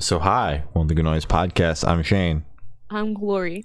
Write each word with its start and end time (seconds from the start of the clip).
So 0.00 0.20
hi, 0.20 0.62
welcome 0.74 0.86
to 0.90 0.94
Good 0.94 1.04
Noise 1.06 1.26
Podcast. 1.26 1.86
I'm 1.86 2.04
Shane. 2.04 2.44
I'm 2.88 3.14
Glory. 3.14 3.64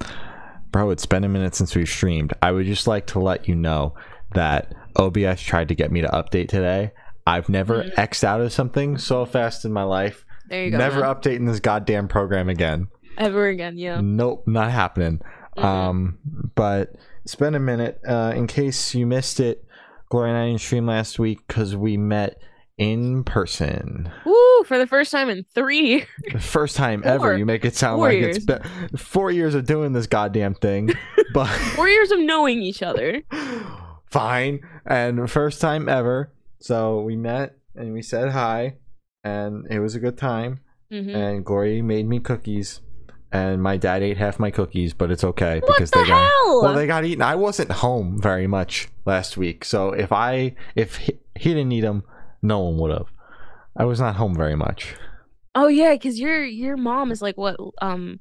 Bro, 0.71 0.89
it's 0.89 1.05
been 1.05 1.23
a 1.23 1.29
minute 1.29 1.53
since 1.53 1.75
we 1.75 1.85
streamed. 1.85 2.33
I 2.41 2.51
would 2.51 2.65
just 2.65 2.87
like 2.87 3.05
to 3.07 3.19
let 3.19 3.47
you 3.47 3.53
know 3.53 3.93
that 4.33 4.73
OBS 4.95 5.39
tried 5.43 5.67
to 5.67 5.75
get 5.75 5.91
me 5.91 6.01
to 6.01 6.07
update 6.07 6.47
today. 6.47 6.91
I've 7.27 7.49
never 7.49 7.83
Mhm. 7.83 7.99
X'd 7.99 8.25
out 8.25 8.41
of 8.41 8.51
something 8.51 8.97
so 8.97 9.25
fast 9.25 9.63
in 9.63 9.71
my 9.71 9.83
life. 9.83 10.25
There 10.49 10.65
you 10.65 10.71
go. 10.71 10.79
Never 10.79 11.01
man. 11.01 11.13
updating 11.13 11.45
this 11.45 11.59
goddamn 11.59 12.07
program 12.07 12.49
again. 12.49 12.87
Ever 13.19 13.45
again, 13.45 13.77
yeah. 13.77 14.01
Nope, 14.01 14.47
not 14.47 14.71
happening. 14.71 15.21
Mhm. 15.55 15.63
Um, 15.63 16.17
but 16.55 16.95
it's 17.23 17.35
been 17.35 17.53
a 17.53 17.59
minute. 17.59 18.01
Uh, 18.07 18.33
in 18.35 18.47
case 18.47 18.95
you 18.95 19.05
missed 19.05 19.39
it, 19.39 19.63
Glory 20.09 20.29
and 20.31 20.39
I 20.39 20.47
didn't 20.47 20.61
stream 20.61 20.87
last 20.87 21.19
week 21.19 21.41
because 21.47 21.75
we 21.75 21.95
met 21.95 22.39
in 22.77 23.23
person. 23.23 24.09
Woo! 24.25 24.63
For 24.65 24.77
the 24.77 24.87
first 24.87 25.11
time 25.11 25.29
in 25.29 25.43
three. 25.53 26.05
years. 26.31 26.43
First 26.45 26.75
time 26.75 27.01
ever. 27.05 27.37
You 27.37 27.45
make 27.45 27.65
it 27.65 27.75
sound 27.75 27.97
Four 27.99 28.09
like 28.09 28.17
it's 28.17 28.45
been 28.45 28.61
four 28.97 29.31
years 29.31 29.55
of 29.55 29.65
doing 29.65 29.93
this 29.93 30.07
goddamn 30.07 30.55
thing. 30.55 30.91
but 31.33 31.47
Four 31.47 31.87
years 31.89 32.11
of 32.11 32.19
knowing 32.19 32.61
each 32.61 32.81
other. 32.81 33.21
fine. 34.11 34.61
And 34.85 35.29
first 35.29 35.61
time 35.61 35.87
ever. 35.89 36.33
So 36.59 37.01
we 37.01 37.15
met 37.15 37.57
and 37.75 37.93
we 37.93 38.01
said 38.01 38.29
hi, 38.31 38.75
and 39.23 39.65
it 39.69 39.79
was 39.79 39.95
a 39.95 39.99
good 39.99 40.17
time. 40.17 40.61
hmm 40.91 41.09
And 41.09 41.43
Glory 41.45 41.81
made 41.81 42.07
me 42.07 42.19
cookies, 42.19 42.79
and 43.31 43.61
my 43.61 43.77
dad 43.77 44.01
ate 44.03 44.17
half 44.17 44.39
my 44.39 44.49
cookies, 44.51 44.93
but 44.93 45.11
it's 45.11 45.23
okay 45.23 45.59
What 45.59 45.67
because 45.75 45.91
the 45.91 45.99
they 46.03 46.07
got 46.07 46.29
hell? 46.31 46.61
well 46.63 46.73
they 46.73 46.87
got 46.87 47.03
eaten. 47.03 47.21
I 47.21 47.35
wasn't 47.35 47.71
home 47.71 48.21
very 48.21 48.47
much 48.47 48.87
last 49.05 49.35
week, 49.37 49.65
so 49.65 49.91
if 49.91 50.11
I 50.13 50.55
if 50.75 50.97
he, 50.97 51.13
he 51.35 51.49
didn't 51.53 51.71
eat 51.73 51.81
them, 51.81 52.03
no 52.43 52.59
one 52.59 52.77
would 52.77 52.91
have. 52.91 53.07
I 53.75 53.85
was 53.85 53.99
not 53.99 54.15
home 54.17 54.35
very 54.35 54.55
much. 54.55 54.93
oh 55.55 55.67
yeah, 55.67 55.93
because 55.93 56.19
your 56.19 56.43
your 56.43 56.77
mom 56.77 57.11
is 57.11 57.21
like 57.21 57.37
what 57.37 57.55
um 57.81 58.19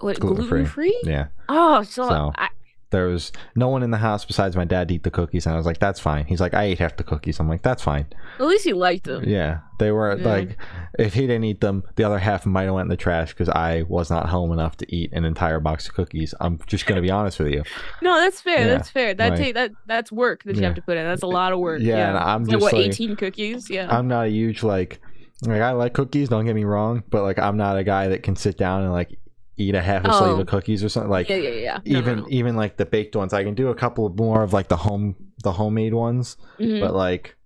what 0.00 0.20
Gluten-free. 0.20 1.00
Yeah. 1.02 1.28
Oh, 1.48 1.82
so, 1.82 2.08
So- 2.08 2.32
I, 2.36 2.48
there 2.90 3.06
was 3.08 3.32
no 3.54 3.68
one 3.68 3.82
in 3.82 3.90
the 3.90 3.98
house 3.98 4.24
besides 4.24 4.56
my 4.56 4.64
dad 4.64 4.88
to 4.88 4.94
eat 4.94 5.02
the 5.02 5.10
cookies 5.10 5.44
and 5.46 5.54
i 5.54 5.56
was 5.56 5.66
like 5.66 5.78
that's 5.78 6.00
fine 6.00 6.24
he's 6.24 6.40
like 6.40 6.54
i 6.54 6.64
ate 6.64 6.78
half 6.78 6.96
the 6.96 7.04
cookies 7.04 7.38
i'm 7.38 7.48
like 7.48 7.62
that's 7.62 7.82
fine 7.82 8.06
at 8.38 8.46
least 8.46 8.64
you 8.64 8.74
liked 8.74 9.04
them. 9.04 9.22
yeah 9.28 9.58
they 9.78 9.90
were 9.92 10.16
Yeah. 10.16 10.26
like 10.28 10.56
if 10.98 11.12
he 11.14 11.22
didn't 11.22 11.44
eat 11.44 11.60
them 11.60 11.84
the 11.96 12.04
other 12.04 12.18
half 12.18 12.46
might 12.46 12.62
have 12.64 12.74
went 12.74 12.86
in 12.86 12.90
the 12.90 12.96
trash 12.96 13.30
because 13.32 13.48
i 13.50 13.82
was 13.88 14.10
not 14.10 14.28
home 14.28 14.52
enough 14.52 14.76
to 14.78 14.94
eat 14.94 15.12
an 15.12 15.24
entire 15.24 15.60
box 15.60 15.86
of 15.88 15.94
cookies 15.94 16.34
i'm 16.40 16.58
just 16.66 16.86
gonna 16.86 17.02
be 17.02 17.10
honest 17.10 17.38
with 17.38 17.48
you 17.52 17.62
No, 18.02 18.14
that's 18.20 18.40
fair. 18.40 18.60
Yeah, 18.60 18.66
that's 18.68 18.88
fair. 18.90 19.12
That 19.14 19.30
right. 19.30 19.38
take 19.38 19.54
that 19.54 19.72
that's 19.86 20.10
work 20.10 20.44
that 20.44 20.54
you 20.56 20.62
Yeah. 20.62 20.68
have 20.68 20.76
to 20.76 20.82
put 20.82 20.96
in. 20.96 21.04
That's 21.04 21.22
a 21.22 21.26
lot 21.26 21.52
of 21.52 21.58
work. 21.58 21.80
Yeah, 21.82 21.96
Yeah, 21.96 22.08
and 22.10 22.18
I'm 22.18 22.42
It's 22.42 22.48
like, 22.50 22.54
just 22.60 22.62
what 22.62 22.72
like- 22.74 22.86
eighteen 22.86 23.16
cookies. 23.16 23.68
Yeah. 23.68 23.88
i'm 23.94 24.08
not 24.08 24.26
a 24.26 24.30
huge 24.30 24.62
like 24.62 25.00
like 25.42 25.60
i 25.60 25.72
like 25.72 25.92
cookies 25.94 26.28
don't 26.28 26.44
get 26.46 26.54
me 26.54 26.64
wrong 26.64 27.02
but 27.10 27.22
like 27.22 27.38
i'm 27.38 27.56
not 27.56 27.76
a 27.76 27.84
guy 27.84 28.08
that 28.08 28.22
can 28.22 28.34
sit 28.36 28.56
down 28.56 28.82
and 28.82 28.92
like 28.92 29.18
eat 29.58 29.74
a 29.74 29.82
half 29.82 30.04
a 30.04 30.12
sleeve 30.12 30.36
Oh. 30.36 30.40
of 30.40 30.46
cookies 30.46 30.82
or 30.84 30.88
something 30.88 31.10
like 31.10 31.28
yeah, 31.28 31.36
yeah, 31.36 31.50
yeah. 31.50 31.78
No, 31.84 31.98
even 31.98 32.16
no, 32.16 32.22
no. 32.22 32.28
even 32.30 32.56
like 32.56 32.76
the 32.76 32.86
baked 32.86 33.14
ones 33.16 33.32
i 33.32 33.42
can 33.44 33.54
do 33.54 33.68
a 33.68 33.74
couple 33.74 34.08
more 34.10 34.42
of 34.42 34.52
like 34.52 34.68
the 34.68 34.76
home 34.78 35.16
the 35.42 35.52
homemade 35.52 35.94
ones 35.94 36.36
Mhm. 36.58 36.80
But 36.80 36.94
like 36.94 37.36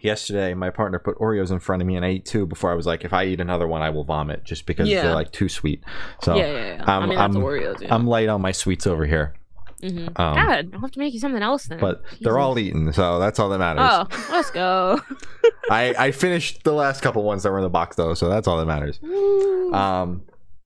yesterday, 0.00 0.54
my 0.54 0.70
partner 0.70 0.98
put 0.98 1.18
Oreos 1.18 1.50
in 1.50 1.58
front 1.58 1.82
of 1.82 1.88
me, 1.88 1.96
and 1.96 2.04
I 2.04 2.08
ate 2.10 2.24
two 2.24 2.46
before 2.46 2.70
I 2.70 2.74
was 2.74 2.86
like, 2.86 3.04
if 3.04 3.12
I 3.12 3.24
eat 3.24 3.40
another 3.40 3.66
one, 3.66 3.82
I 3.82 3.90
will 3.90 4.04
vomit 4.04 4.44
just 4.44 4.64
because 4.64 4.88
Yeah. 4.88 5.02
they're 5.02 5.14
like 5.14 5.32
too 5.32 5.48
sweet. 5.48 5.82
So 6.22 6.36
yeah, 6.36 6.46
yeah, 6.46 6.74
yeah. 6.76 6.84
I 6.86 6.92
I'm- 6.98 7.08
mean, 7.08 7.18
I'm- 7.18 7.34
Oreos. 7.34 7.80
Yeah. 7.80 7.92
I'm 7.94 8.06
light 8.06 8.28
on 8.28 8.40
my 8.40 8.52
sweets 8.52 8.86
over 8.86 9.04
here, 9.06 9.34
hmm 9.82 10.06
um, 10.16 10.34
God, 10.34 10.70
I'll 10.72 10.80
have 10.80 10.90
to 10.92 10.98
make 11.00 11.12
you 11.14 11.20
something 11.20 11.42
else 11.42 11.66
then. 11.66 11.80
but 11.80 12.02
they're 12.20 12.38
all 12.38 12.56
eaten, 12.58 12.92
so 12.92 13.18
that's 13.18 13.38
all 13.40 13.48
that 13.48 13.58
matters. 13.58 13.88
Oh, 13.90 14.06
let's 14.30 14.50
go. 14.52 15.00
I 15.70 15.94
I 15.98 16.10
finished 16.12 16.62
the 16.64 16.72
last 16.72 17.00
couple 17.02 17.22
ones 17.24 17.42
that 17.42 17.50
were 17.50 17.58
in 17.58 17.64
the 17.64 17.68
box 17.70 17.96
though, 17.96 18.14
so 18.14 18.28
that's 18.28 18.46
all 18.48 18.56
that 18.58 18.66
matters. 18.66 19.00
Woo. 19.02 19.72
Um, 19.74 20.22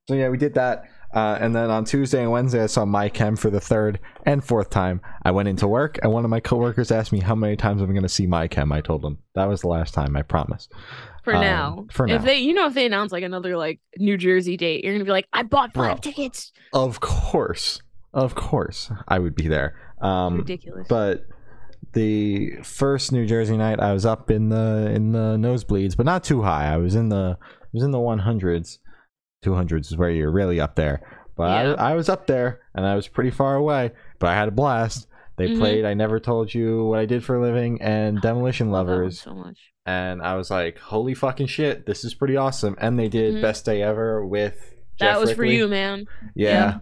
so 0.08 0.14
yeah, 0.14 0.28
we 0.28 0.38
did 0.38 0.54
that. 0.54 0.84
Uh, 1.14 1.36
and 1.40 1.54
then 1.54 1.70
on 1.70 1.84
Tuesday 1.84 2.22
and 2.22 2.30
Wednesday, 2.30 2.62
I 2.62 2.66
saw 2.66 2.86
my 2.86 3.10
chem 3.10 3.36
for 3.36 3.50
the 3.50 3.60
third 3.60 4.00
and 4.24 4.42
fourth 4.42 4.70
time. 4.70 5.02
I 5.22 5.30
went 5.30 5.48
into 5.48 5.68
work, 5.68 5.98
and 6.02 6.10
one 6.10 6.24
of 6.24 6.30
my 6.30 6.40
coworkers 6.40 6.90
asked 6.90 7.12
me 7.12 7.20
how 7.20 7.34
many 7.34 7.54
times 7.54 7.82
I'm 7.82 7.90
going 7.90 8.02
to 8.02 8.08
see 8.08 8.26
my 8.26 8.48
chem. 8.48 8.72
I 8.72 8.80
told 8.80 9.02
them 9.02 9.18
that 9.34 9.46
was 9.46 9.60
the 9.60 9.68
last 9.68 9.92
time. 9.92 10.16
I 10.16 10.22
promise. 10.22 10.68
for 11.22 11.34
um, 11.34 11.42
now. 11.42 11.86
for 11.90 12.06
now. 12.06 12.14
If 12.14 12.24
they, 12.24 12.38
you 12.38 12.54
know, 12.54 12.66
if 12.66 12.74
they 12.74 12.86
announce 12.86 13.12
like 13.12 13.24
another 13.24 13.58
like 13.58 13.78
New 13.98 14.16
Jersey 14.16 14.56
date, 14.56 14.84
you're 14.84 14.94
gonna 14.94 15.04
be 15.04 15.10
like, 15.10 15.28
I 15.34 15.42
bought 15.42 15.74
Bro. 15.74 15.88
five 15.88 16.00
tickets. 16.00 16.50
Of 16.72 17.00
course, 17.00 17.82
of 18.14 18.34
course, 18.34 18.90
I 19.06 19.18
would 19.18 19.34
be 19.34 19.48
there. 19.48 19.76
Um, 20.00 20.38
Ridiculous. 20.38 20.86
but 20.88 21.26
the 21.92 22.56
first 22.62 23.12
New 23.12 23.26
Jersey 23.26 23.58
night, 23.58 23.80
I 23.80 23.92
was 23.92 24.06
up 24.06 24.30
in 24.30 24.48
the 24.48 24.90
in 24.94 25.12
the 25.12 25.36
nosebleeds, 25.36 25.94
but 25.94 26.06
not 26.06 26.24
too 26.24 26.40
high. 26.40 26.72
I 26.72 26.78
was 26.78 26.94
in 26.94 27.10
the 27.10 27.36
I 27.38 27.68
was 27.72 27.82
in 27.82 27.90
the 27.90 27.98
100s. 27.98 28.78
200s 29.46 29.86
is 29.90 29.96
where 29.96 30.10
you're 30.10 30.30
really 30.30 30.60
up 30.60 30.76
there. 30.76 31.00
But 31.36 31.48
Yeah. 31.50 31.72
I, 31.74 31.92
I 31.92 31.94
was 31.94 32.08
up 32.08 32.26
there, 32.26 32.60
and 32.74 32.86
I 32.86 32.94
was 32.94 33.08
pretty 33.08 33.30
far 33.30 33.56
away. 33.56 33.90
But 34.18 34.28
I 34.30 34.34
had 34.34 34.48
a 34.48 34.52
blast. 34.52 35.08
They 35.36 35.48
Mhm. 35.48 35.58
played 35.58 35.84
"I 35.84 35.94
Never 35.94 36.20
Told 36.20 36.54
You 36.54 36.84
What 36.84 36.98
I 37.00 37.06
Did 37.06 37.24
for 37.24 37.36
a 37.36 37.40
Living" 37.40 37.80
and 37.82 38.20
"Demolition 38.20 38.70
Love 38.70 38.86
Lovers," 38.88 39.20
so 39.20 39.34
much. 39.34 39.58
and 39.86 40.22
I 40.22 40.36
was 40.36 40.50
like, 40.50 40.78
"Holy 40.78 41.14
fucking 41.14 41.46
shit, 41.46 41.86
this 41.86 42.04
is 42.04 42.14
pretty 42.14 42.36
awesome!" 42.36 42.76
And 42.78 42.98
they 42.98 43.08
did 43.08 43.36
Mhm. 43.36 43.42
"Best 43.42 43.64
Day 43.64 43.82
Ever" 43.82 44.24
with 44.24 44.74
That 45.00 45.14
Jeff 45.14 45.20
was 45.20 45.32
for 45.32 45.44
you, 45.44 45.68
man. 45.68 46.04
Yeah, 46.34 46.78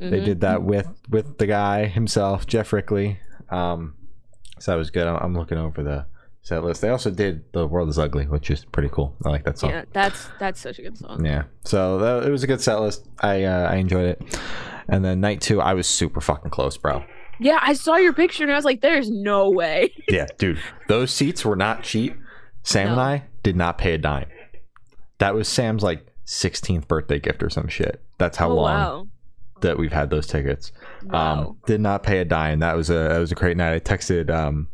Yeah. 0.00 0.08
they 0.10 0.20
Mhm. 0.20 0.24
did 0.24 0.40
that 0.42 0.62
with 0.62 0.88
with 1.10 1.38
the 1.38 1.46
guy 1.46 1.86
himself, 1.86 2.46
Geoff 2.46 2.72
Rickly. 2.72 3.18
Um, 3.50 3.94
so 4.60 4.70
that 4.72 4.78
was 4.78 4.90
good. 4.90 5.06
I'm, 5.08 5.16
I'm 5.16 5.34
looking 5.34 5.58
over 5.58 5.82
the 5.82 6.06
set 6.48 6.64
list. 6.64 6.80
They 6.80 6.88
also 6.88 7.10
did 7.10 7.44
"The 7.52 7.66
World 7.66 7.88
Is 7.88 7.98
Ugly," 7.98 8.26
which 8.26 8.50
is 8.50 8.64
pretty 8.64 8.88
cool. 8.88 9.14
I 9.24 9.28
like 9.28 9.44
that 9.44 9.58
song. 9.58 9.70
Yeah, 9.70 9.84
that's 9.92 10.28
that's 10.38 10.60
such 10.60 10.78
a 10.78 10.82
good 10.82 10.98
song. 10.98 11.24
Yeah. 11.24 11.44
So 11.64 11.98
that, 11.98 12.26
it 12.26 12.30
was 12.30 12.42
a 12.42 12.46
good 12.46 12.60
set 12.60 12.80
list. 12.80 13.06
I 13.20 13.44
uh, 13.44 13.70
I 13.70 13.76
enjoyed 13.76 14.06
it. 14.06 14.38
And 14.88 15.04
then 15.04 15.20
night 15.20 15.42
two, 15.42 15.60
I 15.60 15.74
was 15.74 15.86
super 15.86 16.20
fucking 16.20 16.50
close, 16.50 16.76
bro. 16.78 17.04
Yeah, 17.38 17.58
I 17.60 17.74
saw 17.74 17.96
your 17.96 18.14
picture 18.14 18.42
and 18.42 18.50
I 18.50 18.56
was 18.56 18.64
like, 18.64 18.80
"There's 18.80 19.10
no 19.10 19.50
way." 19.50 19.92
Yeah, 20.08 20.26
dude. 20.38 20.58
Those 20.88 21.10
seats 21.12 21.44
were 21.44 21.56
not 21.56 21.82
cheap. 21.82 22.16
Sam 22.62 22.92
and 22.92 23.00
I 23.00 23.24
did 23.42 23.56
not 23.56 23.76
pay 23.76 23.92
a 23.92 23.98
dime. 23.98 24.28
That 25.18 25.34
was 25.34 25.48
Sam's 25.48 25.82
like 25.82 26.06
16th 26.26 26.88
birthday 26.88 27.18
gift 27.18 27.42
or 27.42 27.50
some 27.50 27.68
shit. 27.68 28.02
That's 28.18 28.38
how 28.38 28.50
oh, 28.50 28.54
long 28.54 28.64
Wow. 28.64 29.08
that 29.60 29.78
we've 29.78 29.92
had 29.92 30.08
those 30.10 30.26
tickets. 30.26 30.72
Wow. 31.04 31.40
Um, 31.40 31.58
did 31.66 31.80
not 31.80 32.02
pay 32.02 32.20
a 32.20 32.24
dime. 32.24 32.60
That 32.60 32.74
was 32.76 32.88
a 32.88 32.94
that 32.94 33.18
was 33.18 33.32
a 33.32 33.34
great 33.34 33.56
night. 33.58 33.74
I 33.74 33.80
texted 33.80 34.30
um, 34.30 34.68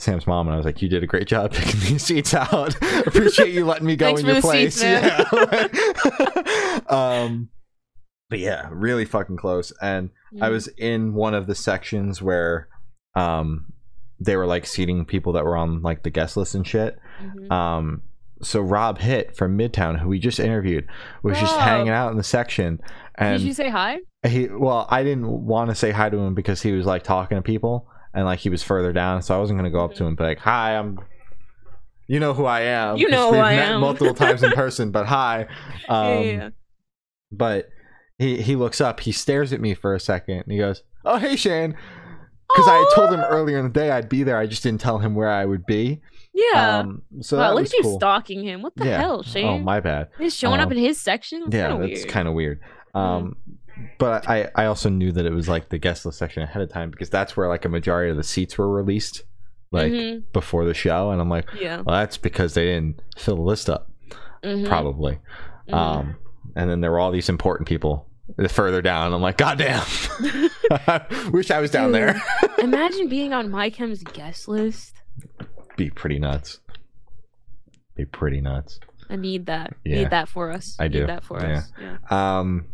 Sam's 0.00 0.26
mom 0.26 0.46
and 0.46 0.54
I 0.54 0.56
was 0.56 0.66
like, 0.66 0.82
"You 0.82 0.88
did 0.88 1.02
a 1.02 1.06
great 1.06 1.26
job 1.26 1.52
picking 1.54 1.80
these 1.80 2.02
seats 2.02 2.34
out. 2.34 2.74
Appreciate 3.06 3.52
you 3.52 3.64
letting 3.64 3.86
me 3.86 3.96
go 3.96 4.16
in 4.16 4.26
your 4.26 4.40
place." 4.40 4.74
seats, 4.80 4.82
yeah. 4.82 5.24
um, 6.88 7.48
but 8.28 8.38
yeah, 8.38 8.68
really 8.70 9.04
fucking 9.04 9.36
close. 9.36 9.72
And 9.82 10.10
I 10.40 10.48
was 10.48 10.68
in 10.68 11.14
one 11.14 11.34
of 11.34 11.46
the 11.46 11.54
sections 11.54 12.22
where 12.22 12.68
um, 13.14 13.72
they 14.18 14.36
were 14.36 14.46
like 14.46 14.66
seating 14.66 15.04
people 15.04 15.32
that 15.34 15.44
were 15.44 15.56
on 15.56 15.82
like 15.82 16.02
the 16.02 16.10
guest 16.10 16.36
list 16.36 16.54
and 16.54 16.66
shit. 16.66 16.98
Mhm. 17.22 17.50
Um, 17.50 18.02
so 18.42 18.60
Rob 18.60 18.98
Hitt 18.98 19.36
from 19.36 19.58
Midtown, 19.58 19.98
who 19.98 20.08
we 20.08 20.18
just 20.18 20.40
interviewed, 20.40 20.86
was 21.22 21.38
just 21.38 21.56
hanging 21.58 21.90
out 21.90 22.10
in 22.10 22.16
the 22.16 22.22
section. 22.22 22.80
And 23.16 23.38
Did 23.38 23.46
you 23.46 23.52
say 23.52 23.68
hi? 23.68 23.98
he 24.26 24.48
well 24.48 24.86
i 24.90 25.02
didn't 25.02 25.28
want 25.28 25.70
to 25.70 25.74
say 25.74 25.90
hi 25.90 26.10
to 26.10 26.18
him 26.18 26.34
because 26.34 26.60
he 26.60 26.72
was 26.72 26.84
like 26.84 27.02
talking 27.02 27.38
to 27.38 27.42
people 27.42 27.88
and 28.14 28.24
like 28.24 28.38
he 28.40 28.48
was 28.50 28.62
further 28.62 28.92
down 28.92 29.22
so 29.22 29.34
i 29.34 29.38
wasn't 29.38 29.58
going 29.58 29.70
to 29.70 29.76
go 29.76 29.84
up 29.84 29.94
to 29.94 30.02
him 30.02 30.08
and 30.08 30.16
be 30.16 30.24
like 30.24 30.38
hi 30.38 30.76
i'm 30.76 30.98
you 32.06 32.18
know 32.18 32.34
who 32.34 32.44
i 32.44 32.62
am. 32.62 32.96
You 32.96 33.08
know 33.08 33.32
who 33.32 33.38
I 33.38 33.54
met 33.54 33.68
am." 33.70 33.80
multiple 33.80 34.14
times 34.14 34.42
in 34.42 34.50
person 34.64 34.90
but 34.90 35.06
hi. 35.06 35.46
Um 35.88 36.24
yeah, 36.24 36.48
but 37.30 37.68
he 38.18 38.42
he 38.42 38.56
looks 38.56 38.80
up 38.80 38.98
he 39.00 39.12
stares 39.12 39.52
at 39.52 39.60
me 39.60 39.74
for 39.74 39.94
a 39.94 40.00
second 40.00 40.38
and 40.40 40.50
he 40.52 40.58
goes 40.58 40.82
oh 41.04 41.18
hey 41.18 41.36
shane. 41.36 41.76
Because 42.48 42.66
i 42.68 42.74
had 42.74 42.86
told 42.96 43.12
him 43.12 43.20
earlier 43.20 43.58
in 43.58 43.64
the 43.66 43.70
day 43.70 43.92
i'd 43.92 44.08
be 44.08 44.24
there 44.24 44.36
i 44.38 44.46
just 44.46 44.64
didn't 44.64 44.80
tell 44.80 44.98
him 44.98 45.14
where 45.14 45.28
i 45.28 45.44
would 45.44 45.64
be. 45.66 46.00
Yeah. 46.34 46.78
um 46.80 47.02
so 47.20 47.38
wow, 47.38 47.54
look 47.54 47.66
at 47.66 47.72
you 47.74 47.82
cool. 47.82 47.96
stalking 47.98 48.42
him. 48.42 48.62
What 48.62 48.74
the 48.74 48.86
yeah. 48.86 48.98
hell, 48.98 49.22
Shane? 49.22 49.46
oh 49.46 49.58
my 49.58 49.78
bad. 49.80 50.08
He's 50.18 50.34
showing 50.34 50.58
up 50.60 50.66
Um, 50.66 50.72
in 50.72 50.78
his 50.78 51.00
section. 51.00 51.42
That's 51.44 51.54
yeah 51.54 51.68
kinda 51.70 51.86
that's 51.86 52.04
kind 52.06 52.26
of 52.28 52.34
weird. 52.34 52.60
Um 52.94 53.36
but 53.98 54.28
i 54.28 54.50
i 54.54 54.64
also 54.66 54.88
knew 54.88 55.12
that 55.12 55.26
it 55.26 55.32
was 55.32 55.48
like 55.48 55.68
the 55.68 55.78
guest 55.78 56.04
list 56.06 56.18
section 56.18 56.42
ahead 56.42 56.62
of 56.62 56.68
time 56.70 56.90
because 56.90 57.10
that's 57.10 57.36
where 57.36 57.48
like 57.48 57.64
a 57.64 57.68
majority 57.68 58.10
of 58.10 58.16
the 58.16 58.22
seats 58.24 58.56
were 58.58 58.68
released 58.68 59.22
like 59.72 59.92
Mhm. 59.92 60.24
before 60.32 60.64
the 60.64 60.74
show 60.74 61.10
and 61.10 61.20
i'm 61.20 61.28
like 61.28 61.48
Yeah. 61.58 61.76
well 61.82 61.98
that's 62.00 62.16
because 62.16 62.54
they 62.54 62.64
didn't 62.66 63.00
fill 63.16 63.36
the 63.36 63.42
list 63.42 63.68
up 63.70 63.90
Mhm. 64.42 64.66
probably 64.66 65.18
Mhm. 65.68 65.74
um 65.74 66.16
and 66.56 66.68
then 66.70 66.80
there 66.80 66.90
were 66.90 66.98
all 66.98 67.10
these 67.12 67.28
important 67.28 67.68
people 67.68 68.06
further 68.48 68.80
down 68.82 69.12
i'm 69.12 69.20
like 69.22 69.36
god 69.36 69.58
damn 69.58 69.84
wish 71.32 71.50
i 71.50 71.60
was 71.60 71.70
down 71.70 71.92
there 71.92 72.20
Imagine 72.58 73.08
being 73.08 73.32
on 73.32 73.50
my 73.50 73.70
chem's 73.70 74.02
guest 74.02 74.46
list. 74.48 74.94
be 75.76 75.90
pretty 75.90 76.18
nuts 76.18 76.60
be 77.96 78.04
pretty 78.04 78.40
nuts 78.40 78.80
I 79.12 79.16
need 79.16 79.46
that. 79.46 79.74
Yeah. 79.84 79.96
Need 80.02 80.10
that 80.10 80.28
for 80.28 80.52
us. 80.52 80.76
I 80.78 80.86
do. 80.86 81.00
Need 81.00 81.08
that 81.08 81.24
for 81.24 81.40
Yeah. 81.40 81.58
us. 81.58 81.72
Yeah. 81.80 82.38
Um, 82.38 82.66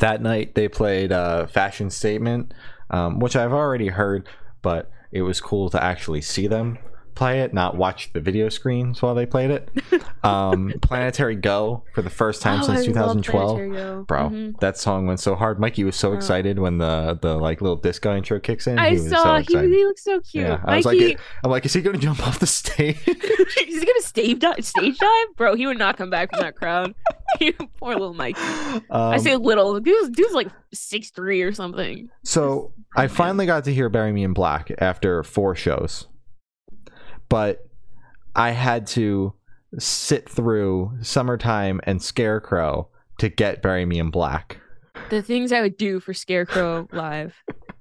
that 0.00 0.22
night 0.22 0.54
they 0.54 0.68
played 0.68 1.12
uh, 1.12 1.46
Fashion 1.46 1.90
Statement, 1.90 2.52
um, 2.90 3.18
which 3.20 3.36
I've 3.36 3.52
already 3.52 3.88
heard, 3.88 4.28
but 4.62 4.90
it 5.10 5.22
was 5.22 5.40
cool 5.40 5.70
to 5.70 5.82
actually 5.82 6.20
see 6.20 6.46
them 6.46 6.78
play 7.18 7.40
it, 7.40 7.52
not 7.52 7.76
watch 7.76 8.12
the 8.12 8.20
video 8.20 8.48
screens 8.48 9.02
while 9.02 9.14
they 9.14 9.26
played 9.26 9.50
it. 9.50 9.68
Um, 10.22 10.72
Planetary 10.82 11.34
Go 11.34 11.82
for 11.94 12.02
the 12.02 12.10
first 12.10 12.40
time 12.42 12.60
Oh, 12.60 12.66
since 12.66 12.80
I 12.82 12.84
2012. 12.86 13.56
Planetary 13.56 13.70
Go. 13.76 14.04
Bro, 14.06 14.18
Mhm. 14.30 14.60
that 14.60 14.78
song 14.78 15.06
went 15.06 15.18
so 15.20 15.34
hard. 15.34 15.58
Mikey 15.58 15.82
was 15.84 15.96
so 15.96 16.10
Oh. 16.12 16.14
excited 16.14 16.58
when 16.58 16.78
the 16.78 17.18
the 17.20 17.36
like 17.36 17.60
little 17.60 17.76
disco 17.76 18.16
intro 18.16 18.38
kicks 18.38 18.66
in. 18.66 18.78
I 18.78 18.90
he 18.90 18.94
was 18.94 19.10
so 19.10 19.16
saw 19.16 19.38
he, 19.40 19.44
he 19.58 19.84
looks 19.84 20.04
so 20.04 20.20
cute. 20.20 20.46
Yeah, 20.46 20.60
I 20.64 20.76
was 20.76 20.86
like, 20.86 21.18
I'm 21.44 21.50
like, 21.50 21.66
is 21.66 21.72
he 21.72 21.80
gonna 21.82 21.98
jump 21.98 22.24
off 22.26 22.38
the 22.38 22.46
stage? 22.46 22.98
he's 23.04 23.84
gonna 23.84 24.00
stage 24.00 24.38
dive, 24.38 24.64
stage 24.64 24.98
dive, 24.98 25.26
bro. 25.36 25.54
He 25.56 25.66
would 25.66 25.78
not 25.78 25.96
come 25.98 26.10
back 26.10 26.30
from 26.30 26.40
that 26.40 26.54
crowd. 26.54 26.94
Poor 27.80 27.92
little 27.94 28.14
Mikey. 28.14 28.40
I 28.40 28.80
Um, 28.90 29.18
say 29.18 29.36
little. 29.36 29.78
Dude's, 29.80 30.10
dude's 30.10 30.32
like 30.34 30.48
six 30.72 31.10
three 31.10 31.42
or 31.42 31.52
something. 31.52 32.08
So 32.24 32.72
I 32.96 33.06
finally 33.08 33.46
got 33.46 33.64
to 33.64 33.74
hear 33.74 33.88
"Bury 33.88 34.12
Me 34.12 34.22
in 34.24 34.32
Black" 34.32 34.70
after 34.78 35.22
four 35.22 35.54
shows, 35.54 36.06
but 37.28 37.66
I 38.34 38.50
had 38.50 38.86
to 38.88 39.34
sit 39.78 40.28
through 40.28 40.98
"Summertime" 41.02 41.80
and 41.84 42.02
"Scarecrow" 42.02 42.88
to 43.18 43.28
get 43.28 43.62
"Bury 43.62 43.84
Me 43.84 43.98
in 43.98 44.10
Black." 44.10 44.60
The 45.10 45.22
things 45.22 45.52
I 45.52 45.60
would 45.60 45.76
do 45.76 46.00
for 46.00 46.14
Scarecrow 46.14 46.88
live. 46.92 47.34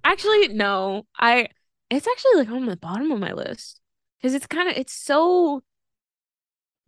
Actually, 0.04 0.50
no. 0.50 1.04
I. 1.20 1.48
It's 1.90 2.08
actually 2.08 2.36
like 2.36 2.50
on 2.50 2.66
the 2.66 2.76
bottom 2.76 3.12
of 3.12 3.20
my 3.20 3.32
list 3.32 3.80
because 4.20 4.34
it's 4.34 4.48
kind 4.48 4.70
of 4.70 4.76
it's 4.76 4.94
so. 4.94 5.64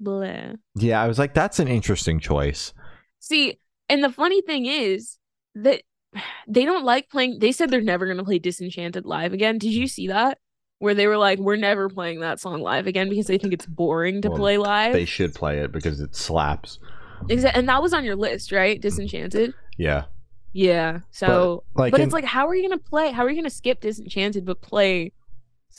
Bleh. 0.02 0.56
Yeah, 0.76 1.02
I 1.02 1.08
was 1.08 1.20
like, 1.20 1.34
"That's 1.34 1.60
an 1.60 1.68
interesting 1.68 2.20
choice." 2.20 2.74
See, 3.20 3.60
and 3.90 4.04
the 4.04 4.12
funny 4.12 4.42
thing 4.42 4.66
is 4.66 5.18
that 5.56 5.84
they 6.48 6.66
don't 6.66 6.86
like 6.86 7.10
playing. 7.10 7.40
They 7.40 7.52
said 7.52 7.70
they're 7.70 7.82
never 7.82 8.06
going 8.06 8.18
to 8.18 8.24
play 8.24 8.40
Disenchanted 8.40 9.06
live 9.06 9.34
again. 9.34 9.58
Did 9.58 9.74
you 9.74 9.86
mm. 9.86 9.90
see 9.90 10.08
that? 10.08 10.38
Where 10.80 10.94
they 10.94 11.08
were 11.08 11.18
like, 11.18 11.40
we're 11.40 11.58
never 11.58 11.90
playing 11.90 12.22
that 12.22 12.40
song 12.40 12.62
live 12.62 12.88
again 12.88 13.10
because 13.10 13.28
they 13.28 13.38
think 13.38 13.54
it's 13.54 13.66
boring 13.66 14.22
to 14.22 14.30
Well, 14.30 14.38
play 14.38 14.58
live. 14.58 14.94
They 14.94 15.06
should 15.06 15.36
play 15.36 15.60
it 15.60 15.72
because 15.72 16.00
it 16.00 16.16
slaps. 16.16 16.80
Exa- 17.26 17.52
and 17.54 17.68
that 17.68 17.82
was 17.82 17.94
on 17.94 18.06
your 18.06 18.16
list, 18.16 18.52
right? 18.54 18.80
Disenchanted. 18.80 19.54
Yeah, 19.78 20.06
Yeah. 20.54 21.00
So, 21.12 21.64
like, 21.76 21.92
but 21.92 22.00
in- 22.00 22.06
it's 22.06 22.14
like, 22.14 22.24
how 22.24 22.48
are 22.48 22.56
you 22.56 22.68
going 22.68 22.80
to 22.80 22.84
play? 22.90 23.12
How 23.12 23.24
are 23.26 23.30
you 23.30 23.36
going 23.36 23.44
to 23.44 23.50
skip 23.50 23.82
Disenchanted 23.82 24.46
but 24.46 24.62
play 24.62 25.12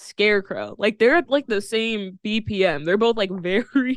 Scarecrow? 0.01 0.75
Like 0.79 0.99
they're 0.99 1.17
at 1.17 1.29
like 1.31 1.47
the 1.47 1.61
same 1.61 2.19
BPM. 2.25 2.85
They're 2.85 2.97
both 2.97 3.17
like 3.17 3.31
very. 3.41 3.97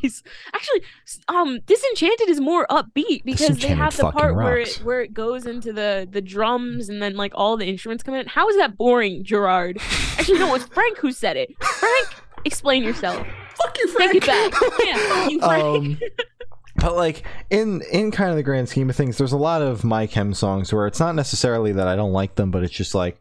Actually, 0.53 0.81
um, 1.27 1.59
Disenchanted 1.65 2.29
is 2.29 2.39
more 2.39 2.67
upbeat 2.69 3.23
because 3.23 3.57
they 3.57 3.69
have 3.69 3.95
the 3.95 4.03
fucking 4.03 4.19
part 4.19 4.35
where 4.35 4.57
it 4.57 4.75
where 4.83 5.01
it 5.01 5.13
goes 5.13 5.45
into 5.45 5.73
the 5.73 6.07
the 6.09 6.21
drums 6.21 6.89
and 6.89 7.01
then 7.01 7.15
like 7.15 7.31
all 7.35 7.57
the 7.57 7.65
instruments 7.65 8.03
come 8.03 8.15
in. 8.15 8.27
How 8.27 8.49
is 8.49 8.57
that 8.57 8.77
boring, 8.77 9.23
Gerard? 9.23 9.77
Actually, 10.17 10.39
no, 10.39 10.53
it's 10.55 10.65
Frank 10.65 10.97
who 10.97 11.11
said 11.11 11.37
it. 11.37 11.51
Frank, 11.63 12.07
explain 12.45 12.83
yourself. 12.83 13.25
fuck 13.55 13.77
you, 13.77 13.97
Take 13.97 14.15
it 14.15 14.25
back. 14.25 14.53
Yeah, 14.83 15.27
you 15.29 15.39
Frank. 15.39 15.63
um, 15.63 15.99
but 16.77 16.95
like 16.95 17.23
in 17.49 17.81
in 17.91 18.11
kind 18.11 18.29
of 18.29 18.35
the 18.35 18.43
grand 18.43 18.69
scheme 18.69 18.89
of 18.89 18.95
things, 18.95 19.17
there's 19.17 19.31
a 19.31 19.37
lot 19.37 19.61
of 19.61 19.83
my 19.83 20.07
chem 20.07 20.33
songs 20.33 20.73
where 20.73 20.87
it's 20.87 20.99
not 20.99 21.15
necessarily 21.15 21.71
that 21.73 21.87
I 21.87 21.95
don't 21.95 22.13
like 22.13 22.35
them, 22.35 22.51
but 22.51 22.63
it's 22.63 22.73
just 22.73 22.95
like 22.95 23.19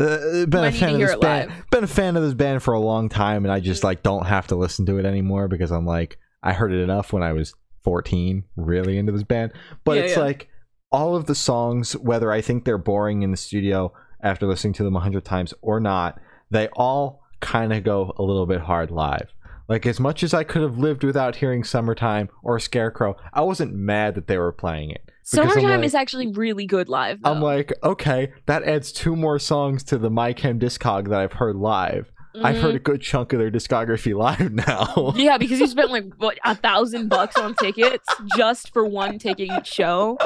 uh, 0.00 0.46
been 0.46 0.64
a 0.64 0.72
fan 0.72 0.94
of 0.94 1.00
this 1.00 1.16
band, 1.16 1.50
live. 1.50 1.70
been 1.70 1.84
a 1.84 1.88
fan 1.88 2.16
of 2.16 2.22
this 2.22 2.34
band 2.34 2.62
for 2.62 2.74
a 2.74 2.80
long 2.80 3.08
time, 3.08 3.44
and 3.44 3.52
I 3.52 3.60
just 3.60 3.84
like 3.84 4.02
don't 4.02 4.26
have 4.26 4.46
to 4.48 4.56
listen 4.56 4.86
to 4.86 4.98
it 4.98 5.04
anymore 5.04 5.48
because 5.48 5.70
I'm 5.70 5.86
like 5.86 6.18
I 6.42 6.52
heard 6.52 6.72
it 6.72 6.82
enough 6.82 7.12
when 7.12 7.22
I 7.22 7.32
was 7.32 7.54
14, 7.84 8.44
really 8.56 8.98
into 8.98 9.12
this 9.12 9.22
band. 9.22 9.52
But 9.84 9.98
Yeah, 9.98 10.02
it's 10.04 10.16
yeah. 10.16 10.22
like 10.22 10.48
all 10.92 11.14
of 11.16 11.26
the 11.26 11.34
songs, 11.34 11.96
whether 11.96 12.32
I 12.32 12.40
think 12.40 12.64
they're 12.64 12.78
boring 12.78 13.22
in 13.22 13.30
the 13.30 13.36
studio 13.36 13.92
after 14.22 14.46
listening 14.46 14.72
to 14.74 14.84
them 14.84 14.96
a 14.96 15.00
hundred 15.00 15.24
times 15.24 15.54
or 15.62 15.80
not, 15.80 16.18
they 16.50 16.68
all 16.68 17.22
kind 17.40 17.72
of 17.72 17.84
go 17.84 18.12
a 18.16 18.22
little 18.22 18.46
bit 18.46 18.60
hard 18.62 18.90
live. 18.90 19.32
Like 19.68 19.86
as 19.86 20.00
much 20.00 20.22
as 20.22 20.34
I 20.34 20.44
could 20.44 20.62
have 20.62 20.78
lived 20.78 21.04
without 21.04 21.36
hearing 21.36 21.62
"Summertime" 21.62 22.28
or 22.42 22.58
"Scarecrow," 22.58 23.16
I 23.32 23.42
wasn't 23.42 23.72
mad 23.74 24.14
that 24.16 24.26
they 24.26 24.36
were 24.36 24.52
playing 24.52 24.90
it. 24.90 25.10
Summertime 25.36 25.64
like- 25.80 25.84
is 25.84 25.94
actually 25.94 26.28
really 26.28 26.66
good 26.66 26.88
live. 26.88 27.20
I'm 27.24 27.40
like, 27.40 27.72
okay, 27.84 28.32
that 28.46 28.64
adds 28.64 28.92
two 28.92 29.14
more 29.16 29.38
songs 29.38 29.82
to 29.84 29.98
the 29.98 30.10
My 30.10 30.32
Chem 30.32 30.58
discog 30.58 31.08
that 31.08 31.20
I've 31.20 31.34
heard 31.34 31.56
live. 31.56 32.10
I've 32.42 32.56
Mhm. 32.56 32.60
heard 32.62 32.74
a 32.76 32.78
good 32.78 33.00
chunk 33.00 33.32
of 33.32 33.38
their 33.40 33.50
discography 33.50 34.14
live 34.16 34.52
now. 34.52 35.12
Yeah, 35.16 35.36
because 35.38 35.58
you 35.60 35.66
spent 35.66 35.90
like 35.90 36.04
what 36.18 36.38
a 36.44 36.54
thousand 36.54 37.08
bucks 37.08 37.36
on 37.36 37.54
tickets 37.54 38.06
just 38.36 38.72
for 38.72 38.84
one 38.84 39.18
ticket 39.18 39.50
each 39.50 39.66
show. 39.66 40.16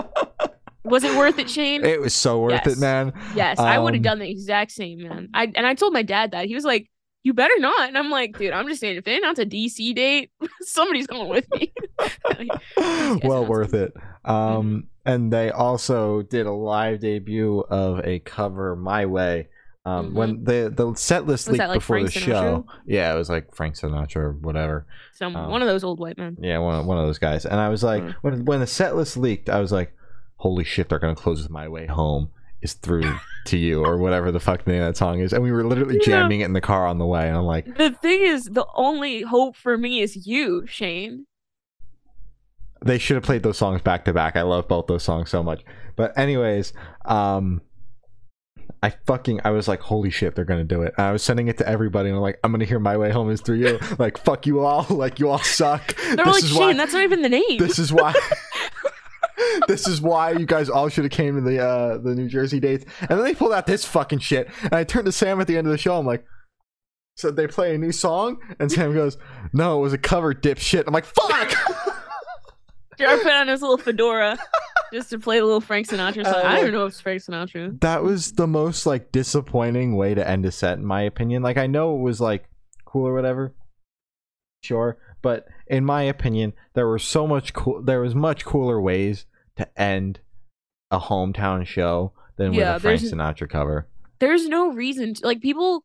Was 0.85 1.03
it 1.03 1.17
worth 1.17 1.39
it, 1.39 1.49
Shane? 1.49 1.83
it 1.83 1.99
was 2.01 2.13
so 2.13 2.41
worth 2.41 2.61
Yes. 2.65 2.77
it, 2.77 2.79
man. 2.79 3.15
yes, 3.35 3.59
I 3.59 3.79
would 3.79 3.95
have 3.95 4.01
um, 4.01 4.03
done 4.03 4.19
the 4.19 4.29
exact 4.31 4.71
same, 4.73 5.03
man. 5.03 5.29
I 5.33 5.51
and 5.55 5.67
I 5.67 5.73
told 5.75 5.95
my 5.95 6.03
dad 6.03 6.33
that 6.33 6.45
he 6.47 6.55
was 6.55 6.65
like, 6.65 6.91
"You 7.25 7.35
better 7.35 7.59
not," 7.59 7.89
and 7.89 7.99
I'm 7.99 8.11
like, 8.11 8.39
"Dude, 8.39 8.53
I'm 8.53 8.69
just 8.69 8.81
saying, 8.81 8.97
if 8.97 9.05
they 9.05 9.17
announce 9.17 9.41
a 9.41 9.47
DC 9.47 9.95
date, 9.97 10.31
somebody's 10.61 11.09
going 11.09 11.29
with 11.29 11.47
me." 11.53 11.73
well 13.25 13.45
worth 13.47 13.75
it. 13.75 13.93
Um, 14.25 14.85
and 15.05 15.33
they 15.33 15.51
also 15.51 16.23
did 16.23 16.47
a 16.47 16.53
live 16.53 17.01
debut 17.01 17.61
of 17.69 18.01
a 18.05 18.21
cover 18.21 18.77
"My 18.77 19.07
Way." 19.07 19.49
Um, 19.87 20.15
when 20.15 20.45
the 20.45 20.73
the 20.75 20.95
set 20.95 21.27
list 21.27 21.47
Mm-hmm. 21.47 21.53
Leaked 21.57 21.69
like, 21.69 21.79
before 21.81 22.03
the 22.03 22.11
Frank 22.11 22.25
show, 22.25 22.67
yeah, 22.87 23.13
it 23.13 23.17
was 23.19 23.29
like 23.29 23.55
Frank 23.55 23.75
Sinatra 23.75 24.17
or 24.17 24.33
whatever. 24.33 24.87
Some 25.13 25.37
Um, 25.37 25.51
one 25.51 25.61
of 25.61 25.69
those 25.69 25.85
old 25.85 25.99
white 26.01 26.17
men. 26.17 26.39
Yeah, 26.41 26.59
one 26.59 26.75
of, 26.81 26.87
one 26.87 26.97
of 26.97 27.05
those 27.07 27.19
guys. 27.19 27.45
And 27.45 27.61
I 27.61 27.69
was 27.69 27.83
like, 27.83 28.03
Mm. 28.03 28.15
when 28.23 28.45
when 28.47 28.61
the 28.61 28.67
set 28.67 28.97
list 28.97 29.17
leaked, 29.19 29.51
I 29.51 29.61
was 29.61 29.73
like, 29.73 29.93
holy 30.37 30.65
shit, 30.65 30.89
they're 30.89 30.99
gonna 30.99 31.15
close 31.15 31.43
with 31.43 31.51
"My 31.51 31.69
Way 31.69 31.85
Home" 31.87 32.31
is 32.65 32.73
through 32.73 33.15
to 33.47 33.57
you 33.59 33.85
or 33.85 33.99
whatever 33.99 34.33
the 34.33 34.41
fuck 34.41 34.65
the 34.65 34.73
name 34.73 34.81
of 34.83 34.87
that 34.89 34.97
song 34.97 35.21
is. 35.21 35.33
And 35.33 35.43
we 35.43 35.53
were 35.53 35.63
literally 35.65 35.97
Yeah. 35.97 36.07
jamming 36.23 36.41
it 36.41 36.47
in 36.47 36.55
the 36.55 36.61
car 36.61 36.87
on 36.87 36.99
the 36.99 37.07
way. 37.07 37.29
And 37.29 37.37
I'm 37.37 37.45
like, 37.45 37.77
The 37.77 37.91
thing 37.91 38.23
is, 38.23 38.47
the 38.47 38.67
only 38.75 39.21
hope 39.23 39.55
for 39.55 39.77
me 39.79 40.01
is 40.01 40.27
you, 40.27 40.67
Shane. 40.67 41.27
they 42.85 42.99
should 42.99 43.15
have 43.15 43.25
played 43.25 43.43
those 43.43 43.57
songs 43.59 43.81
back 43.83 44.05
to 44.07 44.13
back. 44.13 44.37
I 44.37 44.43
love 44.43 44.67
both 44.69 44.87
those 44.89 45.03
songs 45.03 45.31
so 45.31 45.43
much. 45.43 45.63
But 45.97 46.17
anyways, 46.19 46.73
um 47.05 47.61
I 48.83 48.91
fucking 49.07 49.41
I 49.45 49.51
was 49.51 49.67
like, 49.69 49.81
holy 49.81 50.11
shit, 50.11 50.35
they're 50.35 50.45
gonna 50.45 50.65
do 50.65 50.83
it. 50.83 50.93
And 50.99 51.07
I 51.07 51.13
was 51.13 51.23
sending 51.23 51.49
it 51.49 51.57
to 51.59 51.67
everybody 51.69 52.09
and 52.11 52.17
I'm 52.17 52.23
like, 52.23 52.39
I'm 52.45 52.53
gonna 52.53 52.67
hear 52.67 52.79
my 52.79 52.97
way 52.99 53.11
home 53.11 53.31
is 53.31 53.41
through 53.41 53.57
you. 53.57 53.79
like, 53.99 54.19
fuck 54.19 54.47
you 54.47 54.61
all, 54.61 54.85
like 54.91 55.19
you 55.19 55.31
all 55.31 55.39
suck. 55.39 55.97
They're 55.97 56.25
like, 56.27 56.45
Shane, 56.45 56.77
that's 56.77 56.93
not 56.93 57.03
even 57.03 57.23
the 57.23 57.29
name. 57.31 57.59
this 57.59 57.79
is 57.79 57.93
why 57.93 58.13
this 59.69 59.87
is 59.89 60.01
why 60.01 60.33
you 60.33 60.47
guys 60.47 60.69
all 60.69 60.89
should 60.89 61.05
have 61.05 61.13
came 61.13 61.35
to 61.37 61.41
the 61.41 61.59
uh 61.65 61.99
the 61.99 62.15
New 62.15 62.29
Jersey 62.29 62.61
dates. 62.61 62.85
And 63.01 63.11
then 63.11 63.23
they 63.25 63.35
pulled 63.35 63.53
out 63.53 63.67
this 63.67 63.85
fucking 63.85 64.21
shit. 64.21 64.49
And 64.63 64.75
I 64.75 64.85
turned 64.85 65.07
to 65.07 65.13
Sam 65.13 65.41
at 65.41 65.47
the 65.47 65.57
end 65.57 65.67
of 65.67 65.71
the 65.73 65.79
show, 65.79 65.99
I'm 65.99 66.07
like, 66.07 66.25
so 67.17 67.31
they 67.31 67.47
play 67.47 67.75
a 67.75 67.79
new 67.79 67.93
song? 67.93 68.39
And 68.59 68.71
Sam 68.71 68.93
goes, 68.95 69.17
No, 69.53 69.79
it 69.79 69.83
was 69.83 69.93
a 69.93 69.99
cover 69.99 70.35
dipshit. 70.35 70.85
I'm 70.87 70.93
like, 70.93 71.05
fuck 71.05 71.55
Jared 72.99 73.23
put 73.23 73.33
on 73.33 73.49
his 73.49 73.61
little 73.61 73.79
fedora 73.79 74.39
just 74.93 75.11
to 75.11 75.19
play 75.19 75.41
the 75.41 75.45
little 75.45 75.61
Frank 75.61 75.89
Sinatra 75.89 76.25
song. 76.25 76.35
Uh, 76.35 76.43
I 76.45 76.61
don't 76.61 76.73
know 76.73 76.87
if 76.87 76.93
it's 76.93 77.01
Frank 77.01 77.23
Sinatra. 77.23 77.81
that 77.81 78.05
was 78.05 78.33
the 78.33 78.47
most 78.47 78.87
like 78.87 79.11
disappointing 79.11 79.97
way 79.97 80.15
to 80.15 80.29
end 80.29 80.47
a 80.47 80.53
set 80.53 80.79
in 80.79 80.85
my 80.85 81.03
opinion 81.03 81.43
like 81.43 81.57
i 81.57 81.67
know 81.67 81.97
it 81.97 82.01
was 82.01 82.21
like 82.21 82.45
cool 82.85 83.05
or 83.09 83.13
whatever 83.13 83.53
sure 84.63 84.97
but 85.23 85.49
in 85.67 85.85
my 85.85 86.03
opinion 86.03 86.53
there 86.75 86.87
were 86.87 86.99
so 86.99 87.27
much 87.27 87.53
cool 87.53 87.83
there 87.83 88.01
was 88.01 88.15
much 88.15 88.45
cooler 88.45 88.81
ways 88.81 89.27
to 89.57 89.81
end 89.81 90.21
a 90.91 90.99
hometown 91.01 91.67
show 91.67 92.13
than 92.37 92.53
Yeah, 92.53 92.75
with 92.75 92.77
a 92.77 92.81
frank 92.81 93.03
sinatra 93.03 93.49
cover 93.49 93.89
There's 94.19 94.49
no 94.49 94.73
reason 94.73 95.15
to 95.15 95.27
like 95.27 95.41
people 95.41 95.85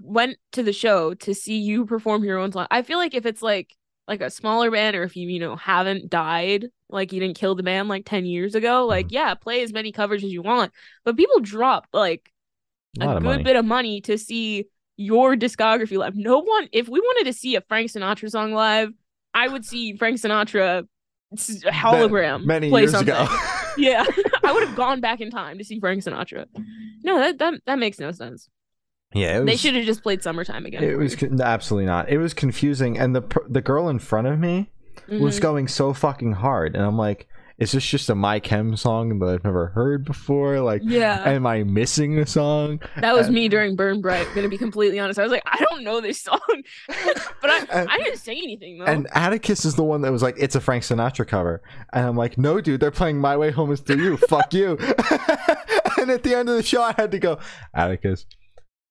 went 0.00 0.38
to 0.52 0.62
the 0.62 0.72
show 0.72 1.14
to 1.14 1.34
see 1.34 1.58
you 1.58 1.86
perform 1.86 2.24
your 2.24 2.38
own 2.38 2.52
song. 2.52 2.66
I 2.70 2.82
feel 2.82 2.98
like 2.98 3.14
if 3.14 3.26
it's 3.26 3.42
like 3.42 3.76
like 4.08 4.20
a 4.20 4.30
smaller 4.30 4.70
band 4.70 4.96
or 4.96 5.02
if 5.04 5.16
you 5.16 5.28
you 5.28 5.40
know 5.40 5.56
haven't 5.56 6.10
died 6.10 6.66
like 6.90 7.12
you 7.12 7.20
didn't 7.20 7.38
kill 7.38 7.54
the 7.54 7.62
band 7.62 7.88
like 7.88 8.04
10 8.06 8.26
years 8.26 8.54
ago 8.54 8.86
like 8.86 9.06
Mm-hmm. 9.06 9.14
yeah 9.14 9.34
play 9.34 9.62
as 9.62 9.72
many 9.72 9.92
covers 9.92 10.24
as 10.24 10.32
you 10.32 10.42
want 10.42 10.72
but 11.04 11.16
people 11.16 11.40
drop 11.40 11.86
like 11.92 12.30
a 13.00 13.08
a, 13.08 13.20
good 13.20 13.22
money 13.22 13.42
bit 13.42 13.56
of 13.56 13.64
money 13.64 14.00
to 14.02 14.18
see 14.18 14.66
your 14.96 15.34
discography 15.36 15.96
live. 15.98 16.14
No 16.16 16.38
one 16.40 16.68
if 16.72 16.88
we 16.88 17.00
wanted 17.00 17.24
to 17.30 17.32
see 17.32 17.56
a 17.56 17.60
frank 17.62 17.90
sinatra 17.90 18.30
song 18.30 18.52
live 18.52 18.90
i 19.34 19.48
would 19.48 19.64
see 19.64 19.96
frank 19.96 20.18
sinatra 20.20 20.86
hologram 21.36 22.44
many 22.44 22.70
play 22.70 22.82
years 22.82 22.92
something. 22.92 23.14
ago. 23.14 23.26
Yeah. 23.76 24.04
I 24.44 24.52
would 24.52 24.62
have 24.68 24.76
gone 24.76 25.00
back 25.00 25.20
in 25.20 25.32
time 25.32 25.58
to 25.58 25.64
see 25.64 25.80
frank 25.80 26.04
sinatra. 26.04 26.46
No 27.02 27.18
that 27.18 27.38
that, 27.38 27.54
that 27.66 27.78
makes 27.78 27.98
no 27.98 28.12
sense. 28.12 28.48
Yeah 29.12 29.38
was 29.40 29.46
they 29.46 29.56
should 29.56 29.74
have 29.74 29.84
just 29.84 30.02
played 30.04 30.22
summertime 30.22 30.64
again. 30.64 30.84
It 30.84 30.96
was 30.96 31.16
con- 31.16 31.40
absolutely 31.40 31.86
not. 31.86 32.08
It 32.08 32.18
was 32.18 32.34
confusing 32.34 32.96
and 32.98 33.16
the 33.16 33.22
the 33.48 33.60
girl 33.60 33.88
in 33.88 33.98
front 33.98 34.28
of 34.28 34.38
me 34.38 34.70
was 35.08 35.38
Mhm. 35.38 35.42
going 35.42 35.68
so 35.68 35.92
fucking 35.92 36.32
hard 36.34 36.76
and 36.76 36.84
i'm 36.84 36.96
like 36.96 37.26
is 37.58 37.72
this 37.72 37.84
just 37.84 38.10
a 38.10 38.14
my 38.14 38.40
chem 38.40 38.76
song 38.76 39.18
that 39.20 39.26
i've 39.26 39.44
never 39.44 39.68
heard 39.68 40.04
before? 40.04 40.60
Like 40.60 40.82
yeah. 40.84 41.22
am 41.24 41.46
i 41.46 41.62
missing 41.62 42.18
a 42.18 42.26
song? 42.26 42.80
That 42.96 43.14
was 43.14 43.26
and- 43.26 43.34
me 43.34 43.48
during 43.48 43.76
burn 43.76 44.00
bright 44.00 44.26
gonna 44.34 44.48
be 44.48 44.58
completely 44.58 44.98
honest. 44.98 45.18
I 45.18 45.22
was 45.22 45.32
like 45.32 45.42
i 45.46 45.58
don't 45.70 45.84
know 45.84 46.00
this 46.00 46.20
song. 46.20 46.40
But 47.40 47.50
I, 47.50 47.58
And- 47.70 47.88
I 47.90 47.98
didn't 47.98 48.18
say 48.18 48.32
anything 48.36 48.78
though. 48.78 48.86
and 48.86 49.06
atticus 49.12 49.64
is 49.64 49.74
the 49.76 49.84
one 49.84 50.02
that 50.02 50.12
was 50.12 50.22
like 50.22 50.36
it's 50.38 50.56
a 50.56 50.60
frank 50.60 50.82
sinatra 50.82 51.26
cover. 51.26 51.62
And 51.92 52.06
i'm 52.06 52.16
like 52.16 52.38
no 52.38 52.60
dude 52.60 52.80
they're 52.80 52.90
playing 52.90 53.18
my 53.18 53.36
way 53.36 53.50
home 53.50 53.70
is 53.72 53.80
through 53.80 54.02
you. 54.02 54.16
Fuck 54.16 54.52
you. 54.54 54.78
And 55.96 56.10
at 56.10 56.22
the 56.22 56.34
end 56.34 56.48
of 56.50 56.56
the 56.56 56.62
show 56.62 56.82
i 56.82 56.92
had 56.98 57.12
to 57.12 57.18
go 57.18 57.38
atticus 57.72 58.26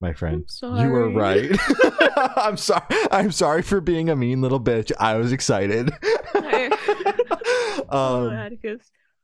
my 0.04 0.14
friend. 0.14 0.46
You 0.62 0.90
were 0.90 1.10
right. 1.10 1.50
I'm 2.38 2.58
sorry. 2.58 2.84
I'm 3.12 3.32
sorry 3.32 3.62
for 3.64 3.82
being 3.82 4.10
a 4.10 4.16
mean 4.16 4.42
little 4.42 4.60
bitch. 4.60 4.92
I 5.00 5.16
was 5.16 5.32
excited. 5.32 5.90
um, 7.90 8.50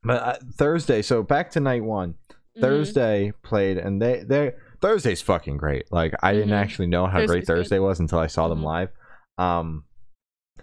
but 0.03 0.21
uh, 0.23 0.35
Thursday. 0.55 1.01
So 1.01 1.21
back 1.23 1.51
to 1.51 1.59
night 1.59 1.83
one. 1.83 2.15
Mhm. 2.57 2.61
Thursday 2.61 3.33
played, 3.43 3.77
and 3.77 4.01
they 4.01 4.23
they 4.25 4.53
Thursday's 4.81 5.21
fucking 5.21 5.57
great. 5.57 5.91
Like 5.91 6.13
I 6.23 6.33
didn't 6.33 6.49
Mhm. 6.49 6.53
actually 6.61 6.87
know 6.87 7.05
how 7.05 7.17
great 7.25 7.27
Thursday's 7.27 7.45
good. 7.45 7.53
Thursday 7.55 7.79
was 7.79 7.99
until 7.99 8.19
I 8.19 8.27
saw 8.27 8.47
them 8.47 8.61
Mhm. 8.61 8.65
live. 8.65 8.89
Um, 9.37 9.83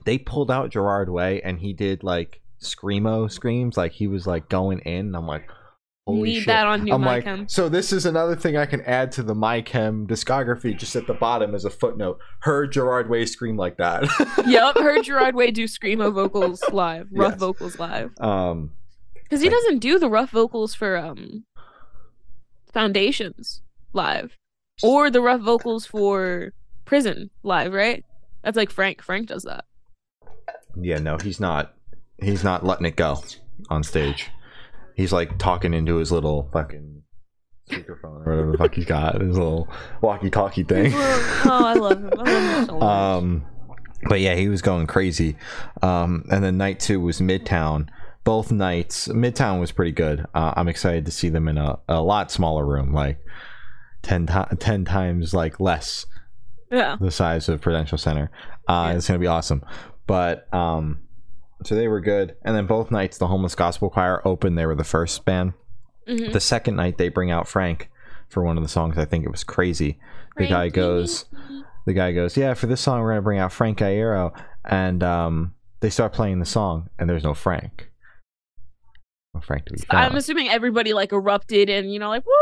they 0.05 0.19
pulled 0.19 0.51
out 0.51 0.71
Gerard 0.71 1.09
Way, 1.11 1.41
and 1.43 1.59
he 1.61 1.73
did 1.73 2.03
like 2.03 2.41
screamo 2.61 3.31
screams, 3.31 3.77
like 3.77 3.93
he 3.93 4.07
was 4.07 4.27
like 4.27 4.49
going 4.49 4.79
in. 4.81 5.07
And 5.07 5.17
I'm 5.17 5.27
like, 5.27 5.49
holy 6.07 6.23
Need 6.31 6.39
shit! 6.41 6.47
that 6.47 6.67
on 6.67 6.85
new 6.85 6.93
I'm 6.95 7.03
like, 7.03 7.25
Mychem. 7.25 7.51
so 7.51 7.69
this 7.69 7.93
is 7.93 8.07
another 8.07 8.37
thing 8.37 8.57
I 8.57 8.67
can 8.67 8.81
add 8.83 9.11
to 9.13 9.23
the 9.23 9.35
MyChem 9.35 10.07
discography, 10.07 10.77
just 10.79 10.95
at 10.97 11.07
the 11.07 11.15
bottom 11.15 11.55
as 11.55 11.65
a 11.65 11.71
footnote. 11.71 12.19
Heard 12.41 12.73
Gerard 12.73 13.09
Way 13.11 13.27
scream 13.27 13.57
like 13.57 13.77
that. 13.79 14.05
yep, 14.47 14.77
heard 14.77 15.05
Gerard 15.05 15.35
Way 15.35 15.51
do 15.51 15.65
screamo 15.65 16.13
vocals 16.13 16.63
live, 16.73 17.09
rough 17.13 17.33
Yes. 17.33 17.41
vocals 17.41 17.79
live. 17.79 18.13
um, 18.21 18.73
Because 19.25 19.41
he 19.41 19.49
doesn't 19.49 19.81
do 19.81 19.99
the 19.99 20.09
rough 20.09 20.31
vocals 20.31 20.75
for 20.75 20.97
um 20.97 21.45
Foundations 22.73 23.63
live, 23.93 24.37
or 24.83 25.11
the 25.11 25.21
rough 25.23 25.41
vocals 25.41 25.87
for 25.87 26.53
Prison 26.85 27.31
live, 27.43 27.73
right? 27.73 28.05
That's 28.43 28.57
like 28.57 28.71
Frank. 28.71 29.03
Frank 29.03 29.29
does 29.29 29.45
that. 29.45 29.65
yeah, 30.81 30.99
no, 30.99 31.17
he's 31.23 31.41
not. 31.41 31.75
He's 32.23 32.45
not 32.45 32.65
letting 32.65 32.87
it 32.87 32.97
go 32.97 33.23
on 33.71 33.83
stage. 33.83 34.29
He's 34.97 35.13
like 35.13 35.39
talking 35.39 35.75
into 35.75 35.97
his 35.97 36.11
little 36.11 36.49
fucking 36.53 37.03
speakerphone 37.71 38.27
or 38.27 38.37
whatever 38.37 38.53
the 38.53 38.59
fuck 38.59 38.75
he's 38.75 38.87
got, 38.87 39.21
his 39.21 39.37
little 39.37 39.69
walkie-talkie 40.01 40.65
thing. 40.65 40.93
oh, 40.95 41.41
I 41.45 41.75
love 41.75 42.03
him. 42.03 42.11
I 42.19 42.23
love 42.23 42.59
him 42.59 42.67
so 42.67 42.79
much. 42.79 42.83
Um, 42.83 43.47
but 44.09 44.21
yeah, 44.21 44.35
he 44.35 44.49
was 44.49 44.63
going 44.63 44.87
crazy. 44.87 45.37
Um, 45.83 46.25
and 46.31 46.43
then 46.43 46.57
night 46.57 46.81
two 46.81 47.01
was 47.01 47.21
Midtown. 47.21 47.89
Both 48.25 48.51
nights, 48.51 49.09
Midtown 49.09 49.61
was 49.61 49.71
pretty 49.71 49.93
good. 49.93 50.27
Uh, 50.35 50.55
I'm 50.57 50.69
excited 50.69 51.05
to 51.07 51.13
see 51.13 51.29
them 51.29 51.47
in 51.47 51.59
a, 51.59 51.79
a 51.89 52.01
lot 52.01 52.31
smaller 52.31 52.65
room, 52.65 52.93
like 52.93 53.19
10, 54.03 54.27
ti 54.27 54.57
10 54.59 54.85
times 54.85 55.35
like 55.35 55.61
less 55.61 56.07
yeah. 56.71 56.97
the 57.01 57.11
size 57.11 57.49
of 57.49 57.61
Prudential 57.61 57.99
Center. 57.99 58.31
Uh, 58.69 58.89
Yeah. 58.91 58.97
It's 58.97 59.07
gonna 59.07 59.19
be 59.19 59.27
awesome. 59.27 59.63
But 60.07 60.53
um, 60.55 61.06
so 61.65 61.75
they 61.75 61.89
were 61.89 62.01
good. 62.01 62.37
And 62.43 62.55
then 62.55 62.67
both 62.67 62.91
nights, 62.91 63.19
the 63.19 63.27
Homeless 63.29 63.55
Gospel 63.55 63.91
Choir 63.91 64.21
opened. 64.27 64.57
They 64.59 64.67
were 64.67 64.75
the 64.75 64.85
first 64.85 65.25
band. 65.25 65.55
Mhm. 66.09 66.33
The 66.33 66.41
second 66.41 66.77
night, 66.77 66.99
they 66.99 67.09
bring 67.09 67.31
out 67.31 67.49
Frank 67.49 67.91
for 68.29 68.43
one 68.43 68.57
of 68.57 68.63
the 68.63 68.69
songs. 68.69 68.99
I 68.99 69.05
think 69.05 69.25
it 69.25 69.31
was 69.31 69.45
crazy. 69.45 69.99
The 70.37 70.47
guy 70.47 70.69
goes, 70.69 71.25
the 71.87 71.93
guy 71.95 72.13
goes, 72.13 72.37
yeah, 72.37 72.53
for 72.55 72.67
this 72.67 72.81
song 72.81 73.01
we're 73.01 73.11
gonna 73.11 73.23
bring 73.23 73.39
out 73.39 73.53
Frank 73.53 73.79
Iero, 73.79 74.33
and 74.65 75.03
um, 75.03 75.55
they 75.81 75.89
start 75.91 76.13
playing 76.13 76.41
the 76.41 76.45
song, 76.47 76.91
and 76.99 77.09
there's 77.09 77.25
no 77.25 77.33
Frank. 77.35 77.91
No 79.37 79.41
Frank 79.41 79.67
to 79.67 79.73
be 79.75 79.79
found. 79.81 80.05
I'm 80.07 80.17
assuming 80.17 80.49
everybody 80.49 80.93
like 80.93 81.13
erupted 81.13 81.69
and 81.71 81.93
you 81.93 81.99
know 81.99 82.09
like 82.09 82.25
woo 82.27 82.33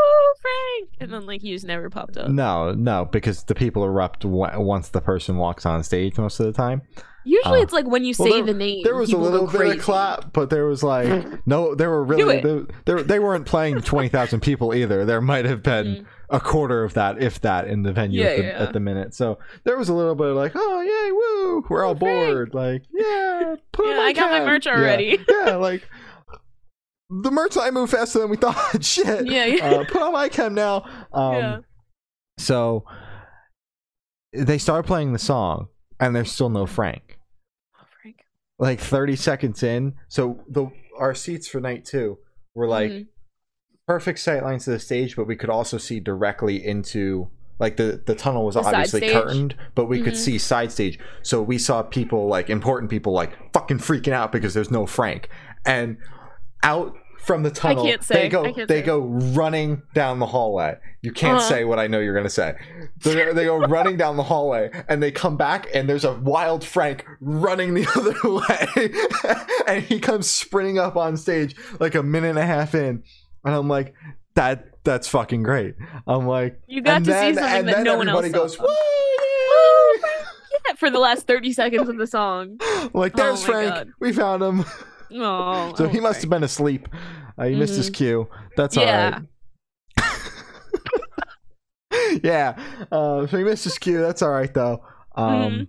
Frank, 0.41 0.89
and 0.99 1.13
then 1.13 1.25
like 1.25 1.41
he 1.41 1.51
just 1.53 1.65
never 1.65 1.89
popped 1.89 2.17
up. 2.17 2.29
no, 2.29 2.71
no, 2.73 3.05
because 3.05 3.43
the 3.43 3.55
people 3.55 3.83
erupt 3.83 4.21
w- 4.21 4.59
once 4.59 4.89
the 4.89 5.01
person 5.01 5.37
walks 5.37 5.65
on 5.65 5.83
stage 5.83 6.17
most 6.17 6.39
of 6.39 6.45
the 6.45 6.53
time. 6.53 6.81
Usually 7.27 7.59
Uh, 7.59 7.63
it's 7.63 7.73
like 7.73 7.87
when 7.87 8.05
you 8.05 8.13
well, 8.19 8.27
say 8.27 8.33
there- 8.35 8.45
the 8.45 8.53
name. 8.53 8.83
There 8.83 8.95
was 8.95 9.11
a 9.11 9.17
little 9.17 9.47
bit 9.47 9.55
crazy. 9.55 9.77
of 9.79 9.83
clap, 9.83 10.31
but 10.31 10.51
there 10.51 10.65
was 10.67 10.83
like 10.83 11.07
no. 11.47 11.73
There 11.73 11.89
were 11.89 12.03
really 12.03 12.39
Do 12.39 12.67
they, 12.85 12.93
they, 12.93 13.01
they 13.03 13.19
weren't 13.19 13.47
playing 13.47 13.81
twenty 13.81 14.09
thousand 14.09 14.41
people 14.41 14.75
either. 14.75 15.05
There 15.05 15.21
might 15.21 15.45
have 15.45 15.63
been 15.63 15.85
Mhm. 15.87 16.05
a 16.29 16.39
quarter 16.39 16.83
of 16.83 16.93
that, 16.93 17.19
if 17.19 17.41
that, 17.41 17.67
in 17.67 17.81
the 17.81 17.91
venue 17.91 18.21
Yeah, 18.21 18.27
at, 18.29 18.37
the, 18.37 18.43
yeah. 18.43 18.61
at 18.61 18.73
the 18.73 18.79
minute. 18.79 19.15
So 19.15 19.39
there 19.63 19.75
was 19.75 19.89
a 19.89 19.93
little 19.95 20.13
bit 20.13 20.27
of 20.27 20.35
like, 20.35 20.51
oh 20.53 20.81
yay, 20.81 21.11
woo, 21.11 21.65
we're 21.67 21.83
all 21.83 21.93
Oh, 21.93 21.95
Frank. 21.95 22.27
bored. 22.27 22.53
Like, 22.53 22.83
yeah, 22.93 23.55
put 23.71 23.87
on 23.87 23.95
Yeah, 23.95 24.01
I 24.03 24.13
got 24.13 24.29
my 24.29 24.37
cam. 24.37 24.45
merch 24.47 24.65
Yeah, 24.67 24.73
already. 24.73 25.17
Yeah, 25.27 25.55
like 25.55 25.89
the 27.09 27.31
merch 27.31 27.55
line 27.55 27.73
moved 27.73 27.91
faster 27.91 28.19
than 28.19 28.29
we 28.29 28.37
thought. 28.45 28.83
Shit. 28.83 29.27
Yeah, 29.27 29.45
yeah. 29.45 29.69
Uh, 29.69 29.85
put 29.85 30.01
on 30.01 30.13
my 30.13 30.29
cam 30.29 30.53
now. 30.53 30.83
Um, 31.13 31.35
Yeah. 31.35 31.57
So 32.37 32.85
they 34.33 34.57
start 34.57 34.85
playing 34.85 35.13
the 35.13 35.19
song, 35.19 35.67
and 35.99 36.15
there's 36.15 36.31
still 36.31 36.49
no 36.49 36.65
Frank 36.65 37.17
Oh, 37.79 37.85
Frank. 38.01 38.17
like 38.59 38.79
30 38.81 39.15
seconds 39.15 39.63
in 39.63 39.93
so 40.09 40.43
the 40.49 40.67
our 40.99 41.15
seats 41.15 41.47
for 41.47 41.59
night 41.61 41.85
two 41.85 42.17
were 42.53 42.67
like 42.67 42.91
Mhm. 42.91 43.07
perfect 43.87 44.19
sight 44.19 44.43
lines 44.43 44.65
to 44.65 44.71
the 44.71 44.79
stage 44.79 45.15
but 45.15 45.25
we 45.27 45.35
could 45.37 45.49
also 45.49 45.77
see 45.77 45.99
directly 46.01 46.65
into 46.65 47.29
like 47.59 47.77
the 47.77 48.01
the 48.05 48.15
tunnel 48.15 48.45
was 48.45 48.55
The 48.55 48.61
obviously 48.61 49.09
curtained 49.09 49.55
but 49.75 49.85
we 49.85 50.01
could 50.01 50.13
Mhm. 50.13 50.17
see 50.17 50.37
side 50.37 50.71
stage 50.73 50.99
so 51.21 51.41
we 51.41 51.57
saw 51.57 51.81
people 51.83 52.27
like 52.27 52.49
important 52.49 52.89
people 52.91 53.13
like 53.13 53.31
fucking 53.53 53.77
freaking 53.79 54.11
out 54.13 54.31
because 54.33 54.53
there's 54.53 54.71
no 54.71 54.85
frank 54.85 55.29
and 55.65 55.97
out 56.63 56.95
from 57.19 57.41
the 57.43 57.49
tunnel 57.49 57.83
can't 57.85 58.01
they 58.03 58.29
go 58.29 58.45
I 58.45 58.51
can't 58.51 58.67
they 58.67 58.81
say. 58.81 58.85
go 58.85 58.99
running 58.99 59.81
down 59.95 60.19
the 60.19 60.27
hallway 60.27 60.77
you 61.01 61.11
can't 61.11 61.37
Uh-huh. 61.39 61.49
say 61.49 61.63
what 61.63 61.79
i 61.79 61.87
know 61.87 61.99
you're 61.99 62.13
gonna 62.15 62.29
say 62.29 62.55
they, 63.03 63.33
they 63.33 63.45
go 63.45 63.57
running 63.57 63.97
down 63.97 64.15
the 64.15 64.23
hallway 64.23 64.69
and 64.87 65.01
they 65.01 65.11
come 65.11 65.35
back 65.35 65.67
and 65.73 65.89
there's 65.89 66.05
a 66.05 66.13
wild 66.13 66.63
frank 66.63 67.03
running 67.21 67.73
the 67.73 67.87
other 67.95 68.29
way 68.29 69.73
and 69.73 69.83
he 69.85 69.99
comes 69.99 70.29
sprinting 70.29 70.77
up 70.77 70.95
on 70.95 71.17
stage 71.17 71.55
like 71.79 71.95
a 71.95 72.03
minute 72.03 72.29
and 72.29 72.39
a 72.39 72.45
half 72.45 72.75
in 72.75 73.01
and 73.43 73.55
i'm 73.55 73.67
like 73.67 73.95
that 74.35 74.67
that's 74.83 75.07
fucking 75.07 75.41
great 75.41 75.73
i'm 76.05 76.27
like 76.27 76.59
You 76.67 76.81
got 76.83 76.99
to 76.99 77.05
then, 77.05 77.33
see 77.33 77.39
something 77.39 77.57
and 77.59 77.67
that 77.69 77.75
then 77.77 77.83
no 77.85 77.97
one 77.97 78.07
else 78.09 78.29
goes 78.29 78.55
saw. 78.55 78.63
Woo! 78.63 78.69
Yeah, 80.67 80.73
for 80.75 80.89
the 80.89 80.99
last 80.99 81.27
30 81.27 81.53
seconds 81.53 81.89
of 81.89 81.97
the 81.97 82.07
song. 82.07 82.57
like 82.93 83.13
Oh 83.13 83.17
there's 83.17 83.41
my 83.41 83.45
frank 83.53 83.73
God. 83.75 83.89
we 83.99 84.11
found 84.11 84.41
him 84.41 84.65
Oh, 85.13 85.73
so 85.75 85.87
he 85.87 85.99
must 85.99 86.21
have 86.21 86.29
been 86.29 86.43
asleep. 86.43 86.87
Uh, 87.37 87.45
he 87.45 87.55
missed 87.55 87.75
his 87.75 87.89
cue. 87.89 88.27
That's 88.57 88.75
Yeah. 88.75 89.19
all 89.97 90.03
right. 90.03 90.03
Yeah. 92.23 92.57
Uh, 92.91 93.27
so 93.27 93.37
he 93.37 93.43
missed 93.43 93.63
his 93.63 93.77
cue. 93.77 94.01
That's 94.01 94.21
all 94.21 94.31
right 94.31 94.53
though. 94.53 94.83
Um 95.15 95.51
Mhm. 95.51 95.67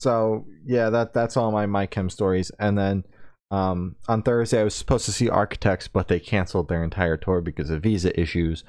so 0.00 0.46
yeah 0.64 0.90
that 0.90 1.12
that's 1.12 1.36
all 1.36 1.50
my 1.52 1.66
my 1.66 1.86
chem 1.86 2.10
stories. 2.10 2.50
And 2.58 2.76
then 2.78 3.04
um 3.52 3.94
on 4.08 4.24
thursday 4.24 4.60
i 4.60 4.64
was 4.64 4.74
supposed 4.74 5.04
to 5.04 5.12
see 5.12 5.30
architects 5.30 5.86
but 5.86 6.08
they 6.08 6.18
canceled 6.18 6.68
their 6.68 6.82
entire 6.82 7.16
tour 7.16 7.40
because 7.40 7.70
of 7.70 7.80
visa 7.80 8.18
issues 8.20 8.64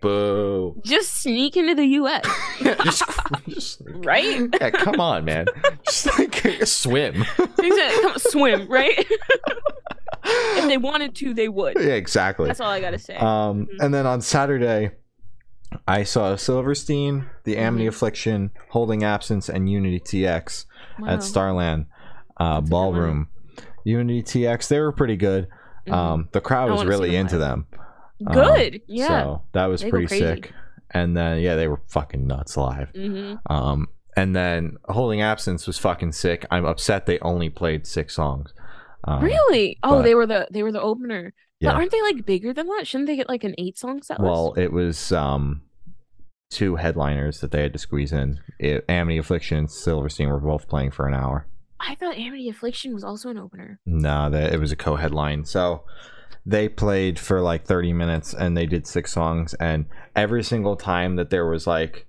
boo 0.00 0.80
Just 0.84 1.22
sneak 1.22 1.56
into 1.56 1.74
the 1.74 1.84
U.S. 1.86 2.24
just, 2.84 3.02
just 3.48 3.82
right? 3.86 4.48
yeah, 4.60 4.70
come 4.70 5.00
on 5.00 5.24
man 5.24 5.46
just 5.86 6.06
like 6.18 6.66
swim 6.66 7.24
said, 7.36 8.02
Come 8.02 8.18
swim, 8.18 8.68
right? 8.68 9.06
if 10.24 10.68
they 10.68 10.76
wanted 10.78 11.14
to, 11.16 11.34
they 11.34 11.48
would. 11.48 11.76
yeah 11.78 11.92
exactly 11.94 12.46
That's 12.46 12.60
all 12.60 12.70
I 12.70 12.80
gotta 12.80 12.98
say. 12.98 13.16
Um, 13.16 13.66
Mhm. 13.66 13.66
and 13.80 13.94
then 13.94 14.06
on 14.06 14.20
Saturday, 14.20 14.90
I 15.86 16.02
saw 16.02 16.34
Silverstein, 16.36 17.26
The 17.44 17.56
Amity 17.58 17.84
Mhm. 17.84 17.88
Affliction, 17.88 18.50
Holding 18.70 19.04
Absence, 19.04 19.48
and 19.48 19.68
Unity 19.70 20.00
TX 20.00 20.64
Wow. 20.98 21.08
at 21.08 21.22
Starland 21.22 21.86
uh, 22.38 22.54
That's 22.54 22.58
a 22.58 22.62
good 22.64 22.70
Ballroom. 22.70 23.28
Unity 23.84 24.22
TX, 24.22 24.68
they 24.68 24.80
were 24.80 24.92
pretty 24.92 25.16
good. 25.16 25.48
Mhm. 25.86 25.92
Um, 25.92 26.28
the 26.32 26.40
crowd 26.40 26.70
was 26.70 26.84
really 26.84 27.16
into 27.16 27.38
them. 27.38 27.66
Good. 28.32 28.82
yeah. 28.86 29.06
So 29.08 29.42
that 29.52 29.66
was 29.66 29.82
They 29.82 29.90
pretty 29.90 30.06
sick. 30.08 30.52
And 30.90 31.16
then 31.16 31.40
yeah, 31.40 31.54
they 31.56 31.68
were 31.68 31.80
fucking 31.88 32.26
nuts 32.26 32.56
live. 32.56 32.90
hmm 32.94 33.34
Um, 33.46 33.88
and 34.16 34.34
then 34.34 34.76
Holding 34.88 35.20
Absence 35.20 35.66
was 35.66 35.78
fucking 35.78 36.12
sick. 36.12 36.44
I'm 36.50 36.64
upset 36.64 37.06
they 37.06 37.18
only 37.20 37.50
played 37.50 37.86
six 37.86 38.14
songs. 38.14 38.52
Um, 39.04 39.22
really? 39.22 39.78
Oh, 39.82 39.96
but- 39.98 40.02
they 40.02 40.14
were 40.14 40.26
the 40.26 40.48
they 40.50 40.62
were 40.62 40.72
the 40.72 40.80
opener. 40.82 41.32
Yeah. 41.60 41.70
But 41.70 41.76
aren't 41.76 41.90
they 41.90 42.02
like 42.02 42.24
bigger 42.24 42.52
than 42.52 42.66
that? 42.68 42.86
Shouldn't 42.86 43.06
they 43.08 43.16
get 43.16 43.28
like 43.28 43.44
an 43.44 43.54
eight 43.58 43.76
song 43.78 44.02
set 44.02 44.20
Well, 44.20 44.50
list? 44.50 44.58
it 44.58 44.72
was 44.72 45.12
um 45.12 45.62
two 46.50 46.76
headliners 46.76 47.40
that 47.40 47.50
they 47.50 47.62
had 47.62 47.72
to 47.74 47.78
squeeze 47.78 48.12
in. 48.12 48.40
It, 48.58 48.84
Amity 48.88 49.18
Affliction 49.18 49.58
and 49.58 49.70
Silverstein 49.70 50.28
were 50.28 50.40
both 50.40 50.66
playing 50.68 50.92
for 50.92 51.06
an 51.06 51.14
hour. 51.14 51.46
I 51.80 51.94
thought 51.94 52.16
Amity 52.16 52.48
Affliction 52.48 52.94
was 52.94 53.04
also 53.04 53.28
an 53.28 53.38
opener. 53.38 53.78
No, 53.86 54.30
that 54.30 54.52
it 54.52 54.58
was 54.58 54.72
a 54.72 54.76
co-headline. 54.76 55.44
So 55.44 55.84
they 56.48 56.66
played 56.68 57.18
for 57.18 57.42
like 57.42 57.64
30 57.66 57.92
minutes 57.92 58.32
and 58.32 58.56
they 58.56 58.64
did 58.64 58.86
six 58.86 59.12
songs 59.12 59.52
and 59.54 59.84
every 60.16 60.42
single 60.42 60.76
time 60.76 61.16
that 61.16 61.28
there 61.28 61.46
was 61.46 61.66
like 61.66 62.06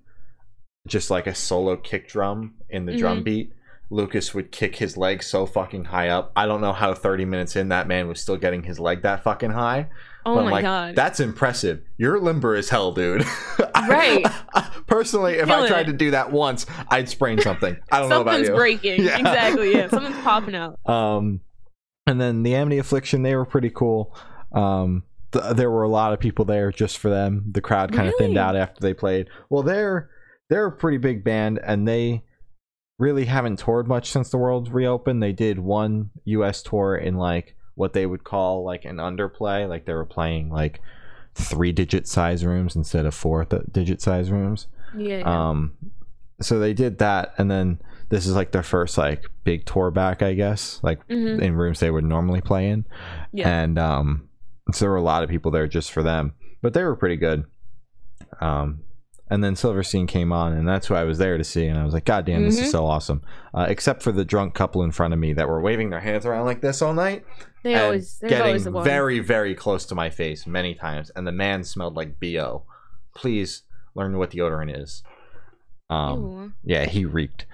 just 0.88 1.12
like 1.12 1.28
a 1.28 1.36
solo 1.36 1.76
kick 1.76 2.08
drum 2.08 2.54
in 2.70 2.86
the 2.86 2.96
drum 2.96 3.20
Mhm. 3.20 3.24
beat 3.26 3.54
lucas 3.90 4.34
would 4.34 4.50
kick 4.52 4.78
his 4.78 4.96
leg 4.96 5.22
so 5.22 5.46
fucking 5.46 5.84
high 5.86 6.08
up 6.08 6.32
i 6.38 6.46
don't 6.46 6.62
know 6.62 6.72
how 6.74 6.94
30 6.94 7.26
minutes 7.26 7.56
in 7.58 7.68
that 7.70 7.88
man 7.88 8.08
was 8.08 8.22
still 8.22 8.38
getting 8.38 8.64
his 8.64 8.80
leg 8.80 9.02
that 9.02 9.24
fucking 9.24 9.52
high 9.52 9.90
Oh 10.26 10.36
But 10.36 10.44
my 10.46 10.52
like, 10.52 10.64
god. 10.64 10.96
That's 10.98 11.22
impressive. 11.22 11.82
You're 11.98 12.20
limber 12.20 12.54
as 12.54 12.68
hell, 12.68 12.92
dude. 12.92 13.24
Right. 13.88 14.24
Personally, 14.86 15.36
if 15.36 15.50
I 15.50 15.66
tried 15.66 15.88
it. 15.88 15.94
to 15.94 15.98
do 15.98 16.12
that 16.12 16.30
once, 16.30 16.66
I'd 16.90 17.08
sprain 17.08 17.40
something. 17.40 17.78
I 17.90 18.00
don't 18.00 18.10
know 18.10 18.22
about 18.22 18.40
you. 18.40 18.48
Something's 18.48 18.60
breaking. 18.60 19.04
Yeah. 19.06 19.18
Exactly. 19.18 19.72
Yeah. 19.74 19.88
Something's 19.88 20.18
popping 20.22 20.56
out. 20.56 20.78
Um, 20.86 21.40
and 22.10 22.20
then 22.20 22.44
the 22.44 22.56
Amity 22.56 22.80
Affliction, 22.80 23.22
they 23.22 23.36
were 23.36 23.46
pretty 23.46 23.70
cool. 23.70 24.16
Um, 24.52 25.04
th- 25.32 25.56
there 25.56 25.70
were 25.70 25.84
a 25.84 25.90
lot 25.90 26.12
of 26.12 26.20
people 26.20 26.44
there 26.44 26.72
just 26.72 26.98
for 26.98 27.10
them. 27.10 27.46
The 27.52 27.62
crowd 27.62 27.94
kind 27.94 28.08
of 28.08 28.16
thinned 28.18 28.38
out 28.38 28.56
after 28.56 28.82
they 28.82 28.94
played. 28.94 29.30
Well, 29.50 29.64
they're 29.64 30.10
they're 30.50 30.66
a 30.66 30.72
pretty 30.72 30.98
big 30.98 31.24
band, 31.24 31.60
and 31.64 31.88
they 31.88 32.24
really 32.98 33.26
haven't 33.26 33.60
toured 33.60 33.88
much 33.88 34.10
since 34.10 34.30
the 34.30 34.38
world 34.38 34.74
reopened. 34.74 35.22
They 35.22 35.32
did 35.34 35.60
one 35.60 36.10
U.S. 36.26 36.64
tour 36.64 36.96
in 36.96 37.16
like 37.16 37.56
what 37.76 37.94
they 37.94 38.06
would 38.06 38.24
call 38.24 38.66
like 38.66 38.86
an 38.86 38.98
underplay, 38.98 39.70
like 39.70 39.86
they 39.86 39.94
were 39.94 40.06
playing 40.06 40.50
like 40.50 40.82
three 41.36 41.72
digit 41.72 42.08
size 42.08 42.44
rooms 42.44 42.76
instead 42.76 43.06
of 43.06 43.14
four 43.14 43.46
th- 43.46 43.62
digit 43.72 44.02
size 44.02 44.32
rooms. 44.32 44.68
Yeah. 44.98 45.20
yeah. 45.20 45.50
Um, 45.50 45.78
so 46.42 46.58
they 46.58 46.74
did 46.74 46.98
that, 47.00 47.34
and 47.38 47.52
then 47.52 47.80
this 48.10 48.26
is 48.28 48.36
like 48.36 48.52
their 48.52 48.64
first 48.64 48.98
like 48.98 49.26
big 49.44 49.66
tour 49.66 49.92
back, 49.92 50.22
I 50.22 50.34
guess, 50.34 50.80
like 50.84 51.06
Mhm. 51.08 51.42
in 51.42 51.54
rooms 51.56 51.80
they 51.80 51.92
would 51.92 52.04
normally 52.04 52.42
play 52.42 52.70
in, 52.70 52.86
Yeah. 53.32 53.50
and 53.62 53.78
um, 53.80 54.30
so 54.72 54.86
there 54.86 54.92
were 54.92 54.98
a 54.98 55.02
lot 55.02 55.24
of 55.24 55.30
people 55.30 55.52
there 55.52 55.68
just 55.68 55.92
for 55.92 56.04
them, 56.04 56.34
but 56.62 56.74
they 56.74 56.84
were 56.84 56.96
pretty 56.96 57.18
good. 57.18 57.46
Um, 58.42 58.82
and 59.32 59.44
then 59.44 59.56
Silverstein 59.56 60.08
came 60.08 60.32
on, 60.32 60.54
and 60.54 60.68
that's 60.68 60.88
who 60.88 60.96
I 60.96 61.04
was 61.04 61.20
there 61.20 61.38
to 61.38 61.44
see, 61.44 61.68
and 61.68 61.78
I 61.78 61.84
was 61.84 61.94
like, 61.94 62.06
God 62.06 62.26
damn, 62.26 62.44
this 62.44 62.60
Mhm. 62.60 62.64
is 62.64 62.72
so 62.72 62.86
awesome. 62.86 63.22
Uh, 63.54 63.66
except 63.70 64.02
for 64.02 64.12
the 64.12 64.26
drunk 64.26 64.56
couple 64.56 64.82
in 64.84 64.92
front 64.92 65.14
of 65.14 65.20
me 65.20 65.34
that 65.34 65.48
were 65.48 65.62
waving 65.62 65.92
their 65.92 66.00
hands 66.00 66.26
around 66.26 66.46
like 66.46 66.62
this 66.62 66.82
all 66.82 66.94
night, 66.94 67.24
They 67.64 67.74
and 67.76 67.84
always 67.84 68.18
there's 68.20 68.34
always 68.42 68.64
the 68.64 68.72
getting 68.72 68.84
very, 68.86 69.20
very 69.20 69.54
close 69.54 69.86
to 69.88 69.96
my 69.96 70.10
face 70.10 70.48
many 70.48 70.74
times, 70.74 71.12
and 71.12 71.28
the 71.28 71.32
man 71.32 71.64
smelled 71.64 71.96
like 71.96 72.20
bo. 72.20 72.64
Please 73.16 73.64
learn 73.94 74.18
what 74.18 74.32
deodorant 74.32 74.82
is. 74.82 75.04
Um, 75.92 76.54
Ew. 76.66 76.74
yeah, 76.76 76.86
he 76.86 77.06
reeked. 77.06 77.46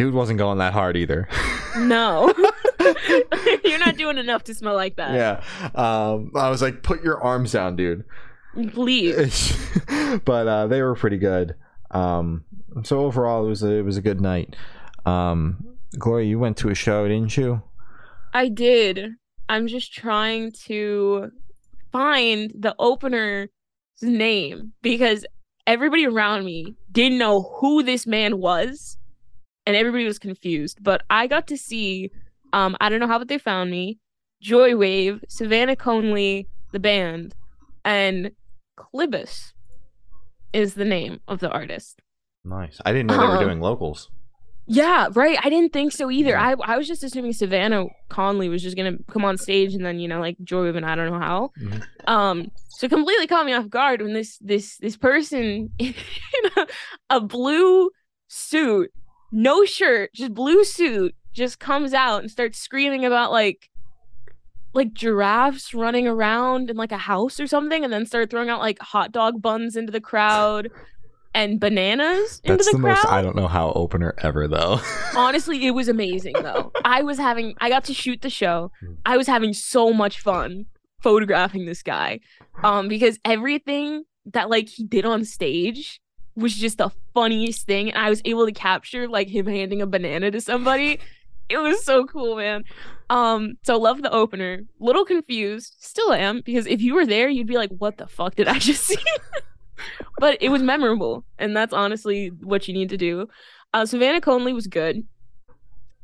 Dude 0.00 0.14
wasn't 0.14 0.38
going 0.38 0.56
that 0.56 0.72
hard 0.72 0.96
either. 0.96 1.28
No. 1.76 2.32
You're 3.64 3.78
not 3.78 3.98
doing 3.98 4.16
enough 4.16 4.44
to 4.44 4.54
smell 4.54 4.74
like 4.74 4.96
that. 4.96 5.12
yeah. 5.12 5.42
Um, 5.74 6.32
I 6.34 6.48
was 6.48 6.62
like, 6.62 6.82
put 6.82 7.04
your 7.04 7.22
arms 7.22 7.52
down, 7.52 7.76
dude. 7.76 8.06
Please. 8.72 9.54
but 10.24 10.48
uh, 10.48 10.68
they 10.68 10.80
were 10.80 10.94
pretty 10.94 11.18
good. 11.18 11.54
Um, 11.90 12.46
so 12.82 13.00
overall, 13.00 13.44
it 13.44 13.50
was 13.50 13.62
a, 13.62 13.72
it 13.72 13.84
was 13.84 13.98
a 13.98 14.00
good 14.00 14.22
night. 14.22 14.56
Um, 15.04 15.76
Gloria, 15.98 16.30
you 16.30 16.38
went 16.38 16.56
to 16.56 16.70
a 16.70 16.74
show, 16.74 17.06
didn't 17.06 17.36
you? 17.36 17.60
I 18.32 18.48
did. 18.48 19.16
I'm 19.50 19.66
just 19.66 19.92
trying 19.92 20.52
to 20.64 21.30
find 21.92 22.50
the 22.58 22.74
opener's 22.78 23.50
name 24.00 24.72
because 24.80 25.26
everybody 25.66 26.06
around 26.06 26.46
me 26.46 26.74
didn't 26.90 27.18
know 27.18 27.42
who 27.60 27.82
this 27.82 28.06
man 28.06 28.38
was 28.38 28.96
and 29.70 29.76
everybody 29.76 30.04
was 30.04 30.18
confused. 30.18 30.82
But 30.82 31.02
I 31.08 31.26
got 31.26 31.46
to 31.48 31.56
see 31.56 32.10
um 32.52 32.76
I 32.80 32.88
don't 32.88 33.00
know 33.00 33.06
how 33.06 33.18
but 33.18 33.28
they 33.28 33.38
found 33.38 33.70
me, 33.70 33.98
Joywave, 34.42 35.20
Savannah 35.28 35.76
Conley, 35.76 36.48
the 36.72 36.80
band, 36.80 37.34
and 37.84 38.32
Clibus 38.78 39.52
is 40.52 40.74
the 40.74 40.84
name 40.84 41.20
of 41.28 41.38
the 41.40 41.50
artist. 41.50 42.00
Nice. 42.44 42.80
I 42.84 42.92
didn't 42.92 43.08
know 43.08 43.18
they 43.20 43.26
were 43.26 43.36
Um, 43.36 43.44
doing 43.44 43.60
locals. 43.60 44.10
Yeah, 44.66 45.08
right. 45.14 45.36
I 45.42 45.50
didn't 45.50 45.72
think 45.72 45.92
so 45.92 46.10
either. 46.10 46.30
Yeah. 46.30 46.54
I 46.60 46.72
I 46.74 46.76
was 46.78 46.86
just 46.86 47.02
assuming 47.02 47.32
Savannah 47.32 47.86
Conley 48.08 48.48
was 48.48 48.62
just 48.62 48.76
gonna 48.76 48.96
come 49.10 49.24
on 49.24 49.36
stage 49.36 49.74
and 49.74 49.84
then 49.84 49.98
you 49.98 50.06
know 50.08 50.20
like 50.20 50.36
Joy 50.44 50.68
and 50.68 50.86
I 50.86 50.94
don't 50.94 51.10
know 51.10 51.18
how. 51.18 51.50
Mhm. 51.60 51.82
Um, 52.08 52.50
so 52.68 52.88
completely 52.88 53.26
caught 53.26 53.46
me 53.46 53.52
off 53.52 53.68
guard 53.68 54.00
when 54.00 54.12
this 54.14 54.38
this 54.38 54.76
this 54.78 54.96
person 54.96 55.70
in 55.78 55.94
a, 56.56 56.66
a 57.10 57.20
blue 57.20 57.90
suit, 58.28 58.90
no 59.32 59.64
shirt, 59.64 60.12
just 60.14 60.34
blue 60.34 60.64
suit, 60.64 61.14
just 61.32 61.58
comes 61.58 61.94
out 61.94 62.20
and 62.20 62.30
starts 62.30 62.58
screaming 62.58 63.04
about 63.04 63.30
like 63.30 63.68
like 64.72 64.92
giraffes 64.92 65.74
running 65.74 66.06
around 66.06 66.70
in 66.70 66.76
like 66.76 66.92
a 66.92 66.98
house 66.98 67.40
or 67.40 67.46
something, 67.46 67.84
and 67.84 67.92
then 67.92 68.06
started 68.06 68.30
throwing 68.30 68.48
out 68.48 68.60
like 68.60 68.78
hot 68.80 69.12
dog 69.12 69.42
buns 69.42 69.76
into 69.76 69.92
the 69.92 70.00
crowd 70.00 70.70
and 71.34 71.60
bananas 71.60 72.40
into 72.44 72.56
the 72.56 72.56
crowd. 72.56 72.58
That's 72.58 72.70
the, 72.70 72.76
the, 72.76 72.82
crowd. 72.82 72.94
most 72.96 73.06
I 73.06 73.22
don't 73.22 73.36
know 73.36 73.48
how 73.48 73.72
opener 73.72 74.14
ever 74.18 74.48
though. 74.48 74.80
Honestly, 75.16 75.66
it 75.66 75.72
was 75.72 75.88
amazing 75.88 76.34
though. 76.34 76.72
I 76.84 77.02
was 77.02 77.18
having 77.18 77.54
I 77.60 77.68
got 77.68 77.84
to 77.84 77.94
shoot 77.94 78.22
the 78.22 78.30
show. 78.30 78.70
I 79.06 79.16
was 79.16 79.26
having 79.26 79.52
so 79.52 79.92
much 79.92 80.20
fun 80.20 80.66
photographing 81.02 81.66
this 81.66 81.82
guy. 81.82 82.20
Um 82.62 82.88
because 82.88 83.18
everything 83.24 84.04
that 84.26 84.50
like 84.50 84.68
he 84.68 84.84
did 84.84 85.04
on 85.04 85.24
stage 85.24 86.00
was 86.40 86.54
just 86.56 86.78
the 86.78 86.90
funniest 87.14 87.66
thing 87.66 87.90
and 87.90 87.98
I 87.98 88.10
was 88.10 88.20
able 88.24 88.46
to 88.46 88.52
capture 88.52 89.08
like 89.08 89.28
him 89.28 89.46
handing 89.46 89.82
a 89.82 89.86
banana 89.86 90.30
to 90.30 90.40
somebody. 90.40 90.98
It 91.48 91.58
was 91.58 91.84
so 91.84 92.06
cool, 92.06 92.36
man. 92.36 92.64
Um 93.10 93.54
so 93.64 93.78
love 93.78 94.02
the 94.02 94.10
opener. 94.12 94.60
Little 94.78 95.04
confused, 95.04 95.74
still 95.80 96.12
am 96.12 96.42
because 96.44 96.66
if 96.66 96.80
you 96.80 96.94
were 96.94 97.06
there 97.06 97.28
you'd 97.28 97.46
be 97.46 97.56
like 97.56 97.70
what 97.70 97.98
the 97.98 98.06
fuck 98.06 98.34
did 98.36 98.48
I 98.48 98.58
just 98.58 98.84
see? 98.90 98.96
but 100.18 100.38
it 100.40 100.50
was 100.50 100.62
memorable 100.62 101.24
and 101.38 101.56
that's 101.56 101.72
honestly 101.72 102.28
what 102.28 102.68
you 102.68 102.74
need 102.74 102.88
to 102.90 102.96
do. 102.96 103.28
Uh, 103.72 103.86
Savannah 103.86 104.20
Conley 104.20 104.52
was 104.52 104.66
good. 104.66 105.06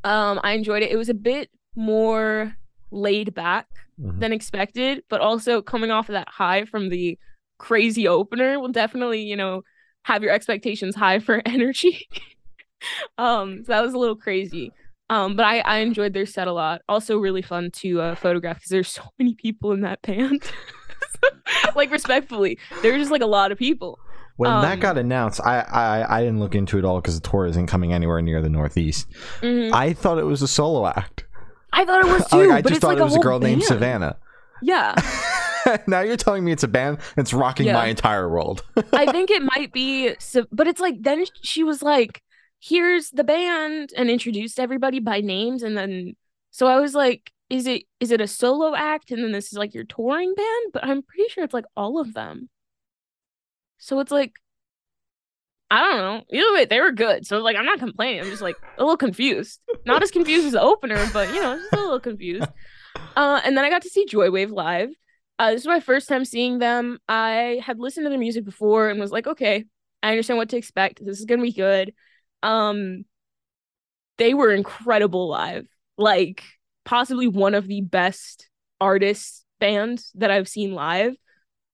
Um, 0.04 0.40
I 0.44 0.52
enjoyed 0.52 0.82
it. 0.82 0.90
It 0.90 0.96
was 0.96 1.08
a 1.08 1.14
bit 1.14 1.50
more 1.74 2.56
laid 2.90 3.34
back 3.34 3.66
Mhm. 4.00 4.20
than 4.20 4.32
expected, 4.32 5.02
but 5.08 5.20
also 5.20 5.62
coming 5.62 5.90
off 5.90 6.08
of 6.10 6.12
that 6.12 6.28
high 6.28 6.64
from 6.66 6.90
the 6.90 7.18
crazy 7.58 8.06
opener 8.06 8.60
will 8.60 8.68
definitely, 8.68 9.22
you 9.22 9.36
know, 9.36 9.62
have 10.06 10.22
your 10.22 10.32
expectations 10.32 10.94
high 10.94 11.18
for 11.18 11.42
energy. 11.46 12.08
um, 13.18 13.64
so 13.64 13.72
that 13.72 13.82
was 13.82 13.94
a 13.94 13.98
little 13.98 14.16
crazy. 14.16 14.72
Um, 15.08 15.36
but 15.36 15.44
I, 15.46 15.58
I 15.60 15.76
enjoyed 15.78 16.12
their 16.14 16.26
set 16.26 16.48
a 16.48 16.52
lot. 16.52 16.82
Also, 16.88 17.16
really 17.18 17.42
fun 17.42 17.70
to 17.82 18.00
uh, 18.00 18.14
photograph 18.16 18.56
because 18.56 18.70
there's 18.70 18.88
so 19.00 19.02
many 19.18 19.34
people 19.34 19.72
in 19.72 19.82
that 19.82 20.02
band. 20.02 20.42
like 21.74 21.90
respectfully, 21.90 22.58
there's 22.82 22.98
just 23.00 23.10
like 23.10 23.22
a 23.22 23.26
lot 23.26 23.52
of 23.52 23.58
people. 23.58 23.98
When 24.36 24.50
that 24.50 24.74
Um, 24.74 24.80
got 24.80 24.98
announced, 24.98 25.40
I, 25.44 25.60
I 25.60 26.18
I 26.18 26.20
didn't 26.22 26.40
look 26.40 26.54
into 26.54 26.76
it 26.78 26.84
all 26.84 27.00
because 27.00 27.18
the 27.20 27.26
tour 27.26 27.46
isn't 27.46 27.68
coming 27.68 27.92
anywhere 27.94 28.20
near 28.20 28.42
the 28.42 28.50
Northeast. 28.50 29.08
Mhm. 29.40 29.72
I 29.72 29.92
thought 29.94 30.18
it 30.18 30.24
was 30.26 30.42
a 30.42 30.48
solo 30.48 30.86
act. 30.86 31.24
I 31.72 31.84
thought 31.86 32.04
it 32.04 32.12
was 32.12 32.20
Like, 32.20 32.30
too. 32.30 32.52
I 32.52 32.62
but 32.62 32.68
just 32.68 32.70
it's 32.72 32.78
thought 32.80 32.88
like 32.88 32.98
it 32.98 33.02
was 33.04 33.12
a 33.12 33.16
whole 33.16 33.22
girl 33.22 33.38
named. 33.38 33.62
Savannah. 33.64 34.16
Yeah. 34.62 34.94
now 35.86 36.00
you're 36.00 36.16
telling 36.16 36.44
me 36.44 36.52
it's 36.52 36.62
a 36.62 36.68
band 36.68 36.98
that's 37.14 37.32
rocking 37.32 37.66
Yeah. 37.66 37.74
my 37.74 37.86
entire 37.86 38.28
world. 38.28 38.62
I 38.92 39.06
think 39.12 39.30
it 39.30 39.42
might 39.42 39.72
be, 39.72 40.14
but 40.52 40.66
it's 40.66 40.80
like 40.80 40.96
then 41.00 41.24
she 41.42 41.62
was 41.64 41.82
like, 41.82 42.22
"Here's 42.60 43.10
the 43.10 43.24
band," 43.24 43.90
and 43.96 44.10
introduced 44.10 44.58
everybody 44.60 44.98
by 45.00 45.20
names, 45.20 45.62
and 45.62 45.76
then 45.76 46.14
so 46.50 46.66
I 46.66 46.80
was 46.80 46.94
like, 46.94 47.30
"Is 47.50 47.66
it 47.66 47.82
is 48.00 48.10
it 48.10 48.20
a 48.20 48.26
solo 48.26 48.74
act?" 48.74 49.10
And 49.10 49.22
then 49.22 49.32
this 49.32 49.46
is 49.52 49.58
like 49.58 49.74
your 49.74 49.84
touring 49.84 50.34
band, 50.34 50.72
but 50.72 50.84
I'm 50.84 51.02
pretty 51.02 51.28
sure 51.30 51.44
it's 51.44 51.54
like 51.54 51.66
all 51.76 52.00
of 52.00 52.14
them. 52.14 52.48
So 53.78 54.00
it's 54.00 54.10
like, 54.10 54.32
I 55.70 55.80
don't 55.82 55.98
know. 55.98 56.22
Either 56.32 56.54
way, 56.54 56.64
they 56.64 56.80
were 56.80 56.92
good. 56.92 57.26
So 57.26 57.38
like, 57.38 57.56
I'm 57.56 57.64
not 57.66 57.78
complaining. 57.78 58.20
I'm 58.22 58.30
just 58.30 58.40
like 58.42 58.56
a 58.78 58.82
little 58.82 58.96
confused. 58.96 59.60
Not 59.84 60.02
as 60.02 60.10
confused 60.10 60.46
as 60.46 60.52
the 60.52 60.60
opener, 60.62 61.04
but 61.12 61.28
you 61.34 61.40
know, 61.42 61.56
just 61.56 61.72
a 61.72 61.76
little 61.76 62.00
confused. 62.00 62.48
Uh, 63.14 63.40
and 63.44 63.56
then 63.56 63.64
I 63.64 63.68
got 63.70 63.82
to 63.82 63.90
see 63.90 64.06
Joywave 64.06 64.50
live. 64.50 64.88
Uh, 65.38 65.52
this 65.52 65.62
is 65.62 65.66
my 65.66 65.80
first 65.80 66.08
time 66.08 66.24
seeing 66.24 66.58
them. 66.58 66.98
I 67.08 67.60
had 67.64 67.78
listened 67.78 68.06
to 68.06 68.10
their 68.10 68.18
music 68.18 68.44
before 68.44 68.88
and 68.88 68.98
was 68.98 69.12
like, 69.12 69.26
okay, 69.26 69.64
I 70.02 70.10
understand 70.10 70.38
what 70.38 70.48
to 70.50 70.56
expect. 70.56 71.04
This 71.04 71.18
is 71.18 71.24
gonna 71.26 71.42
be 71.42 71.52
good. 71.52 71.92
Um, 72.42 73.04
they 74.18 74.34
were 74.34 74.52
incredible 74.52 75.28
live. 75.28 75.66
Like 75.98 76.42
possibly 76.84 77.26
one 77.26 77.54
of 77.54 77.66
the 77.66 77.82
best 77.82 78.48
artists 78.80 79.44
bands 79.58 80.10
that 80.14 80.30
I've 80.30 80.48
seen 80.48 80.72
live. 80.72 81.14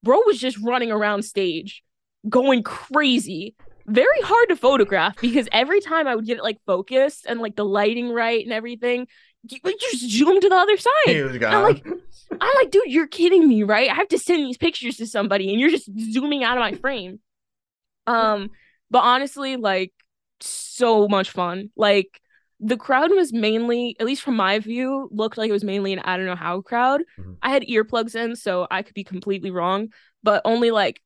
Bro 0.03 0.23
was 0.27 0.39
just 0.39 0.59
running 0.59 0.91
around 0.91 1.23
stage, 1.23 1.83
going 2.29 2.63
crazy. 2.63 3.55
Very 3.87 4.21
hard 4.23 4.49
to 4.49 4.57
photograph 4.57 5.21
because 5.21 5.49
every 5.53 5.81
time 5.81 6.07
I 6.07 6.15
would 6.15 6.27
get 6.27 6.39
it 6.39 6.43
like 6.43 6.59
focused 6.67 7.27
and 7.29 7.41
like 7.41 7.57
the 7.57 7.65
lighting 7.65 8.11
right 8.11 8.43
and 8.43 8.53
everything, 8.53 9.07
you, 9.49 9.59
you 9.65 9.77
just 9.79 10.11
zoom 10.11 10.41
to 10.41 10.49
the 10.49 10.55
other 10.55 10.77
side. 10.77 10.91
I'm 11.55 11.63
like, 11.63 11.87
I'm 12.41 12.51
like, 12.57 12.71
dude, 12.71 12.83
you're 12.87 13.07
kidding 13.07 13.49
me, 13.49 13.63
right? 13.63 13.91
I 13.91 13.95
have 13.95 14.09
to 14.09 14.19
send 14.19 14.45
these 14.45 14.57
pictures 14.59 14.97
to 14.99 15.07
somebody, 15.07 15.51
and 15.51 15.61
you're 15.61 15.71
just 15.71 15.91
zooming 16.13 16.45
out 16.45 16.57
of 16.57 16.61
my 16.61 16.73
frame. 16.75 17.21
Um, 18.07 18.51
but 18.91 19.01
honestly, 19.01 19.57
like, 19.57 19.93
so 20.41 21.09
much 21.09 21.31
fun. 21.31 21.71
Like, 21.77 22.21
the 22.61 22.77
crowd 22.77 23.11
was 23.11 23.33
mainly, 23.33 23.97
at 23.99 24.07
least 24.07 24.23
from 24.23 24.37
my 24.37 24.61
view, 24.61 25.09
looked 25.11 25.37
like 25.37 25.49
it 25.49 25.53
was 25.53 25.65
mainly 25.65 25.93
an 25.93 25.99
I 26.01 26.17
don't 26.17 26.27
know 26.27 26.37
how 26.37 26.61
crowd. 26.61 27.03
Mhm. 27.19 27.37
I 27.43 27.51
had 27.51 27.63
earplugs 27.63 28.15
in, 28.15 28.37
so 28.37 28.69
I 28.71 28.83
could 28.83 28.95
be 28.95 29.05
completely 29.05 29.51
wrong, 29.51 29.89
but 30.23 30.43
only 30.45 30.71
like 30.71 31.01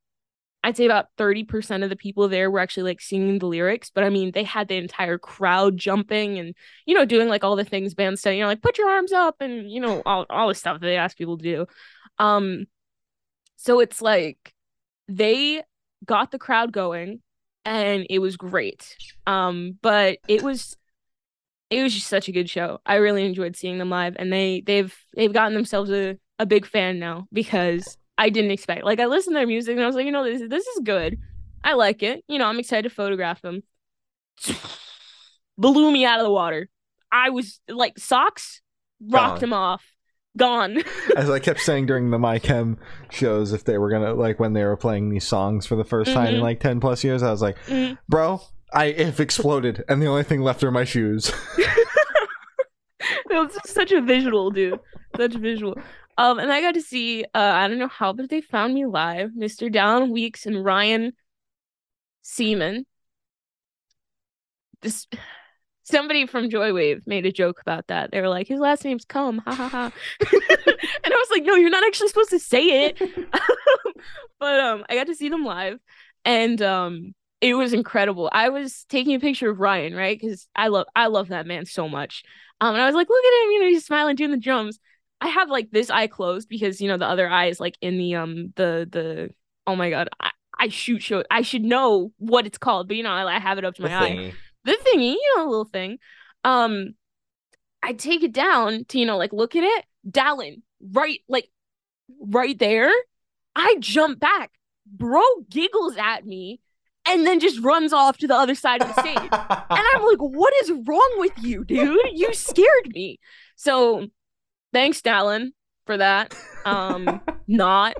I'd 0.66 0.76
say 0.76 0.84
about 0.84 1.14
30% 1.16 1.84
of 1.84 1.90
the 1.90 1.96
people 1.96 2.26
there 2.26 2.50
were 2.50 2.58
actually 2.58 2.82
like 2.90 3.00
singing 3.00 3.38
the 3.38 3.46
lyrics. 3.46 3.88
But 3.88 4.02
I 4.02 4.10
mean, 4.10 4.32
they 4.32 4.42
had 4.42 4.66
the 4.66 4.74
entire 4.74 5.16
crowd 5.16 5.76
jumping 5.76 6.40
and, 6.40 6.56
you 6.86 6.94
know, 6.96 7.04
doing 7.04 7.28
like 7.28 7.44
all 7.44 7.54
the 7.54 7.64
things 7.64 7.94
bands 7.94 8.20
say, 8.20 8.34
you 8.34 8.40
know, 8.40 8.48
like 8.48 8.62
put 8.62 8.76
your 8.76 8.90
arms 8.90 9.12
up 9.12 9.36
and, 9.38 9.70
you 9.70 9.80
know, 9.80 10.02
all, 10.04 10.26
all 10.28 10.48
the 10.48 10.56
stuff 10.56 10.80
that 10.80 10.86
they 10.86 10.96
ask 10.96 11.16
people 11.16 11.38
to 11.38 11.44
do. 11.44 11.66
Um, 12.18 12.66
so 13.54 13.78
it's 13.78 14.02
like 14.02 14.54
they 15.06 15.62
got 16.04 16.32
the 16.32 16.38
crowd 16.38 16.72
going 16.72 17.20
and 17.64 18.04
it 18.10 18.18
was 18.18 18.36
great. 18.36 18.96
Um, 19.24 19.78
but 19.82 20.18
it 20.26 20.42
was 20.42 20.76
it 21.70 21.80
was 21.80 21.94
just 21.94 22.08
such 22.08 22.28
a 22.28 22.32
good 22.32 22.50
show. 22.50 22.80
I 22.84 22.96
really 22.96 23.24
enjoyed 23.24 23.54
seeing 23.54 23.78
them 23.78 23.90
live, 23.90 24.16
and 24.18 24.32
they 24.32 24.62
they've 24.66 24.92
they've 25.14 25.32
gotten 25.32 25.54
themselves 25.54 25.92
a, 25.92 26.18
a 26.40 26.46
big 26.46 26.66
fan 26.66 26.98
now 26.98 27.28
because 27.32 27.96
I 28.18 28.30
didn't 28.30 28.50
expect. 28.50 28.84
Like 28.84 29.00
I 29.00 29.06
listened 29.06 29.34
to 29.34 29.38
their 29.40 29.46
music 29.46 29.74
and 29.74 29.82
I 29.82 29.86
was 29.86 29.94
like, 29.96 30.06
you 30.06 30.12
know, 30.12 30.24
this 30.24 30.42
this 30.48 30.66
is 30.66 30.80
good. 30.84 31.18
I 31.64 31.74
like 31.74 32.02
it. 32.02 32.24
You 32.28 32.38
know, 32.38 32.46
I'm 32.46 32.58
excited 32.58 32.88
to 32.88 32.94
photograph 32.94 33.42
them. 33.42 33.62
Blew 35.58 35.90
me 35.90 36.04
out 36.04 36.20
of 36.20 36.24
the 36.24 36.30
water. 36.32 36.68
I 37.10 37.30
was 37.30 37.60
like 37.68 37.98
socks, 37.98 38.60
rocked 39.00 39.36
Gone. 39.36 39.40
them 39.40 39.52
off, 39.52 39.84
gone. 40.36 40.82
As 41.16 41.30
I 41.30 41.38
kept 41.38 41.60
saying 41.60 41.86
during 41.86 42.10
the 42.10 42.18
My 42.18 42.38
Chem 42.38 42.78
shows, 43.10 43.52
if 43.52 43.64
they 43.64 43.78
were 43.78 43.90
gonna 43.90 44.12
like 44.14 44.38
when 44.38 44.52
they 44.52 44.64
were 44.64 44.76
playing 44.76 45.08
these 45.10 45.26
songs 45.26 45.64
for 45.66 45.76
the 45.76 45.84
1st 45.84 46.12
time 46.12 46.34
in 46.34 46.40
Mhm. 46.40 46.42
like 46.42 46.60
ten 46.60 46.78
plus 46.80 47.02
years, 47.04 47.22
I 47.22 47.30
was 47.30 47.40
like, 47.42 47.56
Mm. 47.66 47.96
bro, 48.08 48.42
I 48.72 48.86
if 48.86 49.18
exploded, 49.20 49.82
and 49.88 50.02
the 50.02 50.06
only 50.06 50.24
thing 50.24 50.42
left 50.42 50.62
are 50.62 50.70
my 50.70 50.84
shoes. 50.84 51.32
it 51.58 53.30
was 53.30 53.52
just 53.54 53.68
such 53.74 53.92
a 53.92 54.00
visual, 54.02 54.50
dude. 54.50 54.78
Such 55.16 55.34
a 55.36 55.38
visual. 55.38 55.78
Um, 56.18 56.38
and 56.38 56.52
I 56.52 56.60
got 56.60 56.74
to 56.74 56.82
see 56.82 57.24
uh 57.34 57.38
I 57.38 57.68
don't 57.68 57.78
know 57.78 57.88
how, 57.88 58.12
but 58.12 58.30
they 58.30 58.40
found 58.40 58.74
me 58.74 58.86
live, 58.86 59.30
Mr. 59.36 59.70
Dallin 59.70 60.10
Weeks 60.10 60.46
and 60.46 60.64
Ryan 60.64 61.12
Seaman. 62.22 62.86
This 64.82 65.06
somebody 65.84 66.26
from 66.26 66.50
Joywave 66.50 67.06
made 67.06 67.26
a 67.26 67.32
joke 67.32 67.60
about 67.60 67.86
that. 67.88 68.10
They 68.10 68.20
were 68.20 68.28
like, 68.28 68.48
his 68.48 68.58
last 68.58 68.84
name's 68.84 69.04
Cum, 69.04 69.38
ha 69.38 69.54
ha 69.54 69.68
ha. 69.68 69.92
and 70.20 71.14
I 71.14 71.16
was 71.16 71.28
like, 71.30 71.44
no, 71.44 71.54
you're 71.54 71.70
not 71.70 71.86
actually 71.86 72.08
supposed 72.08 72.30
to 72.30 72.38
say 72.38 72.86
it. 72.86 72.98
but 74.40 74.60
um 74.60 74.84
I 74.88 74.94
got 74.94 75.06
to 75.06 75.14
see 75.14 75.28
them 75.28 75.44
live 75.44 75.78
and 76.24 76.60
um 76.62 77.14
it 77.40 77.54
was 77.54 77.72
incredible. 77.72 78.30
I 78.32 78.48
was 78.48 78.84
taking 78.88 79.14
a 79.14 79.20
picture 79.20 79.50
of 79.50 79.60
Ryan, 79.60 79.94
right? 79.94 80.18
Because 80.18 80.48
I 80.56 80.68
love 80.68 80.86
I 80.96 81.08
love 81.08 81.28
that 81.28 81.46
man 81.46 81.66
so 81.66 81.88
much. 81.88 82.22
Um, 82.60 82.74
and 82.74 82.82
I 82.82 82.86
was 82.86 82.94
like, 82.94 83.08
look 83.08 83.24
at 83.24 83.44
him, 83.44 83.50
you 83.50 83.60
know, 83.60 83.68
he's 83.68 83.84
smiling 83.84 84.16
doing 84.16 84.30
the 84.30 84.38
drums. 84.38 84.78
I 85.20 85.28
have 85.28 85.50
like 85.50 85.70
this 85.70 85.90
eye 85.90 86.06
closed 86.06 86.48
because 86.48 86.80
you 86.80 86.88
know 86.88 86.96
the 86.98 87.06
other 87.08 87.28
eye 87.28 87.46
is 87.46 87.60
like 87.60 87.76
in 87.80 87.96
the 87.98 88.14
um 88.16 88.52
the 88.56 88.86
the 88.90 89.30
oh 89.66 89.76
my 89.76 89.90
god 89.90 90.08
I, 90.20 90.30
I 90.58 90.68
shoot 90.68 91.02
show 91.02 91.24
I 91.30 91.42
should 91.42 91.62
know 91.62 92.12
what 92.18 92.46
it's 92.46 92.58
called 92.58 92.88
but 92.88 92.96
you 92.96 93.02
know 93.02 93.10
I, 93.10 93.36
I 93.36 93.38
have 93.38 93.58
it 93.58 93.64
up 93.64 93.74
to 93.76 93.82
my 93.82 93.88
eye. 93.96 94.32
the 94.64 94.72
thingy 94.72 95.12
you 95.14 95.34
know 95.36 95.46
little 95.46 95.64
thing. 95.64 95.98
Um 96.44 96.94
I 97.82 97.92
take 97.92 98.22
it 98.22 98.32
down 98.32 98.84
to 98.88 98.98
you 98.98 99.06
know 99.06 99.16
like 99.16 99.32
look 99.32 99.56
at 99.56 99.64
it 99.64 99.84
Dallin 100.08 100.62
right 100.92 101.20
like 101.28 101.48
right 102.20 102.58
there. 102.58 102.92
I 103.54 103.76
jump 103.80 104.20
back 104.20 104.50
bro 104.86 105.22
giggles 105.50 105.96
at 105.96 106.26
me 106.26 106.60
and 107.08 107.26
then 107.26 107.40
just 107.40 107.60
runs 107.60 107.92
off 107.92 108.18
to 108.18 108.26
the 108.26 108.34
other 108.34 108.54
side 108.54 108.82
of 108.82 108.94
the 108.94 109.00
stage. 109.00 109.16
And 109.68 109.80
I'm 109.94 110.04
like, 110.04 110.18
what 110.18 110.52
is 110.62 110.72
wrong 110.86 111.14
with 111.18 111.32
you, 111.40 111.64
dude? 111.64 111.98
You 112.12 112.32
scared 112.34 112.88
me. 112.92 113.18
So 113.56 114.08
thanks, 114.76 115.00
Dallin, 115.00 115.52
for 115.86 115.96
that. 115.96 116.34
Um, 116.66 117.22
not 117.48 117.94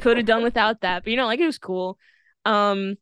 could 0.00 0.16
have 0.16 0.24
done 0.24 0.42
without 0.42 0.80
that, 0.80 1.04
but 1.04 1.10
you 1.10 1.16
know, 1.18 1.26
like 1.26 1.40
it 1.40 1.46
was 1.46 1.58
cool. 1.58 1.98
Um, 2.46 2.96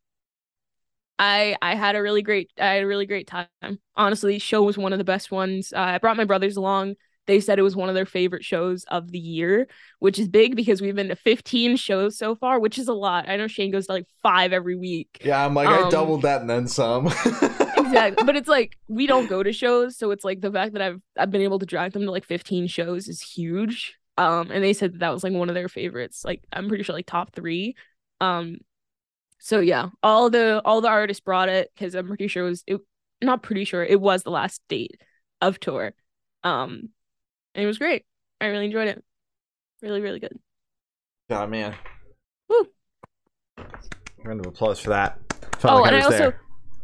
I 1.16 1.56
I 1.62 1.76
had 1.76 1.94
a 1.94 2.02
really 2.02 2.22
great 2.22 2.50
I 2.58 2.74
had 2.74 2.82
a 2.82 2.86
really 2.88 3.06
great 3.06 3.28
time. 3.28 3.46
Honestly, 3.94 4.40
show 4.40 4.62
was 4.64 4.76
one 4.76 4.92
of 4.92 4.98
the 4.98 5.04
best 5.04 5.30
ones. 5.30 5.72
Uh, 5.72 5.78
I 5.80 5.98
brought 5.98 6.16
my 6.16 6.24
brothers 6.24 6.56
along. 6.56 6.94
They 7.26 7.38
said 7.38 7.60
it 7.60 7.62
was 7.62 7.76
one 7.76 7.88
of 7.88 7.94
their 7.94 8.06
favorite 8.06 8.44
shows 8.44 8.84
of 8.88 9.12
the 9.12 9.18
year, 9.18 9.68
which 10.00 10.18
is 10.18 10.26
big 10.26 10.56
because 10.56 10.80
we've 10.80 10.96
been 10.96 11.08
to 11.08 11.16
15 11.16 11.76
shows 11.76 12.18
so 12.18 12.34
far, 12.34 12.58
which 12.58 12.78
is 12.78 12.88
a 12.88 12.92
lot. 12.94 13.28
I 13.28 13.36
know 13.36 13.46
Shane 13.46 13.70
goes 13.70 13.86
to 13.86 13.92
like 13.92 14.06
five 14.22 14.52
every 14.52 14.74
week 14.74 15.20
yeah, 15.22 15.44
I'm 15.44 15.54
like 15.54 15.70
I 15.70 15.82
Um, 15.82 15.90
doubled 15.90 16.22
that 16.22 16.40
and 16.40 16.50
then 16.50 16.66
some. 16.66 17.06
exactly 17.90 18.24
but 18.24 18.36
it's 18.36 18.48
like 18.48 18.76
we 18.88 19.06
don't 19.06 19.28
go 19.28 19.42
to 19.42 19.52
shows 19.52 19.96
so 19.96 20.10
it's 20.10 20.24
like 20.24 20.40
the 20.40 20.50
fact 20.50 20.72
that 20.72 20.82
i've 20.82 21.00
i've 21.18 21.30
been 21.30 21.42
able 21.42 21.58
to 21.58 21.66
drag 21.66 21.92
them 21.92 22.02
to 22.02 22.10
like 22.10 22.24
15 22.24 22.66
shows 22.66 23.08
is 23.08 23.20
huge 23.20 23.96
um 24.18 24.50
and 24.50 24.62
they 24.62 24.72
said 24.72 24.92
that 24.94 24.98
that 25.00 25.12
was 25.12 25.24
like 25.24 25.32
one 25.32 25.48
of 25.48 25.54
their 25.54 25.68
favorites 25.68 26.24
like 26.24 26.42
i'm 26.52 26.68
pretty 26.68 26.84
sure 26.84 26.94
like 26.94 27.06
top 27.06 27.32
three 27.34 27.74
um 28.20 28.56
so 29.38 29.60
yeah 29.60 29.88
all 30.02 30.30
the 30.30 30.60
all 30.64 30.80
the 30.80 30.88
artists 30.88 31.20
brought 31.20 31.48
it 31.48 31.70
because 31.74 31.94
i'm 31.94 32.06
pretty 32.06 32.28
sure 32.28 32.44
it 32.46 32.48
was 32.48 32.64
it 32.66 32.80
not 33.22 33.42
pretty 33.42 33.64
sure 33.64 33.84
it 33.84 34.00
was 34.00 34.22
the 34.22 34.30
last 34.30 34.62
date 34.68 35.00
of 35.40 35.58
tour 35.60 35.92
um 36.44 36.90
and 37.54 37.64
it 37.64 37.66
was 37.66 37.78
great 37.78 38.04
i 38.40 38.46
really 38.46 38.66
enjoyed 38.66 38.88
it 38.88 39.02
really 39.82 40.00
really 40.00 40.20
good 40.20 40.38
Yeah, 41.30 41.46
man. 41.46 41.74
Woo. 42.48 42.66
Round 44.24 44.40
of 44.40 44.46
applause 44.46 44.80
for 44.80 44.90
that. 44.90 45.18
Felt 45.58 45.74
oh 45.74 45.82
like 45.82 45.92
and 45.92 45.96
i 45.96 45.98
was 45.98 46.06
also 46.06 46.18
there. 46.18 46.40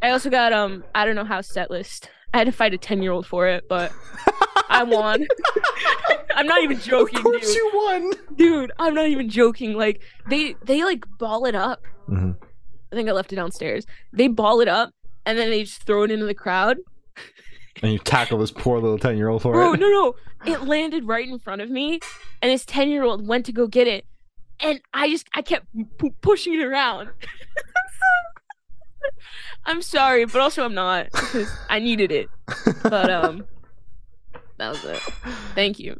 I 0.07 0.11
also 0.11 0.31
got 0.31 0.53
um 0.53 0.83
i 0.95 1.05
don't 1.05 1.15
know 1.17 1.25
how 1.25 1.41
set 1.41 1.71
list 1.71 2.09
i 2.35 2.39
had 2.39 2.45
to 2.47 2.53
fight 2.53 2.73
a 2.75 2.79
10 2.79 3.03
year 3.03 3.13
old 3.13 3.27
for 3.27 3.47
it 3.49 3.65
but 3.69 3.93
I 4.69 4.83
won. 4.83 5.25
I'm 6.35 6.47
not 6.47 6.63
even 6.63 6.79
joking, 6.81 7.19
Of 7.19 7.23
course 7.23 7.47
dude. 7.47 7.55
you 7.55 7.71
won. 7.73 8.11
Dude, 8.35 8.73
I'm 8.81 8.95
not 8.95 9.07
even 9.07 9.31
joking. 9.31 9.75
Like 9.75 10.03
they 10.29 10.55
they 10.65 10.83
like 10.83 11.05
ball 11.19 11.47
it 11.47 11.55
up. 11.55 11.83
Mhm. 12.09 12.37
I 12.93 12.97
think 12.97 13.09
I 13.09 13.13
left 13.13 13.33
it 13.33 13.37
downstairs. 13.37 13.87
They 14.13 14.27
ball 14.29 14.61
it 14.61 14.67
up 14.69 14.93
and 15.25 15.39
then 15.39 15.51
they 15.51 15.63
just 15.63 15.85
throw 15.85 16.03
it 16.03 16.11
into 16.11 16.27
the 16.27 16.35
crowd. 16.35 16.79
And 17.83 17.93
you 17.93 17.99
tackle 18.01 18.39
this 18.39 18.51
poor 18.51 18.81
little 18.81 18.99
ten 18.99 19.17
year 19.17 19.29
old 19.29 19.43
for 19.43 19.53
Bro, 19.53 19.75
it. 19.75 19.81
no, 19.81 19.89
no. 19.89 20.15
It 20.53 20.63
landed 20.63 21.05
right 21.07 21.27
in 21.29 21.39
front 21.39 21.61
of 21.63 21.71
me, 21.71 22.01
and 22.43 22.51
this 22.51 22.65
10 22.65 22.89
year 22.89 23.05
old 23.05 23.27
went 23.27 23.47
to 23.47 23.53
go 23.53 23.67
get 23.67 23.87
it. 23.87 24.05
And 24.61 24.81
I 24.95 25.11
just, 25.11 25.29
I 25.35 25.43
kept 25.43 25.67
pu- 25.99 26.15
pushing 26.23 26.55
it 26.55 26.65
around. 26.65 27.11
I'm 29.65 29.83
sorry, 29.83 30.25
but 30.25 30.41
also 30.41 30.65
I'm 30.65 30.75
not 30.75 31.11
because 31.13 31.51
I 31.69 31.79
needed 31.81 32.13
it. 32.13 32.29
But, 32.83 33.11
um, 33.11 33.45
that 34.59 34.71
was 34.71 34.85
it. 34.85 34.99
Thank 35.55 35.79
you. 35.79 35.99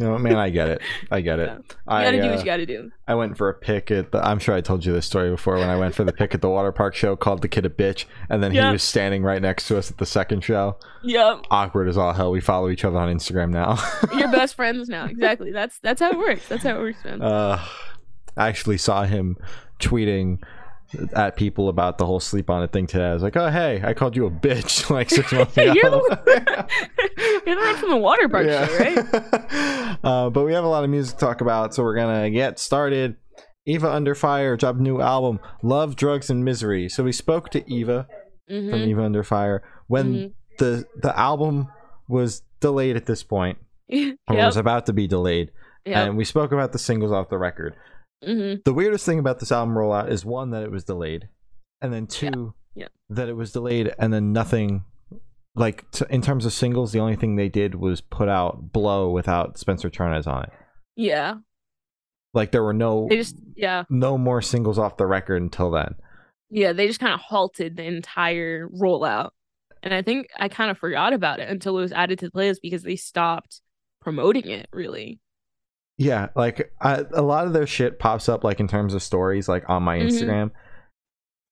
No, 0.00 0.16
man, 0.16 0.36
I 0.36 0.48
get 0.50 0.68
it. 0.68 0.80
I 1.10 1.20
get 1.20 1.40
it. 1.40 1.48
Yeah. 1.48 1.56
You 1.56 1.62
I 1.88 2.04
gotta 2.04 2.16
do 2.18 2.22
uh, 2.22 2.30
what 2.30 2.38
you 2.38 2.44
gotta 2.44 2.66
do. 2.66 2.90
I 3.08 3.14
went 3.16 3.36
for 3.36 3.48
a 3.48 3.54
pick 3.54 3.90
at 3.90 4.12
the. 4.12 4.24
I'm 4.24 4.38
sure 4.38 4.54
I 4.54 4.60
told 4.60 4.84
you 4.86 4.92
this 4.92 5.04
story 5.06 5.28
before. 5.30 5.56
When 5.56 5.68
I 5.68 5.76
went 5.76 5.94
for 5.94 6.04
the 6.04 6.12
pick 6.12 6.34
at 6.34 6.40
the 6.40 6.48
water 6.48 6.70
park 6.72 6.94
show, 6.94 7.16
called 7.16 7.42
the 7.42 7.48
kid 7.48 7.66
a 7.66 7.68
bitch, 7.68 8.04
and 8.30 8.42
then 8.42 8.52
he 8.52 8.60
was 8.60 8.82
standing 8.82 9.24
right 9.24 9.42
next 9.42 9.66
to 9.68 9.76
us 9.76 9.90
at 9.90 9.98
the 9.98 10.06
second 10.06 10.42
show. 10.44 10.78
Yep. 11.02 11.46
Awkward 11.50 11.88
as 11.88 11.98
all 11.98 12.12
hell. 12.12 12.30
We 12.30 12.40
follow 12.40 12.70
each 12.70 12.84
other 12.84 12.96
on 12.96 13.14
Instagram 13.14 13.50
now. 13.50 13.76
You're 14.16 14.28
best 14.32 14.54
friends 14.54 14.88
now. 14.88 15.04
Exactly. 15.06 15.50
That's 15.52 15.78
that's 15.80 16.00
how 16.00 16.12
it 16.12 16.18
works. 16.18 16.48
That's 16.48 16.62
how 16.62 16.76
it 16.76 16.80
works, 16.80 17.04
man. 17.04 17.20
uh, 17.20 17.62
I 18.36 18.48
actually 18.48 18.78
saw 18.78 19.02
him 19.02 19.36
tweeting 19.80 20.40
at 21.12 21.36
people 21.36 21.68
about 21.68 21.98
the 21.98 22.06
whole 22.06 22.20
sleep 22.20 22.48
on 22.50 22.62
it 22.62 22.72
thing 22.72 22.86
today. 22.86 23.04
I 23.06 23.14
was 23.14 23.22
like, 23.22 23.36
"Oh 23.36 23.50
hey, 23.50 23.80
I 23.84 23.92
called 23.94 24.16
you 24.16 24.26
a 24.26 24.30
bitch 24.30 24.88
like 24.98 25.10
six 25.10 25.32
months 25.32 25.56
ago." 25.56 25.72
You're 25.72 25.90
the 25.90 25.98
one- 26.08 27.42
You're 27.46 27.56
the 27.56 27.60
one 27.62 27.76
from 27.76 27.90
the 27.90 27.96
water 27.96 28.28
park 28.28 28.46
show, 28.46 28.78
right? 28.78 29.98
uh, 30.04 30.30
but 30.30 30.44
we 30.44 30.52
have 30.54 30.64
a 30.64 30.68
lot 30.68 30.84
of 30.84 30.90
music 30.90 31.18
to 31.18 31.24
talk 31.24 31.40
about, 31.40 31.74
so 31.74 31.82
we're 31.82 31.94
gonna 31.96 32.30
get 32.30 32.58
started. 32.58 33.16
Eva 33.66 33.92
Under 33.92 34.14
Fire 34.14 34.56
dropped 34.56 34.78
a 34.78 34.82
new 34.82 35.00
album, 35.00 35.40
Love, 35.62 35.94
Drugs, 35.94 36.30
and 36.30 36.42
Misery. 36.44 36.88
So 36.88 37.04
we 37.04 37.12
spoke 37.12 37.50
to 37.50 37.70
Eva 37.70 38.06
from 38.46 38.56
Mhm. 38.56 38.86
Eva 38.86 39.02
Under 39.04 39.22
Fire 39.22 39.62
when 39.88 40.14
Mhm. 40.14 40.32
the 40.58 40.86
the 41.02 41.18
album 41.18 41.68
was 42.08 42.42
delayed 42.60 42.96
at 42.96 43.04
this 43.04 43.22
point, 43.22 43.58
or 43.92 44.14
was 44.36 44.56
about 44.56 44.86
to 44.86 44.94
be 44.94 45.06
delayed, 45.06 45.50
Yep. 45.84 45.96
and 46.08 46.16
we 46.16 46.24
spoke 46.24 46.50
about 46.52 46.72
the 46.72 46.78
singles 46.78 47.12
off 47.12 47.28
the 47.28 47.36
record. 47.38 47.74
Mhm. 48.24 48.64
The 48.64 48.72
weirdest 48.74 49.06
thing 49.06 49.18
about 49.18 49.38
this 49.40 49.52
album 49.52 49.74
rollout 49.74 50.08
is 50.10 50.24
one 50.24 50.50
that 50.50 50.62
it 50.62 50.70
was 50.70 50.84
delayed, 50.84 51.28
and 51.80 51.92
then 51.92 52.06
two 52.06 52.54
Yeah. 52.74 52.88
that 53.10 53.28
it 53.28 53.34
was 53.34 53.52
delayed, 53.52 53.94
and 53.98 54.12
then 54.12 54.32
nothing. 54.32 54.84
Like 55.54 55.90
t- 55.90 56.04
in 56.10 56.22
terms 56.22 56.44
of 56.46 56.52
singles, 56.52 56.92
the 56.92 57.00
only 57.00 57.16
thing 57.16 57.34
they 57.36 57.48
did 57.48 57.74
was 57.74 58.00
put 58.00 58.28
out 58.28 58.72
"Blow" 58.72 59.10
without 59.10 59.58
Spencer 59.58 59.90
Charnas 59.90 60.26
on 60.26 60.44
it. 60.44 60.50
Yeah. 60.96 61.38
Like 62.34 62.52
there 62.52 62.62
were 62.62 62.74
no 62.74 63.06
They 63.08 63.16
just 63.16 63.36
yeah. 63.56 63.84
no 63.88 64.18
more 64.18 64.40
singles 64.42 64.78
off 64.78 64.96
the 64.98 65.06
record 65.06 65.42
until 65.42 65.70
then. 65.70 65.94
Yeah, 66.50 66.72
they 66.72 66.86
just 66.86 67.00
kind 67.00 67.12
of 67.14 67.20
halted 67.20 67.76
the 67.76 67.84
entire 67.84 68.68
rollout. 68.68 69.30
And 69.82 69.92
I 69.94 70.02
think 70.02 70.28
I 70.38 70.48
kind 70.48 70.70
of 70.70 70.78
forgot 70.78 71.12
about 71.12 71.40
it 71.40 71.48
until 71.48 71.76
it 71.78 71.82
was 71.82 71.92
added 71.92 72.18
to 72.20 72.26
the 72.26 72.32
playlist 72.32 72.60
because 72.62 72.82
they 72.82 72.96
stopped 72.96 73.60
promoting 74.00 74.48
it 74.48 74.68
really. 74.72 75.18
Yeah, 75.98 76.28
like 76.36 76.72
I, 76.80 77.04
a 77.12 77.22
lot 77.22 77.46
of 77.46 77.52
their 77.52 77.66
shit 77.66 77.98
pops 77.98 78.28
up 78.28 78.44
like 78.44 78.60
in 78.60 78.68
terms 78.68 78.94
of 78.94 79.02
stories, 79.02 79.48
like 79.48 79.68
on 79.68 79.82
my 79.82 79.98
Mhm. 79.98 80.06
Instagram. 80.08 80.50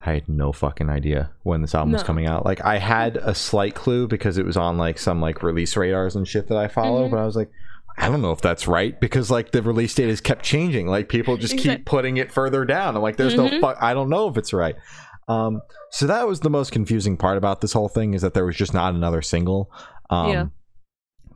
I 0.02 0.12
had 0.14 0.28
no 0.28 0.52
fucking 0.52 0.88
idea 0.88 1.30
when 1.42 1.62
this 1.62 1.74
album 1.74 1.92
was 1.92 2.04
coming 2.04 2.26
out. 2.26 2.44
Like 2.44 2.64
I 2.64 2.78
had 2.78 3.16
a 3.16 3.34
slight 3.34 3.74
clue 3.74 4.06
because 4.06 4.38
it 4.38 4.46
was 4.46 4.56
on 4.56 4.78
like 4.78 4.98
some 4.98 5.20
like 5.20 5.42
release 5.42 5.76
radars 5.76 6.14
and 6.14 6.28
shit 6.28 6.46
that 6.48 6.56
I 6.58 6.68
follow, 6.68 7.08
Mhm. 7.08 7.10
but 7.10 7.18
I 7.18 7.24
was 7.24 7.34
like, 7.34 7.50
I 7.98 8.08
don't 8.08 8.22
know 8.22 8.30
if 8.30 8.40
that's 8.40 8.68
right 8.68 8.98
because 9.00 9.30
like 9.32 9.50
the 9.50 9.62
release 9.62 9.94
date 9.94 10.08
has 10.10 10.20
kept 10.20 10.44
changing. 10.44 10.86
Like 10.86 11.08
people 11.08 11.36
just 11.36 11.54
Exact- 11.54 11.78
keep 11.78 11.86
putting 11.86 12.18
it 12.18 12.30
further 12.30 12.64
down. 12.64 12.94
I'm 12.94 13.02
like, 13.02 13.16
there's 13.16 13.34
no 13.34 13.48
Mhm. 13.48 13.60
fuck. 13.60 13.78
I 13.80 13.94
don't 13.94 14.08
know 14.10 14.28
if 14.28 14.36
it's 14.36 14.52
right. 14.52 14.76
Um, 15.28 15.60
so 15.90 16.06
that 16.06 16.28
was 16.28 16.40
the 16.40 16.50
most 16.50 16.70
confusing 16.70 17.16
part 17.16 17.36
about 17.36 17.60
this 17.62 17.72
whole 17.72 17.88
thing 17.88 18.14
is 18.14 18.22
that 18.22 18.32
there 18.34 18.44
was 18.46 18.54
just 18.54 18.74
not 18.74 18.94
another 18.94 19.22
single. 19.22 19.72
Um, 20.08 20.30
Yeah. 20.30 20.46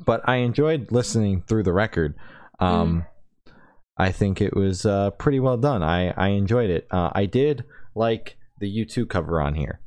But 0.07 0.21
I 0.29 0.37
enjoyed 0.37 0.93
listening 0.93 1.43
through 1.49 1.65
the 1.65 1.73
record. 1.73 2.15
Um, 2.61 3.07
I 3.97 4.13
think 4.13 4.41
it 4.41 4.55
was 4.57 4.87
uh, 4.87 5.11
pretty 5.11 5.41
well 5.41 5.57
done. 5.59 5.83
I 5.83 6.11
I 6.17 6.29
enjoyed 6.29 6.71
it. 6.71 6.87
Uh, 6.91 7.11
I 7.15 7.27
did 7.27 7.65
like 7.95 8.37
the 8.59 8.67
U2 8.85 9.09
cover 9.09 9.41
on 9.41 9.55
here. 9.55 9.81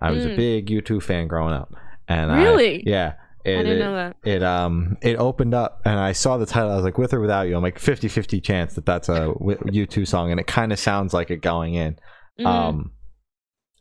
I 0.00 0.10
was 0.10 0.24
a 0.26 0.30
Mm. 0.30 0.36
big 0.36 0.66
U2 0.70 1.02
fan 1.02 1.26
growing 1.28 1.54
up, 1.54 1.72
and 2.06 2.30
I- 2.30 2.42
Really? 2.42 2.82
yeah, 2.86 3.14
It, 3.44 3.58
I 3.58 3.62
didn't 3.62 3.76
it- 3.78 3.84
know 3.84 3.94
that. 3.94 4.16
it 4.24 4.42
um 4.42 4.96
it 5.02 5.16
opened 5.18 5.54
up 5.54 5.80
and 5.84 5.98
i 6.00 6.10
saw 6.12 6.36
the 6.36 6.46
title 6.46 6.70
i 6.72 6.74
was 6.74 6.84
like 6.84 6.98
with 6.98 7.14
or 7.14 7.20
without 7.20 7.42
you 7.42 7.56
i'm 7.56 7.62
like 7.62 7.78
50 7.78 8.08
50 8.08 8.40
chance 8.40 8.74
that 8.74 8.84
that's 8.84 9.08
a 9.08 9.32
wi- 9.38 9.56
u2 9.86 10.04
song 10.06 10.32
and 10.32 10.40
it 10.40 10.48
kind 10.48 10.72
of 10.72 10.80
sounds 10.80 11.14
like 11.14 11.30
it 11.30 11.42
going 11.42 11.74
in 11.74 11.96
Mhm, 12.40 12.46
um 12.46 12.90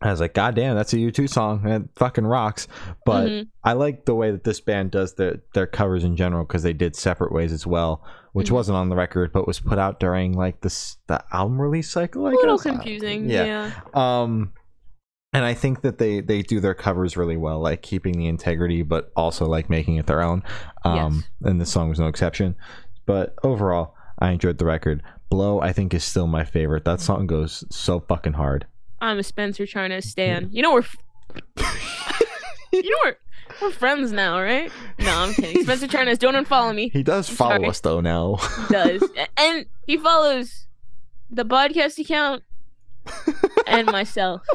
i 0.01 0.11
was 0.11 0.19
like 0.19 0.33
god 0.33 0.55
damn 0.55 0.75
that's 0.75 0.93
a 0.93 0.97
u2 0.97 1.29
song 1.29 1.61
and 1.63 1.85
it 1.85 1.89
fucking 1.95 2.25
rocks 2.25 2.67
but 3.05 3.27
mhm. 3.27 3.47
i 3.63 3.73
like 3.73 4.05
the 4.05 4.13
way 4.15 4.29
that 4.31 4.43
this 4.43 4.59
band 4.59 4.91
does 4.91 5.13
their 5.15 5.37
their 5.53 5.65
covers 5.67 6.03
in 6.03 6.15
general 6.17 6.43
because 6.45 6.63
they 6.63 6.73
did 6.73 6.95
separate 6.95 7.31
ways 7.31 7.51
as 7.53 7.65
well 7.65 8.03
which 8.33 8.49
Mhm. 8.49 8.53
wasn't 8.55 8.77
on 8.77 8.89
the 8.89 8.95
record 8.95 9.31
but 9.31 9.47
was 9.47 9.59
put 9.59 9.79
out 9.79 9.99
during 9.99 10.33
like 10.33 10.61
this 10.61 10.97
the 11.07 11.23
album 11.31 11.61
release 11.61 11.89
cycle 11.89 12.25
I 12.25 12.31
a 12.31 12.35
little 12.35 12.57
guess. 12.57 12.63
Confusing. 12.63 13.29
yeah. 13.29 13.71
Yeah. 13.95 14.21
um 14.23 14.51
and 15.33 15.45
i 15.45 15.53
think 15.53 15.81
that 15.81 15.97
they 15.97 16.19
they 16.21 16.41
do 16.41 16.59
their 16.59 16.73
covers 16.75 17.15
really 17.17 17.37
well 17.37 17.59
like 17.59 17.81
keeping 17.81 18.17
the 18.17 18.27
integrity 18.27 18.81
but 18.83 19.11
also 19.15 19.45
like 19.45 19.69
making 19.69 19.95
it 19.95 20.07
their 20.07 20.21
own 20.21 20.43
um 20.83 21.23
and 21.43 21.59
this 21.61 21.71
song 21.71 21.87
was 21.89 21.99
no 21.99 22.07
exception 22.07 22.55
but 23.05 23.33
overall 23.43 23.95
i 24.19 24.31
enjoyed 24.31 24.57
the 24.57 24.65
record 24.65 25.01
blow 25.29 25.59
i 25.61 25.71
think 25.73 25.93
is 25.93 26.03
still 26.03 26.27
my 26.27 26.43
favorite 26.43 26.85
that 26.85 26.99
song 27.01 27.25
goes 27.27 27.63
so 27.69 27.99
fucking 28.01 28.33
hard 28.33 28.65
I'm 29.01 29.17
a 29.19 29.23
Spencer 29.23 29.65
trying 29.65 29.89
to 29.91 30.01
stand. 30.01 30.53
You 30.53 30.61
know 30.61 30.73
we're 30.73 30.79
f- 30.79 30.95
you 32.71 32.81
know 32.89 32.97
we're 33.05 33.15
we're 33.61 33.71
friends 33.71 34.11
now, 34.11 34.41
right? 34.41 34.71
No, 34.99 35.11
I'm 35.17 35.33
kidding. 35.33 35.63
Spencer 35.63 35.87
Charnas, 35.87 36.19
don't 36.19 36.33
unfollow 36.35 36.73
me. 36.75 36.89
he 36.89 37.03
does 37.03 37.29
I'm 37.29 37.35
follow 37.35 37.55
sorry. 37.57 37.67
us 37.67 37.79
though 37.81 38.01
now 38.01 38.35
He 38.35 38.73
does, 38.73 39.03
and 39.37 39.65
he 39.87 39.97
follows 39.97 40.67
the 41.29 41.45
podcast 41.45 41.97
account 41.99 42.43
and 43.67 43.87
myself. 43.91 44.41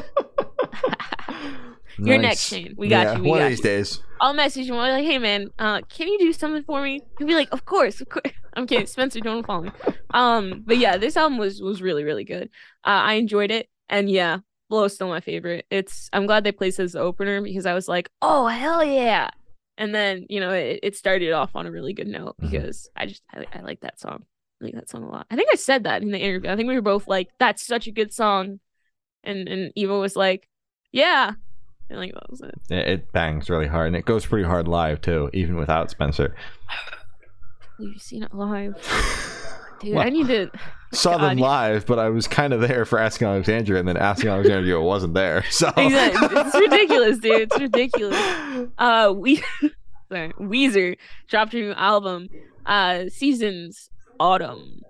You're 1.99 2.17
next, 2.17 2.47
Shane. 2.47 2.73
We 2.77 2.87
got 2.87 3.05
Yeah, 3.05 3.17
you. 3.17 3.23
We 3.23 3.29
one 3.29 3.39
got 3.39 3.45
of 3.45 3.49
these 3.51 3.59
you. 3.59 3.63
days 3.63 4.01
I'll 4.19 4.33
message 4.33 4.67
him. 4.69 4.75
I'll 4.75 4.85
be 4.87 4.91
like, 4.91 5.05
"Hey, 5.05 5.17
man, 5.19 5.49
uh, 5.59 5.81
can 5.89 6.07
you 6.07 6.17
do 6.19 6.33
something 6.33 6.63
for 6.63 6.81
me?" 6.81 7.01
He'll 7.17 7.27
be 7.27 7.35
like, 7.35 7.49
"Of 7.51 7.65
course, 7.65 8.01
of 8.01 8.09
course." 8.09 8.33
I'm 8.53 8.65
kidding, 8.67 8.85
Spencer. 8.87 9.19
Don't 9.19 9.45
follow 9.45 9.63
me. 9.63 9.71
Um, 10.13 10.63
but 10.65 10.77
yeah, 10.77 10.97
this 10.97 11.15
album 11.17 11.37
was 11.37 11.61
was 11.61 11.81
really 11.81 12.03
really 12.03 12.23
good. 12.23 12.49
Uh, 12.85 12.89
I 13.05 13.13
enjoyed 13.13 13.51
it, 13.51 13.67
and 13.91 14.09
yeah, 14.09 14.39
Blow 14.69 14.85
is 14.85 14.95
still 14.95 15.09
my 15.09 15.19
favorite. 15.19 15.65
It's 15.69 16.09
I'm 16.13 16.25
glad 16.25 16.43
they 16.43 16.51
placed 16.51 16.79
it 16.79 16.83
as 16.83 16.93
the 16.93 16.99
opener 17.01 17.41
because 17.41 17.67
I 17.67 17.73
was 17.75 17.87
like, 17.87 18.09
"Oh 18.23 18.47
hell 18.47 18.83
yeah!" 18.83 19.29
And 19.77 19.93
then 19.93 20.25
you 20.29 20.39
know 20.39 20.51
it, 20.51 20.79
it 20.81 20.95
started 20.95 21.31
off 21.31 21.55
on 21.55 21.67
a 21.67 21.71
really 21.71 21.93
good 21.93 22.07
note 22.07 22.35
Mhm. 22.41 22.49
because 22.51 22.89
I 22.95 23.05
just 23.05 23.21
I, 23.31 23.45
I 23.53 23.61
like 23.61 23.81
that 23.81 23.99
song. 23.99 24.23
I 24.61 24.65
like 24.65 24.73
that 24.75 24.89
song 24.89 25.03
a 25.03 25.09
lot. 25.09 25.27
I 25.29 25.35
think 25.35 25.49
I 25.51 25.55
said 25.55 25.83
that 25.83 26.01
in 26.01 26.11
the 26.11 26.19
interview. 26.19 26.49
I 26.49 26.55
think 26.55 26.67
we 26.69 26.75
were 26.75 26.81
both 26.81 27.07
like, 27.07 27.29
"That's 27.39 27.65
such 27.65 27.85
a 27.87 27.91
good 27.91 28.13
song," 28.13 28.59
and 29.23 29.47
and 29.47 29.71
Eva 29.75 29.97
was 29.99 30.15
like, 30.15 30.47
"Yeah." 30.91 31.33
And 31.89 31.99
like 31.99 32.13
that 32.13 32.29
was 32.29 32.39
it. 32.41 32.55
it, 32.69 32.87
it 32.87 33.11
bangs 33.11 33.49
really 33.49 33.67
hard 33.67 33.87
and 33.87 33.97
it 33.97 34.05
goes 34.05 34.25
pretty 34.25 34.45
hard 34.47 34.65
live 34.65 35.01
too 35.01 35.29
even 35.33 35.57
without 35.57 35.89
spencer 35.91 36.33
You've 37.77 38.01
seen 38.01 38.23
it 38.23 38.33
live. 38.33 38.75
Dude, 39.81 39.95
Well, 39.95 40.05
I 40.05 40.09
need 40.09 40.27
to. 40.27 40.51
saw 40.93 41.17
them 41.17 41.37
live 41.37 41.85
but 41.85 41.97
i 41.97 42.09
was 42.09 42.27
kind 42.27 42.51
of 42.51 42.59
there 42.59 42.83
for 42.83 42.99
asking 42.99 43.25
alexandria 43.25 43.79
and 43.79 43.87
then 43.87 43.95
asking 43.95 44.29
alexandria 44.29 44.77
it 44.77 44.81
wasn't 44.81 45.13
there 45.13 45.41
so 45.49 45.71
Exactly. 45.77 46.37
It's 46.37 46.53
ridiculous, 46.55 47.17
dude. 47.19 47.41
It's 47.43 47.59
ridiculous. 47.59 48.67
Uh, 48.77 49.13
we, 49.15 49.41
sorry, 50.11 50.33
Weezer 50.33 50.97
dropped 51.29 51.53
a 51.53 51.57
new 51.57 51.71
album. 51.71 52.27
Uh, 52.65 53.05
Seasons 53.09 53.89
Autumn. 54.19 54.81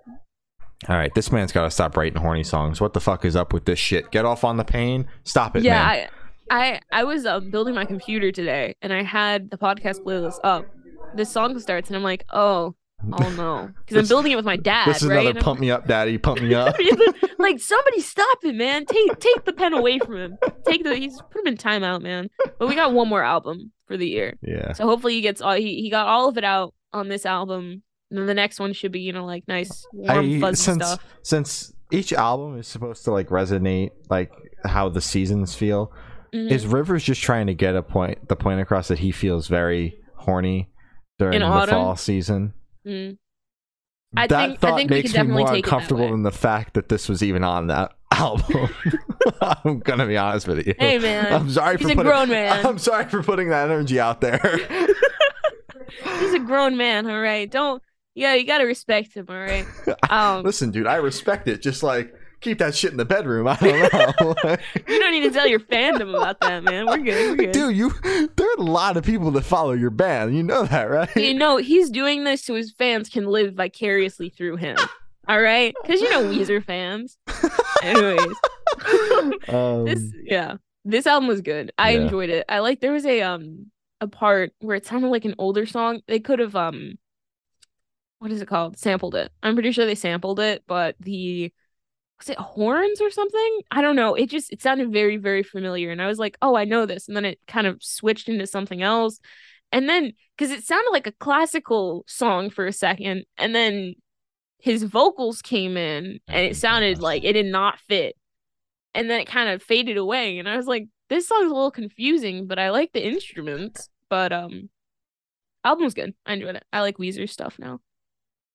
All 0.88 0.96
right, 0.96 1.14
this 1.14 1.30
man's 1.30 1.52
got 1.52 1.62
to 1.62 1.70
stop 1.70 1.96
writing 1.96 2.20
horny 2.20 2.42
songs. 2.42 2.80
What 2.80 2.92
the 2.92 3.00
fuck 3.00 3.24
is 3.24 3.36
up 3.36 3.52
with 3.52 3.64
this 3.64 3.78
shit? 3.78 4.10
Get 4.10 4.24
off 4.24 4.42
on 4.44 4.56
the 4.56 4.64
pain. 4.64 5.06
Stop 5.24 5.56
it, 5.56 5.62
yeah, 5.62 5.74
man. 5.74 6.08
I, 6.50 6.70
I, 6.72 6.80
I 7.00 7.04
was 7.04 7.24
um, 7.24 7.50
building 7.50 7.74
my 7.74 7.84
computer 7.84 8.32
today, 8.32 8.74
and 8.82 8.92
I 8.92 9.04
had 9.04 9.50
the 9.50 9.56
podcast 9.56 10.00
playlist 10.00 10.38
up. 10.42 10.66
This 11.14 11.30
song 11.30 11.58
starts, 11.60 11.88
and 11.88 11.96
I'm 11.96 12.02
like, 12.02 12.24
oh, 12.32 12.74
oh 13.12 13.30
no, 13.36 13.70
because 13.84 13.96
I'm 13.96 14.08
building 14.08 14.32
it 14.32 14.36
with 14.36 14.44
my 14.44 14.56
dad, 14.56 14.88
this 14.88 15.02
is 15.02 15.08
right? 15.08 15.20
another 15.26 15.40
pump 15.40 15.60
me 15.60 15.70
up, 15.70 15.86
daddy. 15.86 16.18
Pump 16.18 16.40
me 16.40 16.54
up. 16.54 16.76
like 17.38 17.58
somebody 17.60 18.00
stop 18.00 18.44
him, 18.44 18.56
man. 18.58 18.86
Take 18.86 19.18
take 19.18 19.44
the 19.44 19.52
pen 19.52 19.72
away 19.72 19.98
from 19.98 20.16
him. 20.16 20.38
Take 20.66 20.84
the 20.84 20.94
he's 20.96 21.20
put 21.30 21.40
him 21.40 21.46
in 21.48 21.56
timeout, 21.56 22.02
man. 22.02 22.28
But 22.58 22.68
we 22.68 22.74
got 22.74 22.92
one 22.92 23.08
more 23.08 23.22
album 23.22 23.72
for 23.86 23.96
the 23.96 24.06
year. 24.08 24.36
yeah. 24.42 24.72
So 24.72 24.86
hopefully 24.86 25.14
he 25.14 25.20
gets 25.20 25.40
all 25.40 25.54
he, 25.54 25.80
he 25.82 25.90
got 25.90 26.06
all 26.06 26.28
of 26.28 26.36
it 26.38 26.44
out 26.44 26.74
on 26.92 27.08
this 27.08 27.26
album. 27.26 27.82
And 28.10 28.18
then 28.18 28.26
the 28.26 28.34
next 28.34 28.60
one 28.60 28.72
should 28.74 28.92
be, 28.92 29.00
you 29.00 29.12
know, 29.12 29.24
like 29.24 29.44
nice 29.48 29.86
warm 29.92 30.36
I, 30.36 30.40
fuzzy 30.40 30.56
since 30.62 30.84
stuff. 30.86 31.04
since 31.22 31.72
each 31.90 32.12
album 32.12 32.58
is 32.58 32.66
supposed 32.68 33.04
to 33.04 33.10
like 33.10 33.28
resonate 33.28 33.90
like 34.10 34.30
how 34.64 34.88
the 34.90 35.00
seasons 35.00 35.54
feel, 35.54 35.92
Mhm. 36.34 36.50
is 36.50 36.66
Rivers 36.66 37.02
just 37.04 37.20
trying 37.22 37.46
to 37.48 37.54
get 37.54 37.74
a 37.74 37.82
point 37.82 38.28
the 38.28 38.36
point 38.36 38.60
across 38.60 38.88
that 38.88 38.98
he 39.00 39.12
feels 39.12 39.48
very 39.48 39.98
horny 40.16 40.70
during 41.18 41.34
In 41.34 41.40
the 41.40 41.46
autumn? 41.46 41.74
fall 41.74 41.96
season? 41.96 42.52
Mm. 42.86 43.18
I 44.16 44.26
that 44.26 44.46
think- 44.46 44.52
I 44.52 44.56
thought 44.56 44.76
think 44.76 44.90
we 44.90 44.96
makes 44.96 45.10
me 45.10 45.12
definitely 45.14 45.42
more 45.44 45.52
take 45.52 45.58
it 45.58 45.62
that 45.70 45.72
uncomfortable 45.74 46.10
than 46.10 46.22
the 46.22 46.30
fact 46.32 46.74
that 46.74 46.88
this 46.88 47.08
was 47.08 47.22
even 47.22 47.44
on 47.44 47.68
that 47.68 47.92
album. 48.12 48.68
I'm 49.40 49.78
gonna 49.80 50.06
be 50.06 50.16
honest 50.18 50.46
with 50.46 50.66
you. 50.66 50.74
Hey 50.78 50.98
man, 50.98 51.32
I'm 51.32 51.48
sorry 51.50 51.78
he's 51.78 51.86
for 51.86 51.92
a 51.92 51.96
putting, 51.96 52.10
grown 52.10 52.28
man. 52.28 52.66
I'm 52.66 52.78
sorry 52.78 53.06
for 53.06 53.22
putting 53.22 53.48
that 53.50 53.70
energy 53.70 53.98
out 53.98 54.20
there. 54.20 54.38
he's 56.20 56.34
a 56.34 56.38
grown 56.40 56.76
man. 56.76 57.08
All 57.08 57.20
right, 57.20 57.50
don't 57.50 57.82
yeah, 58.14 58.34
you 58.34 58.46
gotta 58.46 58.66
respect 58.66 59.14
him. 59.14 59.26
All 59.30 59.36
right. 59.36 59.64
Um, 60.10 60.44
Listen, 60.44 60.70
dude, 60.70 60.86
I 60.86 60.96
respect 60.96 61.48
it. 61.48 61.62
Just 61.62 61.82
like 61.82 62.14
keep 62.42 62.58
that 62.58 62.74
shit 62.74 62.90
in 62.90 62.96
the 62.98 63.04
bedroom. 63.04 63.46
I 63.48 63.56
don't 63.56 63.92
know. 63.92 64.34
you 64.88 64.98
don't 64.98 65.12
need 65.12 65.22
to 65.22 65.30
tell 65.30 65.46
your 65.46 65.60
fandom 65.60 66.14
about 66.14 66.40
that, 66.40 66.62
man. 66.64 66.86
We're 66.86 66.98
good. 66.98 67.30
We're 67.30 67.36
good. 67.36 67.52
dude, 67.52 67.76
you 67.76 67.92
there 68.02 68.46
are 68.48 68.56
a 68.58 68.62
lot 68.62 68.96
of 68.96 69.04
people 69.04 69.30
that 69.32 69.42
follow 69.42 69.72
your 69.72 69.90
band. 69.90 70.36
You 70.36 70.42
know 70.42 70.64
that, 70.64 70.84
right? 70.90 71.16
You 71.16 71.34
know, 71.34 71.56
he's 71.56 71.90
doing 71.90 72.24
this 72.24 72.44
so 72.44 72.54
his 72.54 72.72
fans 72.72 73.08
can 73.08 73.26
live 73.26 73.54
vicariously 73.54 74.28
through 74.28 74.56
him. 74.56 74.76
All 75.28 75.40
right, 75.40 75.72
because 75.82 76.00
you 76.00 76.10
know 76.10 76.24
Weezer 76.24 76.62
fans. 76.64 77.16
Anyways, 77.82 78.36
um, 79.48 79.84
this 79.84 80.12
yeah, 80.24 80.56
this 80.84 81.06
album 81.06 81.28
was 81.28 81.40
good. 81.40 81.72
I 81.78 81.92
Yeah. 81.92 82.00
enjoyed 82.02 82.28
it. 82.30 82.44
I 82.48 82.58
like 82.58 82.80
there 82.80 82.92
was 82.92 83.06
a 83.06 83.22
um 83.22 83.70
a 84.00 84.08
part 84.08 84.52
where 84.58 84.74
it 84.76 84.84
sounded 84.84 85.08
like 85.08 85.24
an 85.24 85.36
older 85.38 85.64
song. 85.64 86.00
They 86.08 86.18
could 86.18 86.40
have 86.40 86.56
um 86.56 86.98
what 88.18 88.30
is 88.32 88.40
it 88.42 88.48
called? 88.48 88.78
Sampled 88.78 89.14
it. 89.14 89.30
I'm 89.42 89.54
pretty 89.54 89.72
sure 89.72 89.84
they 89.86 89.94
sampled 89.96 90.38
it, 90.40 90.62
but 90.66 90.96
the 91.00 91.52
was 92.22 92.30
it 92.30 92.38
horns 92.38 93.00
or 93.00 93.10
something? 93.10 93.60
I 93.70 93.82
don't 93.82 93.96
know. 93.96 94.14
It 94.14 94.30
just 94.30 94.52
it 94.52 94.62
sounded 94.62 94.92
very 94.92 95.16
very 95.16 95.42
familiar, 95.42 95.90
and 95.90 96.00
I 96.00 96.06
was 96.06 96.18
like, 96.18 96.36
oh, 96.42 96.56
I 96.56 96.64
know 96.64 96.86
this, 96.86 97.08
and 97.08 97.16
then 97.16 97.24
it 97.24 97.38
kind 97.46 97.66
of 97.66 97.82
switched 97.82 98.28
into 98.28 98.46
something 98.46 98.82
else, 98.82 99.18
and 99.70 99.88
then 99.88 100.12
because 100.36 100.50
it 100.50 100.64
sounded 100.64 100.90
like 100.90 101.06
a 101.06 101.12
classical 101.12 102.04
song 102.06 102.50
for 102.50 102.66
a 102.66 102.72
second, 102.72 103.24
and 103.38 103.54
then 103.54 103.94
his 104.58 104.84
vocals 104.84 105.42
came 105.42 105.76
in, 105.76 106.20
and 106.28 106.46
it 106.46 106.56
sounded 106.56 107.00
like 107.00 107.24
it 107.24 107.32
did 107.34 107.46
not 107.46 107.80
fit, 107.80 108.16
and 108.94 109.10
then 109.10 109.20
it 109.20 109.26
kind 109.26 109.48
of 109.48 109.62
faded 109.62 109.96
away, 109.96 110.38
and 110.38 110.48
I 110.48 110.56
was 110.56 110.66
like, 110.66 110.86
this 111.08 111.28
song's 111.28 111.50
a 111.50 111.54
little 111.54 111.70
confusing, 111.70 112.46
but 112.46 112.58
I 112.58 112.70
like 112.70 112.92
the 112.92 113.06
instruments, 113.06 113.88
but 114.08 114.32
um. 114.32 114.70
Album's 115.64 115.94
good. 115.94 116.12
I 116.26 116.32
enjoyed 116.32 116.56
it. 116.56 116.64
I 116.72 116.80
like 116.80 116.96
Weezer 116.98 117.30
stuff 117.30 117.56
now. 117.56 117.78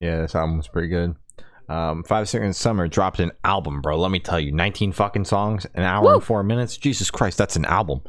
yeah, 0.01 0.21
this 0.21 0.36
album 0.36 0.58
was 0.58 0.67
pretty 0.67 0.89
good. 0.89 1.15
Um, 1.69 2.03
Five 2.03 2.30
Seconds 2.30 2.58
Summer 2.58 2.88
dropped 2.88 3.19
an 3.19 3.32
album, 3.43 3.82
bro. 3.82 3.99
Let 3.99 4.12
me 4.12 4.19
tell 4.19 4.39
you, 4.39 4.51
19 4.53 4.93
fucking 4.93 5.25
songs, 5.25 5.65
an 5.73 5.84
hour 5.84 6.03
Woo! 6.06 6.13
and 6.15 6.23
four 6.23 6.41
minutes. 6.43 6.77
Jesus 6.77 7.12
Christ, 7.12 7.38
that's 7.38 7.56
an 7.58 7.65
album. 7.65 8.01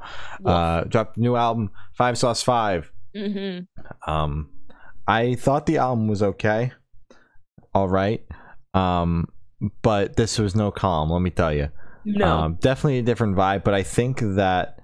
Uh, 0.44 0.84
dropped 0.84 1.16
a 1.16 1.20
new 1.20 1.34
album, 1.36 1.70
Five 1.94 2.16
Sauce 2.18 2.42
Five. 2.42 2.92
mm-hmm. 3.16 4.10
Um, 4.10 4.50
I 5.06 5.34
thought 5.34 5.66
the 5.66 5.78
album 5.78 6.06
was 6.06 6.22
okay, 6.22 6.72
all 7.74 7.88
right. 7.88 8.24
Um, 8.74 9.26
but 9.82 10.16
this 10.16 10.38
was 10.38 10.54
no 10.54 10.70
calm. 10.70 11.10
Let 11.10 11.20
me 11.22 11.30
tell 11.30 11.52
you. 11.52 11.68
No. 12.04 12.26
Um, 12.26 12.54
definitely 12.60 12.98
a 12.98 13.02
different 13.02 13.36
vibe, 13.36 13.64
but 13.64 13.74
I 13.74 13.82
think 13.82 14.20
that 14.20 14.78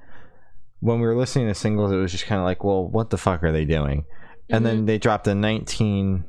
when 0.80 1.00
we 1.00 1.06
were 1.06 1.16
listening 1.16 1.46
to 1.46 1.54
singles, 1.54 1.92
it 1.92 1.96
was 1.96 2.10
just 2.10 2.26
kind 2.26 2.40
of 2.40 2.44
like, 2.44 2.64
well, 2.64 2.87
what 2.88 3.10
the 3.10 3.16
fuck 3.18 3.42
are 3.44 3.52
they 3.52 3.64
doing? 3.64 4.04
And 4.50 4.56
Mm-hmm. 4.56 4.64
then 4.64 4.87
they 4.87 4.98
dropped 4.98 5.26
a 5.28 5.34
19 5.34 6.24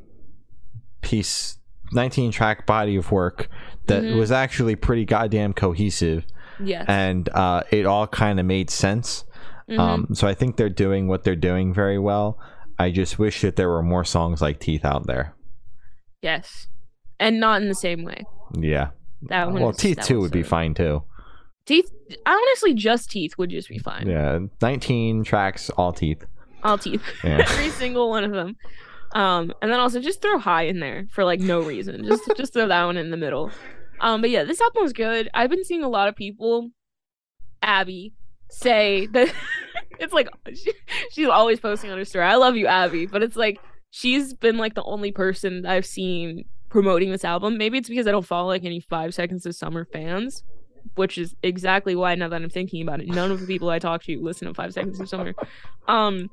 piece, 1.01 1.57
19 1.91 2.31
track 2.31 2.65
body 2.65 2.95
of 2.95 3.11
work 3.11 3.47
that 3.87 4.03
Mhm. 4.03 4.17
was 4.17 4.31
actually 4.31 4.75
pretty 4.75 5.05
goddamn 5.05 5.53
cohesive, 5.53 6.25
yes. 6.59 6.85
and 6.87 7.29
uh, 7.29 7.63
it 7.71 7.85
all 7.85 8.07
kind 8.07 8.39
of 8.39 8.45
made 8.45 8.69
sense. 8.69 9.23
Mhm. 9.69 9.79
Um, 9.79 10.07
so 10.13 10.27
I 10.27 10.33
think 10.33 10.57
they're 10.57 10.69
doing 10.69 11.07
what 11.07 11.23
they're 11.23 11.35
doing 11.35 11.73
very 11.73 11.97
well. 11.99 12.39
I 12.77 12.91
just 12.91 13.17
wish 13.17 13.41
that 13.41 13.55
there 13.55 13.69
were 13.69 13.81
more 13.83 14.03
songs 14.03 14.41
like 14.41 14.59
Teeth 14.59 14.83
out 14.85 15.07
there. 15.07 15.33
yes. 16.21 16.67
And 17.19 17.39
not 17.39 17.61
in 17.61 17.69
the 17.69 17.75
same 17.75 18.03
way. 18.03 18.25
Yeah. 18.59 18.89
That 19.29 19.45
one. 19.47 19.55
Well, 19.61 19.67
was- 19.67 19.77
Teeth 19.77 19.97
that 19.97 20.05
2 20.05 20.19
would 20.19 20.31
be 20.31 20.43
fine 20.43 20.73
too. 20.73 21.03
Teeth. 21.65 21.89
Honestly, 22.25 22.73
just 22.73 23.09
teeth 23.09 23.37
would 23.37 23.49
just 23.49 23.69
be 23.69 23.79
fine. 23.79 24.05
Yeah. 24.07 24.39
19 24.61 25.23
tracks, 25.23 25.69
all 25.71 25.93
teeth. 25.93 26.25
All 26.63 26.77
teeth. 26.77 27.01
Yeah. 27.23 27.37
Every 27.49 27.69
single 27.69 28.09
one 28.09 28.23
of 28.25 28.31
them. 28.31 28.57
Um, 29.15 29.53
and 29.61 29.71
then 29.71 29.79
also 29.79 30.01
just 30.01 30.21
throw 30.21 30.37
high 30.37 30.63
in 30.63 30.81
there 30.81 31.07
for 31.09 31.23
like 31.23 31.39
no 31.39 31.61
reason. 31.61 32.05
Just 32.05 32.29
just 32.37 32.53
throw 32.53 32.67
that 32.67 32.83
one 32.83 32.97
in 32.97 33.11
the 33.11 33.17
middle. 33.17 33.49
Um, 34.01 34.19
but 34.19 34.29
yeah, 34.29 34.43
this 34.43 34.59
album 34.59 34.83
was 34.83 34.93
good. 34.93 35.29
I've 35.33 35.49
been 35.49 35.63
seeing 35.63 35.83
a 35.83 35.89
lot 35.89 36.09
of 36.09 36.17
people, 36.17 36.69
Abby, 37.61 38.13
say 38.49 39.07
that 39.07 39.33
it's 39.99 40.13
like 40.13 40.27
she, 40.53 40.73
she's 41.11 41.29
always 41.29 41.61
posting 41.61 41.91
on 41.91 41.97
her 41.97 42.05
story. 42.05 42.25
I 42.25 42.35
love 42.35 42.57
you, 42.57 42.67
Abby, 42.67 43.05
but 43.05 43.23
it's 43.23 43.37
like 43.37 43.57
she's 43.89 44.33
been 44.33 44.57
like 44.57 44.75
the 44.75 44.83
only 44.83 45.13
person 45.13 45.65
I've 45.65 45.85
seen 45.85 46.43
promoting 46.69 47.09
this 47.09 47.23
album. 47.23 47.57
Maybe 47.57 47.77
it's 47.77 47.87
because 47.87 48.07
I 48.07 48.11
don't 48.11 48.25
follow 48.25 48.49
like 48.49 48.65
any 48.65 48.81
Five 48.81 49.13
Seconds 49.13 49.45
of 49.45 49.55
Summer 49.55 49.85
fans, 49.85 50.43
which 50.95 51.17
is 51.17 51.33
exactly 51.41 51.95
why 51.95 52.15
now 52.15 52.27
that 52.27 52.41
I'm 52.41 52.49
thinking 52.49 52.81
about 52.81 52.99
it, 52.99 53.07
none 53.07 53.31
of 53.31 53.39
the 53.39 53.47
people 53.47 53.69
I 53.69 53.79
talk 53.79 54.03
to 54.03 54.21
listen 54.21 54.49
to 54.49 54.53
Five 54.53 54.73
Seconds 54.73 54.99
of 54.99 55.07
Summer. 55.07 55.33
Um, 55.87 56.29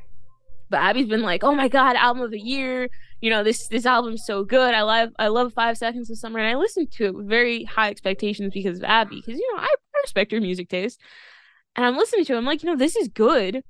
but 0.72 0.80
Abby's 0.80 1.06
been 1.06 1.22
like, 1.22 1.44
"Oh 1.44 1.54
my 1.54 1.68
god, 1.68 1.94
album 1.96 2.22
of 2.24 2.30
the 2.32 2.40
year! 2.40 2.88
You 3.20 3.30
know 3.30 3.44
this 3.44 3.68
this 3.68 3.86
album's 3.86 4.24
so 4.26 4.42
good. 4.42 4.74
I 4.74 4.82
love 4.82 5.10
I 5.18 5.28
love 5.28 5.52
Five 5.52 5.76
Seconds 5.78 6.10
of 6.10 6.18
Summer, 6.18 6.40
and 6.40 6.48
I 6.48 6.58
listened 6.58 6.90
to 6.92 7.04
it 7.04 7.14
with 7.14 7.28
very 7.28 7.64
high 7.64 7.90
expectations 7.90 8.52
because 8.52 8.78
of 8.78 8.84
Abby, 8.84 9.22
because 9.24 9.38
you 9.38 9.54
know 9.54 9.60
I 9.62 9.68
respect 10.02 10.32
her 10.32 10.40
music 10.40 10.70
taste, 10.70 10.98
and 11.76 11.84
I'm 11.86 11.96
listening 11.96 12.24
to 12.24 12.32
it. 12.34 12.38
I'm 12.38 12.46
like, 12.46 12.62
you 12.62 12.70
know, 12.70 12.76
this 12.76 12.96
is 12.96 13.08
good. 13.08 13.62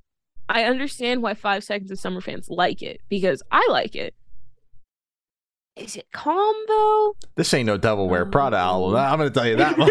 I 0.47 0.63
understand 0.63 1.21
why 1.21 1.33
Five 1.33 1.63
Seconds 1.63 1.91
of 1.91 1.99
Summer 1.99 2.21
fans 2.21 2.47
like 2.49 2.81
it 2.81 3.01
because 3.09 3.43
I 3.51 3.67
like 3.69 3.95
it. 3.95 4.15
Is 5.75 5.97
it 5.97 6.07
calm 6.13 6.55
though? 6.67 7.15
This 7.35 7.53
ain't 7.53 7.65
no 7.65 7.77
Devil 7.77 8.07
Wear 8.07 8.25
Prada 8.25 8.57
oh. 8.57 8.59
album. 8.59 8.95
Oh. 8.95 8.97
I'm 8.97 9.17
gonna 9.17 9.29
tell 9.29 9.47
you 9.47 9.57
that 9.57 9.77
much. 9.77 9.89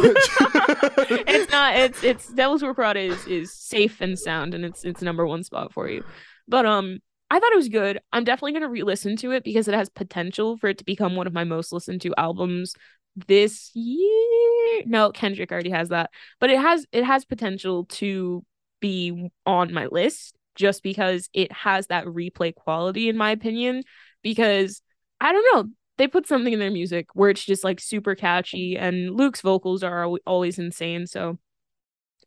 it's 1.26 1.52
not. 1.52 1.76
It's 1.76 2.02
it's 2.02 2.32
Devil's 2.32 2.62
Wear 2.62 2.72
Prada 2.72 3.00
is 3.00 3.26
is 3.26 3.52
safe 3.52 4.00
and 4.00 4.18
sound, 4.18 4.54
and 4.54 4.64
it's 4.64 4.84
it's 4.84 5.02
number 5.02 5.26
one 5.26 5.44
spot 5.44 5.72
for 5.74 5.90
you. 5.90 6.02
But 6.48 6.66
um, 6.66 6.98
I 7.30 7.40
thought 7.40 7.52
it 7.52 7.56
was 7.56 7.68
good. 7.68 7.98
I'm 8.12 8.24
definitely 8.24 8.52
gonna 8.52 8.68
re-listen 8.68 9.16
to 9.16 9.30
it 9.32 9.42
because 9.42 9.66
it 9.66 9.74
has 9.74 9.88
potential 9.88 10.58
for 10.58 10.68
it 10.68 10.78
to 10.78 10.84
become 10.84 11.16
one 11.16 11.26
of 11.26 11.32
my 11.32 11.44
most 11.44 11.72
listened 11.72 12.02
to 12.02 12.14
albums 12.18 12.74
this 13.26 13.70
year. 13.74 14.82
No, 14.84 15.10
Kendrick 15.10 15.50
already 15.50 15.70
has 15.70 15.88
that, 15.90 16.10
but 16.40 16.50
it 16.50 16.58
has 16.58 16.86
it 16.92 17.04
has 17.04 17.24
potential 17.24 17.86
to 17.86 18.44
be 18.80 19.30
on 19.46 19.72
my 19.72 19.86
list 19.86 20.36
just 20.54 20.82
because 20.82 21.30
it 21.32 21.50
has 21.52 21.86
that 21.86 22.04
replay 22.04 22.54
quality, 22.54 23.08
in 23.08 23.16
my 23.16 23.30
opinion. 23.30 23.82
Because 24.22 24.82
I 25.20 25.32
don't 25.32 25.54
know, 25.54 25.72
they 25.98 26.08
put 26.08 26.26
something 26.26 26.52
in 26.52 26.58
their 26.58 26.70
music 26.70 27.06
where 27.14 27.30
it's 27.30 27.44
just 27.44 27.64
like 27.64 27.80
super 27.80 28.14
catchy, 28.14 28.76
and 28.76 29.16
Luke's 29.16 29.40
vocals 29.40 29.82
are 29.82 30.06
always 30.26 30.58
insane. 30.58 31.06
So 31.06 31.38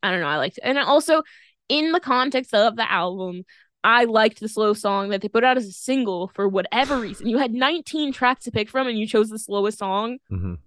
I 0.01 0.12
don't 0.12 0.21
know, 0.21 0.28
I 0.28 0.38
liked 0.38 0.58
it, 0.58 0.63
and 0.63 0.80
also 0.80 1.21
in 1.69 1.91
the 1.91 1.99
context 1.99 2.54
of 2.54 2.75
the 2.75 2.91
album. 2.91 3.43
I 3.86 4.06
liked 4.06 4.39
the 4.39 4.50
slow 4.50 4.74
song 4.74 5.10
that 5.10 5.21
they 5.21 5.28
put 5.30 5.43
out 5.43 5.58
as 5.58 5.67
a 5.67 5.71
single 5.71 6.30
for 6.34 6.48
whatever 6.50 7.00
reason. 7.08 7.28
You 7.30 7.38
had 7.38 7.54
19 7.54 8.12
tracks 8.12 8.43
to 8.45 8.52
pick 8.52 8.67
from 8.69 8.88
and 8.88 8.98
you 8.98 9.06
chose 9.08 9.30
the 9.30 9.39
slowest 9.39 9.78
song. 9.78 10.17
Mhm. 10.32 10.58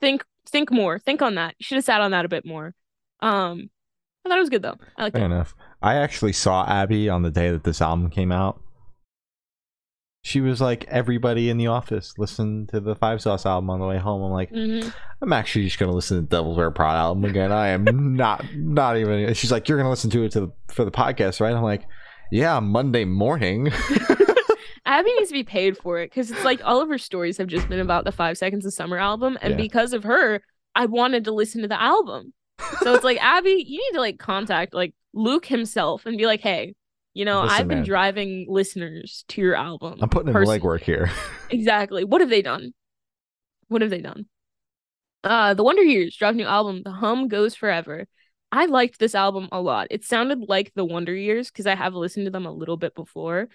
Think 0.00 0.24
think 0.46 0.70
more. 0.70 0.98
Think 0.98 1.22
on 1.22 1.34
that. 1.36 1.54
You 1.58 1.64
should 1.64 1.76
have 1.76 1.84
sat 1.84 2.00
on 2.02 2.10
that 2.10 2.24
a 2.24 2.28
bit 2.28 2.44
more. 2.44 2.74
Um 3.20 3.70
I 4.24 4.28
thought 4.28 4.38
it 4.38 4.40
was 4.42 4.50
good 4.50 4.62
though. 4.62 4.76
I 4.96 5.04
liked 5.04 5.16
Fair 5.16 5.22
it. 5.24 5.32
enough. 5.32 5.54
I 5.80 5.94
actually 5.96 6.32
saw 6.32 6.64
Abby 6.68 7.08
on 7.08 7.22
the 7.22 7.30
day 7.30 7.50
that 7.50 7.64
this 7.64 7.80
album 7.80 8.10
came 8.10 8.30
out. 8.30 8.60
She 10.24 10.40
was 10.40 10.60
like, 10.60 10.84
everybody 10.84 11.50
in 11.50 11.56
the 11.56 11.66
office 11.66 12.14
listened 12.16 12.68
to 12.68 12.78
the 12.78 12.94
Five 12.94 13.20
Sauce 13.20 13.44
album 13.44 13.70
on 13.70 13.80
the 13.80 13.86
way 13.86 13.98
home. 13.98 14.22
I'm 14.22 14.30
like, 14.30 14.50
hmm 14.50 14.88
I'm 15.20 15.32
actually 15.32 15.64
just 15.64 15.78
gonna 15.78 15.92
listen 15.92 16.18
to 16.20 16.28
Devil 16.28 16.54
Wears 16.54 16.72
Prada 16.74 16.98
album 16.98 17.24
again. 17.24 17.50
I 17.50 17.68
am 17.68 17.84
not, 18.16 18.44
not 18.54 18.96
even. 18.98 19.32
She's 19.34 19.50
like, 19.50 19.68
you're 19.68 19.78
gonna 19.78 19.90
listen 19.90 20.10
to 20.10 20.22
it 20.24 20.32
to 20.32 20.40
the, 20.40 20.52
for 20.68 20.84
the 20.84 20.90
podcast, 20.92 21.40
right? 21.40 21.54
I'm 21.54 21.62
like, 21.62 21.84
yeah, 22.32 22.58
Monday 22.60 23.04
morning. 23.04 23.70
Abby 24.84 25.12
needs 25.14 25.28
to 25.28 25.34
be 25.34 25.44
paid 25.44 25.76
for 25.78 25.98
it 26.00 26.10
because 26.10 26.30
it's 26.30 26.44
like 26.44 26.60
all 26.64 26.80
of 26.82 26.88
her 26.88 26.98
stories 26.98 27.36
have 27.38 27.46
just 27.46 27.68
been 27.68 27.78
about 27.80 28.04
the 28.04 28.12
Five 28.12 28.36
Seconds 28.36 28.66
of 28.66 28.74
Summer 28.74 28.98
album, 28.98 29.38
and 29.40 29.52
Yeah. 29.52 29.56
because 29.56 29.92
of 29.92 30.02
her, 30.04 30.42
I 30.74 30.86
wanted 30.86 31.24
to 31.24 31.32
listen 31.32 31.62
to 31.62 31.68
the 31.68 31.80
album. 31.80 32.32
So 32.80 32.94
it's 32.94 33.04
like 33.04 33.18
Abby, 33.22 33.64
you 33.66 33.78
need 33.78 33.92
to 33.94 34.00
like 34.00 34.18
contact 34.18 34.74
like 34.74 34.94
Luke 35.14 35.46
himself 35.46 36.04
and 36.06 36.18
be 36.18 36.26
like, 36.26 36.40
hey, 36.40 36.74
you 37.14 37.24
know, 37.24 37.42
Listen, 37.42 37.58
I've 37.60 37.68
been 37.68 37.78
man. 37.78 37.86
driving 37.86 38.46
listeners 38.48 39.24
to 39.28 39.40
your 39.42 39.54
album. 39.54 39.98
I'm 40.00 40.08
putting 40.08 40.28
in 40.28 40.34
legwork 40.34 40.80
here. 40.82 41.10
Exactly. 41.50 42.02
What 42.04 42.22
have 42.22 42.30
they 42.30 42.40
done? 42.42 42.72
What 43.68 43.82
have 43.82 43.90
they 43.90 44.00
done? 44.00 44.24
Uh 45.22 45.52
The 45.54 45.62
Wonder 45.62 45.82
Years 45.82 46.16
dropped 46.16 46.36
new 46.36 46.46
album, 46.46 46.82
The 46.82 46.92
Hum 46.92 47.28
Goes 47.28 47.54
Forever. 47.54 48.06
I 48.52 48.66
liked 48.66 48.98
this 48.98 49.14
album 49.14 49.48
a 49.50 49.60
lot. 49.60 49.88
It 49.90 50.04
sounded 50.04 50.48
like 50.48 50.72
The 50.74 50.84
Wonder 50.84 51.14
Years 51.14 51.50
because 51.50 51.66
I 51.66 51.74
have 51.74 51.94
listened 51.94 52.26
to 52.26 52.30
them 52.30 52.44
a 52.44 52.52
little 52.52 52.76
bit 52.76 52.94
before. 52.94 53.48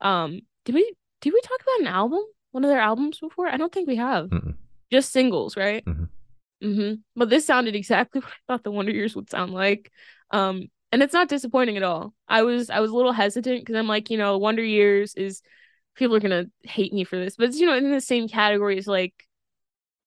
Um 0.00 0.40
did 0.64 0.74
we 0.76 0.94
did 1.20 1.32
we 1.32 1.40
talk 1.40 1.60
about 1.60 1.80
an 1.80 1.88
album? 1.88 2.20
One 2.52 2.64
of 2.64 2.70
their 2.70 2.80
albums 2.80 3.18
before? 3.18 3.48
I 3.48 3.56
don't 3.56 3.72
think 3.72 3.88
we 3.88 3.96
have. 3.96 4.30
Mm-mm. 4.30 4.54
Just 4.92 5.12
singles, 5.12 5.56
right? 5.56 5.84
Mhm. 5.84 6.08
Mm-hmm. 6.62 6.94
But 7.16 7.30
this 7.30 7.44
sounded 7.44 7.74
exactly 7.74 8.20
what 8.22 8.30
I 8.30 8.36
thought 8.46 8.62
The 8.62 8.70
Wonder 8.70 8.92
Years 8.92 9.16
would 9.16 9.28
sound 9.28 9.52
like. 9.52 9.90
Um 10.30 10.68
and 10.92 11.02
it's 11.02 11.12
not 11.12 11.28
disappointing 11.28 11.76
at 11.76 11.82
all. 11.82 12.14
I 12.28 12.42
was 12.42 12.70
I 12.70 12.78
was 12.78 12.92
a 12.92 12.94
little 12.94 13.12
hesitant 13.12 13.60
because 13.60 13.74
I'm 13.74 13.88
like, 13.88 14.08
you 14.10 14.18
know, 14.18 14.38
Wonder 14.38 14.62
Years 14.62 15.14
is 15.16 15.42
people 15.96 16.14
are 16.14 16.20
gonna 16.20 16.46
hate 16.62 16.92
me 16.92 17.02
for 17.02 17.16
this, 17.16 17.34
but 17.34 17.48
it's 17.48 17.58
you 17.58 17.66
know 17.66 17.76
in 17.76 17.90
the 17.90 18.00
same 18.00 18.28
category 18.28 18.78
as 18.78 18.86
like 18.86 19.14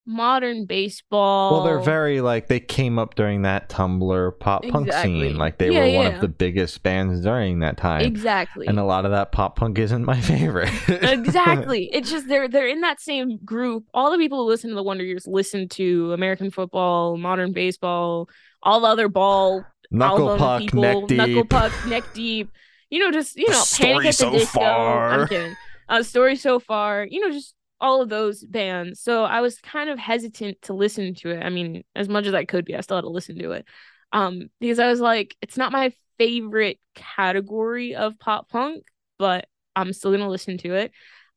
modern 0.08 0.65
baseball. 0.65 1.52
Well, 1.52 1.63
they're 1.63 1.80
very 1.80 2.22
like 2.22 2.48
they 2.48 2.60
came 2.60 2.98
up 2.98 3.15
during 3.15 3.43
that 3.43 3.70
Tumblr 3.70 4.39
pop 4.39 4.63
punk 4.67 4.88
Exactly. 4.88 5.30
scene. 5.30 5.38
Like 5.38 5.58
they 5.58 5.70
Yeah, 5.70 5.82
were 5.86 5.89
one 5.89 6.06
of 6.08 6.22
the 6.22 6.28
biggest 6.30 6.82
bands 6.82 7.22
during 7.22 7.60
that 7.60 7.78
time. 7.78 8.02
exactly 8.02 8.65
And 8.67 8.80
a 8.80 8.84
lot 8.86 9.06
of 9.06 9.12
that 9.12 9.32
pop 9.32 9.58
punk 9.58 9.78
isn't 9.78 10.06
my 10.06 10.20
favorite. 10.22 10.72
exactly. 10.88 11.89
It's 11.93 12.10
just 12.10 12.28
they're 12.28 12.48
they're 12.48 12.67
in 12.67 12.82
that 12.82 13.02
same 13.02 13.38
group. 13.43 13.86
All 13.93 14.12
the 14.12 14.17
people 14.17 14.39
who 14.39 14.46
listen 14.50 14.70
to 14.70 14.76
the 14.76 14.84
Wonder 14.84 15.04
Years 15.04 15.26
listen 15.28 15.67
to 15.70 16.13
American 16.13 16.52
football, 16.52 17.17
modern 17.17 17.52
baseball, 17.54 18.30
all 18.63 18.82
the 18.82 18.88
other 18.88 19.10
ball 19.10 19.63
Knuckle 19.89 20.38
puck, 20.38 20.62
people, 20.62 20.82
neck 20.82 21.08
deep. 21.08 21.17
knuckle 21.17 21.46
puck, 21.46 21.72
neck 21.86 22.04
deep. 22.13 22.52
You 22.89 23.00
know, 23.00 23.12
just 23.12 23.36
you 23.38 23.50
know, 23.50 23.63
Story 23.63 23.93
Panic 23.96 24.06
at 24.08 24.17
the 24.17 24.26
So 24.26 24.32
Disco. 24.32 24.60
Far. 24.60 25.12
I'm 25.12 25.28
kidding. 25.28 25.56
Uh, 25.89 26.04
story 26.04 26.36
so 26.36 26.60
far. 26.60 27.06
You 27.10 27.22
know, 27.22 27.32
just 27.32 27.54
all 27.80 28.02
of 28.02 28.10
those 28.10 28.44
bands. 28.44 29.02
So 29.02 29.24
I 29.24 29.42
was 29.42 29.60
kind 29.60 29.90
of 29.90 30.00
hesitant 30.00 30.62
to 30.63 30.74
listen 30.74 31.13
to 31.16 31.32
it. 31.32 31.44
I 31.44 31.50
mean, 31.50 31.84
as 31.96 32.10
much 32.10 32.26
as 32.26 32.34
I 32.34 32.46
could 32.46 32.66
be, 32.66 32.76
I 32.76 32.82
still 32.82 32.98
had 32.98 33.02
to 33.02 33.10
listen 33.10 33.38
to 33.40 33.52
it. 33.52 33.66
Um, 34.12 34.50
because 34.60 34.80
I 34.80 34.88
was 34.88 35.00
like, 35.00 35.36
it's 35.42 35.58
not 35.58 35.72
my 35.72 35.94
favorite 36.18 36.80
category 36.96 37.96
of 37.96 38.18
pop 38.20 38.50
punk, 38.50 38.84
but 39.20 39.48
I'm 39.76 39.94
still 39.94 40.12
gonna 40.12 40.30
listen 40.30 40.58
to 40.60 40.74
it. 40.74 40.92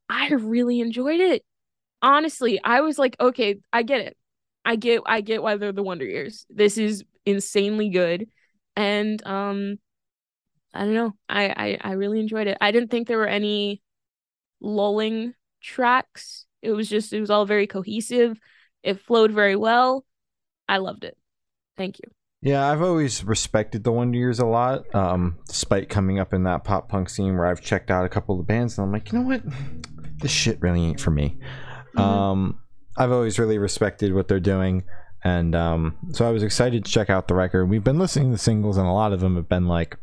I 0.08 0.30
really 0.30 0.80
enjoyed 0.80 1.20
it. 1.20 1.44
Honestly, 2.02 2.60
I 2.62 2.80
was 2.82 2.98
like, 2.98 3.16
okay, 3.20 3.56
I 3.72 3.82
get 3.82 4.00
it. 4.02 4.16
I 4.64 4.76
get 4.76 5.02
I 5.06 5.20
get 5.20 5.42
why 5.42 5.56
they're 5.56 5.72
the 5.72 5.82
Wonder 5.82 6.06
Years. 6.06 6.46
This 6.50 6.78
is 6.78 7.04
insanely 7.26 7.90
good. 7.90 8.28
And 8.76 9.24
um 9.26 9.78
I 10.74 10.80
don't 10.84 10.94
know. 10.94 11.14
I, 11.28 11.78
I 11.82 11.90
I 11.90 11.92
really 11.92 12.20
enjoyed 12.20 12.46
it. 12.46 12.58
I 12.60 12.70
didn't 12.72 12.90
think 12.90 13.08
there 13.08 13.18
were 13.18 13.26
any 13.26 13.82
lulling 14.60 15.34
tracks. 15.60 16.46
It 16.62 16.72
was 16.72 16.88
just 16.88 17.12
it 17.12 17.20
was 17.20 17.30
all 17.30 17.46
very 17.46 17.66
cohesive. 17.66 18.38
It 18.82 19.00
flowed 19.00 19.32
very 19.32 19.56
well. 19.56 20.04
I 20.68 20.78
loved 20.78 21.04
it. 21.04 21.16
Thank 21.76 21.98
you. 21.98 22.10
Yeah, 22.42 22.66
I've 22.70 22.80
always 22.80 23.22
respected 23.22 23.84
the 23.84 23.92
Wonder 23.92 24.16
Years 24.16 24.38
a 24.38 24.46
lot, 24.46 24.94
um, 24.94 25.38
despite 25.46 25.90
coming 25.90 26.18
up 26.18 26.32
in 26.32 26.44
that 26.44 26.64
pop 26.64 26.88
punk 26.88 27.10
scene 27.10 27.36
where 27.36 27.46
I've 27.46 27.60
checked 27.60 27.90
out 27.90 28.06
a 28.06 28.08
couple 28.08 28.34
of 28.34 28.46
the 28.46 28.50
bands 28.50 28.78
and 28.78 28.86
I'm 28.86 28.92
like, 28.92 29.12
you 29.12 29.18
know 29.18 29.26
what, 29.26 29.42
this 30.18 30.30
shit 30.30 30.60
really 30.62 30.82
ain't 30.84 31.00
for 31.00 31.10
me. 31.10 31.38
Mhm. 31.96 32.00
Um, 32.00 32.58
I've 32.96 33.12
always 33.12 33.38
really 33.38 33.58
respected 33.58 34.14
what 34.14 34.28
they're 34.28 34.40
doing, 34.40 34.84
and 35.22 35.54
um, 35.54 35.98
so 36.12 36.26
I 36.26 36.30
was 36.30 36.42
excited 36.42 36.84
to 36.84 36.90
check 36.90 37.10
out 37.10 37.28
the 37.28 37.34
record. 37.34 37.66
We've 37.66 37.84
been 37.84 37.98
listening 37.98 38.32
to 38.32 38.38
singles, 38.38 38.78
and 38.78 38.86
a 38.86 38.92
lot 38.92 39.12
of 39.12 39.20
them 39.20 39.36
have 39.36 39.48
been 39.48 39.66
like, 39.66 39.98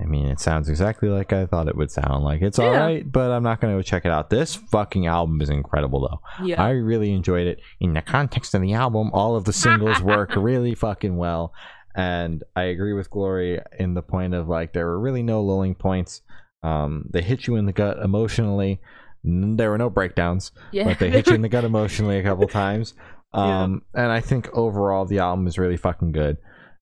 I 0.00 0.06
mean, 0.06 0.26
it 0.26 0.40
sounds 0.40 0.68
exactly 0.68 1.08
like 1.08 1.32
I 1.32 1.46
thought 1.46 1.68
it 1.68 1.76
would 1.76 1.90
sound. 1.90 2.24
Like 2.24 2.40
it's 2.42 2.58
all 2.58 2.72
Yeah. 2.72 2.80
right, 2.80 3.10
but 3.12 3.30
I'm 3.30 3.42
not 3.42 3.60
going 3.60 3.74
to 3.74 3.78
go 3.78 3.82
check 3.82 4.04
it 4.04 4.10
out. 4.10 4.30
This 4.30 4.54
fucking 4.56 5.06
album 5.06 5.40
is 5.42 5.50
incredible, 5.50 6.00
though. 6.00 6.44
Yeah. 6.46 6.62
I 6.62 6.70
really 6.70 7.12
enjoyed 7.12 7.46
it. 7.46 7.60
In 7.80 7.92
the 7.92 8.02
context 8.02 8.54
of 8.54 8.62
the 8.62 8.72
album, 8.72 9.10
all 9.12 9.36
of 9.36 9.44
the 9.44 9.52
singles 9.52 10.00
work 10.02 10.34
really 10.36 10.74
fucking 10.74 11.16
well. 11.16 11.52
And 11.94 12.42
I 12.56 12.62
agree 12.64 12.92
with 12.92 13.10
Glory 13.10 13.60
in 13.78 13.94
the 13.94 14.02
point 14.02 14.32
of 14.34 14.48
like 14.48 14.72
there 14.72 14.86
were 14.86 15.00
really 15.00 15.22
no 15.22 15.42
lulling 15.42 15.74
points. 15.74 16.22
Um, 16.62 17.06
they 17.12 17.20
hit 17.22 17.46
you 17.46 17.56
in 17.56 17.66
the 17.66 17.72
gut 17.72 17.98
emotionally. 17.98 18.80
There 19.22 19.70
were 19.70 19.78
no 19.78 19.90
breakdowns, 19.90 20.52
yeah. 20.72 20.84
but 20.84 20.98
they 20.98 21.10
hit 21.10 21.26
you 21.26 21.34
in 21.34 21.42
the 21.42 21.48
gut 21.48 21.64
emotionally 21.64 22.18
a 22.18 22.22
couple 22.22 22.48
times. 22.48 22.94
Yeah. 23.32 23.62
Um, 23.62 23.82
and 23.94 24.10
I 24.10 24.18
think 24.18 24.48
overall 24.54 25.04
the 25.04 25.20
album 25.20 25.46
is 25.46 25.56
really 25.56 25.76
fucking 25.76 26.10
good, 26.10 26.38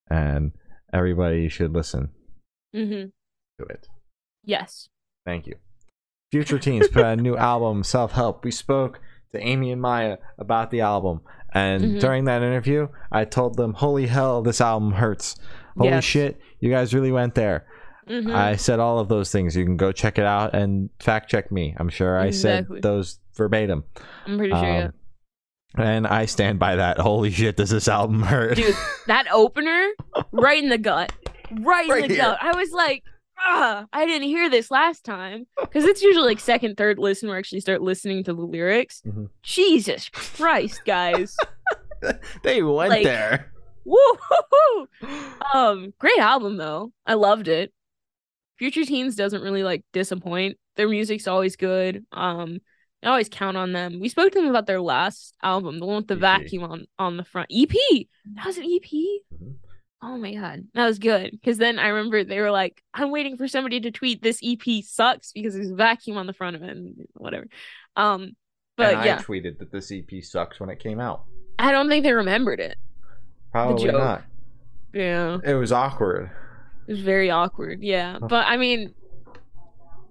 and 0.09 0.53
everybody 0.95 1.51
should 1.51 1.75
listen 1.75 2.09
hmm 2.73 3.05
to 3.59 3.65
it. 3.71 3.89
Yes. 4.45 4.89
Thank 5.27 5.47
you. 5.47 5.57
Future 6.31 6.59
Teens 6.59 6.89
put 6.89 7.03
out 7.05 7.19
a 7.19 7.23
new 7.23 7.37
album, 7.37 7.83
Self 7.83 8.13
Help. 8.13 8.45
We 8.45 8.51
spoke 8.51 9.01
to 9.33 9.41
Amy 9.41 9.73
and 9.73 9.81
Maya 9.81 10.19
about 10.39 10.71
the 10.71 10.81
album. 10.81 11.21
And 11.55 11.83
Mhm. 11.83 12.01
during 12.01 12.25
that 12.25 12.43
interview, 12.43 12.89
I 13.11 13.25
told 13.25 13.57
them, 13.57 13.75
Holy 13.75 14.07
hell, 14.07 14.43
this 14.43 14.61
album 14.61 14.93
hurts. 14.93 15.37
Holy 15.77 15.91
Yes. 15.91 16.05
shit, 16.05 16.41
you 16.61 16.71
guys 16.71 16.95
really 16.95 17.11
went 17.13 17.35
there. 17.35 17.67
Mhm. 18.09 18.33
I 18.35 18.57
said 18.57 18.79
all 18.81 18.99
of 18.99 19.09
those 19.09 19.31
things. 19.33 19.57
You 19.57 19.65
can 19.65 19.77
go 19.77 19.91
check 19.93 20.19
it 20.19 20.25
out 20.25 20.55
and 20.55 20.91
fact 21.01 21.31
check 21.31 21.51
me. 21.53 21.75
I'm 21.79 21.89
sure 21.89 22.19
I 22.19 22.27
Exactly. 22.27 22.77
said 22.77 22.83
those 22.83 23.19
verbatim. 23.37 23.85
I'm 24.27 24.39
pretty 24.39 24.53
sure. 24.55 24.63
yeah. 24.63 24.85
Um, 24.87 24.93
And 25.77 26.07
I 26.07 26.25
stand 26.25 26.59
by 26.59 26.77
that. 26.77 26.99
Holy 26.99 27.31
shit, 27.31 27.57
does 27.57 27.69
this 27.71 27.89
album 27.89 28.23
hurt? 28.23 28.57
Dude, 28.57 28.75
that 29.07 29.27
opener, 29.31 29.89
right 30.33 30.63
in 30.63 30.71
the 30.71 30.79
gut. 30.79 31.13
right, 31.53 31.89
Right 31.89 32.03
in 32.05 32.09
the 32.09 32.15
here. 32.15 32.25
gut. 32.25 32.39
I 32.41 32.55
was 32.57 32.71
like, 32.73 33.03
ah, 33.39 33.87
I 33.93 34.07
didn't 34.07 34.29
hear 34.29 34.49
this 34.51 34.71
last 34.71 35.05
time 35.05 35.47
because 35.61 35.85
it's 35.85 36.03
usually 36.03 36.27
like 36.27 36.41
second, 36.41 36.77
third 36.77 36.99
listen 36.99 37.29
where 37.29 37.37
I 37.37 37.39
actually 37.39 37.61
start 37.61 37.83
listening 37.83 38.25
to 38.25 38.33
the 38.35 38.43
lyrics. 38.43 39.03
Mhm. 39.07 39.29
Jesus 39.43 40.09
Christ, 40.09 40.81
guys! 40.85 41.37
They 42.45 42.63
went 42.63 42.91
Like- 42.91 43.03
there. 43.05 43.53
Woo! 43.85 43.99
Um, 45.55 45.93
great 45.99 46.19
album 46.19 46.57
though. 46.57 46.93
I 47.07 47.15
loved 47.15 47.49
it. 47.49 47.73
Future 48.59 48.85
Teens 48.85 49.15
doesn't 49.17 49.43
really 49.43 49.63
like 49.63 49.85
disappoint. 49.93 50.59
Their 50.77 50.89
music's 50.89 51.27
always 51.27 51.57
good. 51.57 52.05
Um, 52.13 52.59
I 53.03 53.09
always 53.09 53.29
count 53.29 53.57
on 53.57 53.73
them. 53.73 54.01
We 54.01 54.09
spoke 54.09 54.33
to 54.33 54.41
them 54.41 54.51
about 54.51 54.67
their 54.67 54.81
last 54.81 55.35
album, 55.43 55.79
the 55.79 55.87
one 55.87 55.97
with 55.97 56.09
the 56.09 56.15
EP. 56.15 56.21
vacuum 56.21 56.65
on 56.65 56.87
on 56.99 57.17
the 57.17 57.25
front. 57.25 57.49
EP. 57.51 57.73
That 58.35 58.47
was 58.47 58.59
an 58.59 58.65
EP. 58.65 58.91
Mhm. 59.35 59.55
Oh 60.01 60.17
my 60.17 60.35
god, 60.35 60.65
that 60.75 60.87
was 60.87 60.99
good. 60.99 61.31
Because 61.33 61.59
then 61.59 61.79
I 61.79 61.89
remember 61.89 62.23
they 62.23 62.41
were 62.41 62.51
like, 62.51 62.83
"I'm 62.95 63.11
waiting 63.11 63.37
for 63.37 63.49
somebody 63.49 63.81
to 63.81 63.91
tweet 63.91 64.23
this 64.23 64.41
EP 64.43 64.85
sucks 64.85 65.33
because 65.33 65.55
there's 65.55 65.71
a 65.71 65.75
vacuum 65.75 66.17
on 66.17 66.27
the 66.27 66.33
front 66.33 66.57
of 66.57 66.63
it 66.63 66.71
and 66.71 67.07
whatever." 67.15 67.47
Um, 67.97 68.37
but 68.77 68.95
and 68.95 69.05
yeah, 69.05 69.17
I 69.17 69.23
tweeted 69.23 69.59
that 69.59 69.73
this 69.73 69.91
EP 69.91 70.23
sucks 70.23 70.61
when 70.61 70.71
it 70.71 70.79
came 70.79 71.01
out. 71.01 71.25
I 71.59 71.73
don't 71.73 71.89
think 71.89 72.05
they 72.05 72.13
remembered 72.13 72.61
it. 72.61 72.79
Probably 73.51 73.91
not. 73.91 74.23
Yeah. 74.93 75.39
It 75.45 75.55
was 75.55 75.73
awkward. 75.73 76.31
It 76.87 76.93
was 76.93 77.01
very 77.01 77.31
awkward. 77.31 77.83
Yeah. 77.83 78.19
But 78.21 78.47
I 78.47 78.57
mean, 78.57 78.95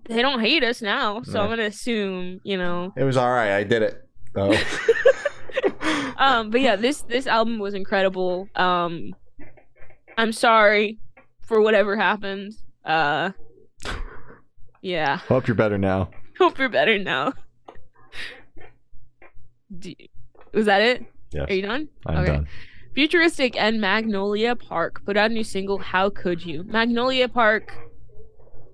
they 0.06 0.22
don't 0.22 0.42
hate 0.42 0.64
us 0.64 0.82
now. 0.82 1.22
So 1.24 1.40
I'm 1.40 1.48
going 1.48 1.60
to 1.60 1.66
assume, 1.66 2.42
you 2.44 2.58
know. 2.58 2.94
It 2.96 3.04
was 3.04 3.18
all 3.18 3.30
right. 3.30 3.56
I 3.56 3.64
did 3.64 3.82
it. 3.84 4.08
though. 4.34 4.54
um, 6.18 6.50
but 6.50 6.62
yeah, 6.62 6.76
this 6.76 7.02
this 7.04 7.28
album 7.28 7.60
was 7.60 7.74
incredible. 7.74 8.48
Um, 8.56 9.14
I'm 10.18 10.32
sorry 10.32 11.00
for 11.42 11.62
whatever 11.62 11.96
happened. 11.96 12.54
Uh, 12.84 13.32
yeah. 14.82 15.18
Hope 15.18 15.48
you're 15.48 15.56
better 15.56 15.78
now. 15.78 16.10
Hope 16.38 16.58
you're 16.58 16.70
better 16.70 16.98
now. 16.98 17.34
Do, 19.80 19.94
was 20.54 20.66
that 20.66 20.82
it? 20.82 21.06
Yes, 21.32 21.50
Are 21.50 21.54
you 21.54 21.62
done? 21.62 21.90
I'm 22.06 22.18
okay. 22.18 22.32
done. 22.32 22.48
Futuristic 22.96 23.56
and 23.62 23.80
Magnolia 23.80 24.56
Park 24.56 25.04
put 25.06 25.18
out 25.18 25.30
a 25.30 25.34
new 25.34 25.44
single, 25.44 25.78
How 25.78 26.10
Could 26.10 26.46
You? 26.46 26.64
Magnolia 26.64 27.28
Park, 27.30 27.74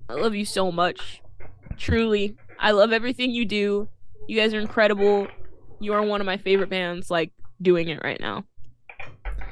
I 0.07 0.13
love 0.13 0.35
you 0.35 0.45
so 0.45 0.71
much. 0.71 1.21
Truly. 1.77 2.37
I 2.59 2.71
love 2.71 2.93
everything 2.93 3.31
you 3.31 3.45
do. 3.45 3.89
You 4.27 4.37
guys 4.39 4.53
are 4.53 4.59
incredible. 4.59 5.27
You 5.79 5.93
are 5.93 6.03
one 6.03 6.21
of 6.21 6.25
my 6.25 6.37
favorite 6.37 6.69
bands, 6.69 7.11
like, 7.11 7.31
doing 7.61 7.89
it 7.89 7.99
right 8.03 8.19
now. 8.19 8.45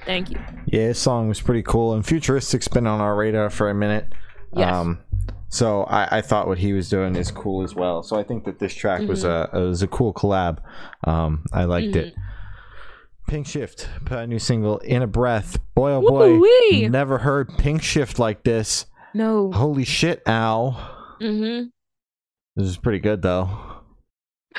Thank 0.06 0.32
you. 0.32 0.40
Yeah, 0.66 0.88
his 0.88 0.98
song 0.98 1.28
was 1.28 1.40
pretty 1.42 1.64
cool, 1.64 1.94
and 1.94 2.04
Futuristic's 2.06 2.68
been 2.68 2.88
on 2.88 3.00
our 3.02 3.16
radar 3.16 3.50
for 3.50 3.70
a 3.70 3.74
minute. 3.76 4.12
Yes. 4.54 4.74
Um, 4.74 5.00
so 5.50 5.84
I, 5.84 6.18
I 6.18 6.22
thought 6.22 6.48
what 6.48 6.58
he 6.58 6.74
was 6.74 6.90
doing 6.90 7.16
is 7.16 7.30
cool 7.32 7.64
as 7.64 7.76
well. 7.76 8.04
So 8.04 8.18
I 8.18 8.24
think 8.24 8.46
that 8.46 8.58
this 8.60 8.74
track 8.74 9.02
was 9.08 9.24
a 9.24 9.50
Mm-hmm. 9.54 9.58
was 9.68 9.82
a 9.84 9.88
cool 9.88 10.14
collab. 10.14 10.60
Um, 11.06 11.46
I 11.54 11.66
liked 11.66 11.96
it. 11.96 12.16
Mhm. 12.16 12.22
Pink 13.28 13.48
Shift 13.48 13.88
put 14.06 14.18
a 14.20 14.28
new 14.28 14.40
single, 14.40 14.80
"In 14.80 15.02
a 15.02 15.08
Breath." 15.08 15.58
Boy, 15.76 15.92
oh 15.92 16.02
boy, 16.02 16.38
Woo-wee. 16.38 16.88
never 16.90 17.18
heard 17.20 17.50
Pink 17.58 17.82
Shift 17.82 18.18
like 18.20 18.44
this. 18.44 18.86
No. 19.14 19.52
Holy 19.52 19.86
shit, 19.86 20.22
Al! 20.26 20.74
Mm-hmm. 21.22 21.68
This 22.56 22.68
is 22.68 22.78
pretty 22.78 23.00
good 23.00 23.22
though. 23.22 23.50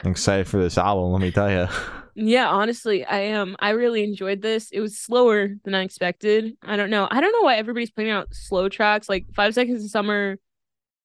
I'm 0.05 0.11
excited 0.12 0.47
for 0.47 0.59
this 0.59 0.78
album. 0.78 1.12
Let 1.12 1.20
me 1.20 1.30
tell 1.30 1.51
you. 1.51 1.66
Yeah, 2.33 2.49
honestly, 2.49 3.05
I 3.05 3.19
am. 3.21 3.57
I 3.59 3.71
really 3.71 4.05
enjoyed 4.05 4.43
this. 4.43 4.71
It 4.71 4.81
was 4.81 4.99
slower 4.99 5.49
than 5.65 5.75
I 5.75 5.83
expected. 5.83 6.57
I 6.63 6.77
don't 6.77 6.91
know. 6.91 7.09
I 7.11 7.21
don't 7.21 7.33
know 7.33 7.43
why 7.43 7.57
everybody's 7.57 7.91
putting 7.91 8.11
out 8.11 8.29
slow 8.33 8.69
tracks. 8.69 9.09
Like 9.09 9.25
Five 9.35 9.55
Seconds 9.55 9.83
of 9.83 9.91
Summer 9.91 10.37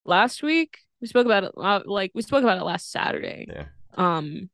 last 0.03 0.43
week. 0.43 0.79
We 0.99 1.07
spoke 1.07 1.25
about 1.25 1.45
it. 1.45 1.51
Uh, 1.55 1.81
like 1.85 2.11
we 2.13 2.21
spoke 2.21 2.43
about 2.43 2.57
it 2.57 2.63
last 2.63 2.91
Saturday. 2.91 3.47
Yeah. 3.47 3.65
Um, 3.95 4.49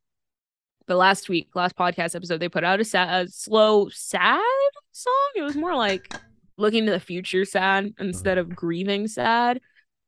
but 0.86 0.96
last 0.96 1.28
week, 1.28 1.48
last 1.54 1.76
podcast 1.76 2.14
episode, 2.14 2.38
they 2.38 2.48
put 2.48 2.64
out 2.64 2.80
a, 2.80 2.84
sa- 2.84 3.20
a 3.20 3.28
slow, 3.28 3.88
sad 3.88 4.40
song. 4.92 5.30
It 5.34 5.42
was 5.42 5.56
more 5.56 5.74
like 5.74 6.14
looking 6.56 6.86
to 6.86 6.92
the 6.92 7.00
future, 7.00 7.44
sad 7.44 7.94
instead 7.98 8.38
of 8.38 8.54
grieving, 8.54 9.08
sad. 9.08 9.60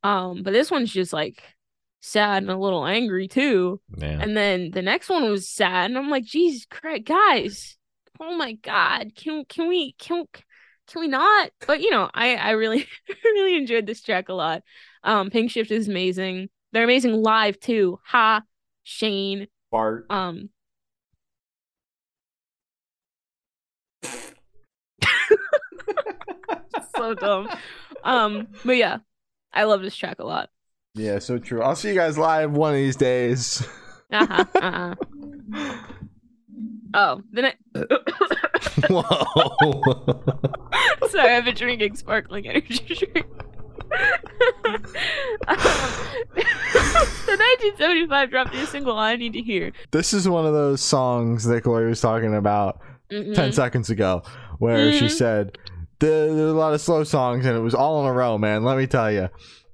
Um, 0.02 0.42
but 0.42 0.52
this 0.52 0.70
one's 0.70 0.92
just 0.92 1.12
like 1.12 1.42
sad 2.06 2.42
and 2.42 2.50
a 2.50 2.56
little 2.56 2.86
angry 2.86 3.28
too. 3.28 3.80
Yeah. 3.96 4.18
And 4.20 4.36
then 4.36 4.70
the 4.70 4.82
next 4.82 5.08
one 5.08 5.28
was 5.28 5.48
sad, 5.48 5.90
and 5.90 5.98
I'm 5.98 6.10
like, 6.10 6.24
Jesus 6.24 6.66
Christ, 6.66 7.04
guys! 7.04 7.76
Oh 8.20 8.36
my 8.36 8.52
God, 8.52 9.12
can 9.16 9.44
can 9.44 9.68
we 9.68 9.92
can 9.98 10.24
can 10.86 11.00
we 11.00 11.08
not? 11.08 11.50
But 11.66 11.80
you 11.80 11.90
know, 11.90 12.08
I 12.14 12.36
I 12.36 12.50
really 12.52 12.86
really 13.24 13.56
enjoyed 13.56 13.86
this 13.86 14.02
track 14.02 14.28
a 14.28 14.34
lot. 14.34 14.62
Um, 15.02 15.30
Pink 15.30 15.50
Shift 15.50 15.70
is 15.70 15.88
amazing. 15.88 16.48
They're 16.72 16.84
amazing 16.84 17.22
live 17.22 17.58
too. 17.60 17.98
Ha, 18.06 18.42
Shane. 18.82 19.48
Bart. 19.70 20.06
Um. 20.10 20.50
so 26.96 27.14
dumb. 27.14 27.48
Um, 28.04 28.48
but 28.64 28.76
yeah, 28.76 28.98
I 29.52 29.64
love 29.64 29.82
this 29.82 29.96
track 29.96 30.18
a 30.20 30.24
lot. 30.24 30.50
Yeah, 30.96 31.18
so 31.18 31.38
true. 31.38 31.62
I'll 31.62 31.76
see 31.76 31.90
you 31.90 31.94
guys 31.94 32.16
live 32.16 32.52
one 32.52 32.70
of 32.70 32.76
these 32.76 32.96
days. 32.96 33.62
Uh-huh, 34.12 34.44
uh-huh. 34.54 34.94
Oh, 36.94 37.20
then 37.30 37.44
I 37.46 37.54
Whoa. 38.88 39.02
Sorry, 41.10 41.34
I've 41.34 41.44
been 41.44 41.54
drinking 41.54 41.96
sparkling 41.96 42.48
energy 42.48 42.78
drink. 42.94 43.26
um, 45.46 45.62
the 46.34 47.36
1975 47.36 48.30
dropped 48.30 48.54
a 48.54 48.66
single 48.66 48.96
I 48.96 49.16
need 49.16 49.34
to 49.34 49.42
hear. 49.42 49.72
this 49.90 50.14
is 50.14 50.26
one 50.28 50.46
of 50.46 50.54
those 50.54 50.80
songs 50.80 51.44
that 51.44 51.62
Gloria 51.64 51.88
was 51.88 52.00
talking 52.00 52.34
about 52.34 52.80
Mhm. 53.10 53.34
10 53.34 53.52
seconds 53.52 53.90
ago, 53.90 54.22
where 54.58 54.90
she 54.92 55.04
Mhm. 55.06 55.10
said, 55.10 55.58
there, 55.98 56.26
there's 56.34 56.52
a 56.52 56.56
lot 56.56 56.72
of 56.72 56.80
slow 56.80 57.04
songs 57.04 57.44
and 57.44 57.56
it 57.56 57.60
was 57.60 57.74
all 57.74 58.00
in 58.02 58.06
a 58.06 58.12
row, 58.12 58.38
man. 58.38 58.64
Let 58.64 58.78
me 58.78 58.86
tell 58.86 59.10
you. 59.12 59.28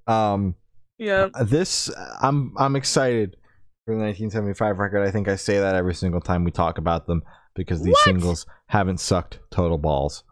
Um, 0.08 0.54
Yeah. 1.02 1.28
Uh, 1.34 1.44
this, 1.44 1.90
uh, 1.90 2.16
I'm, 2.22 2.54
I'm 2.58 2.76
excited 2.76 3.36
for 3.84 3.94
the 3.94 4.00
1975 4.00 4.78
record. 4.78 5.06
I 5.06 5.10
think 5.10 5.28
I 5.28 5.36
say 5.36 5.58
that 5.58 5.74
every 5.74 5.94
single 5.94 6.20
time 6.20 6.44
we 6.44 6.50
talk 6.50 6.78
about 6.78 7.06
them 7.06 7.22
because 7.54 7.82
these 7.82 7.92
What? 7.92 8.04
singles 8.04 8.46
haven't 8.68 9.00
sucked 9.00 9.40
total 9.50 9.78
balls. 9.78 10.22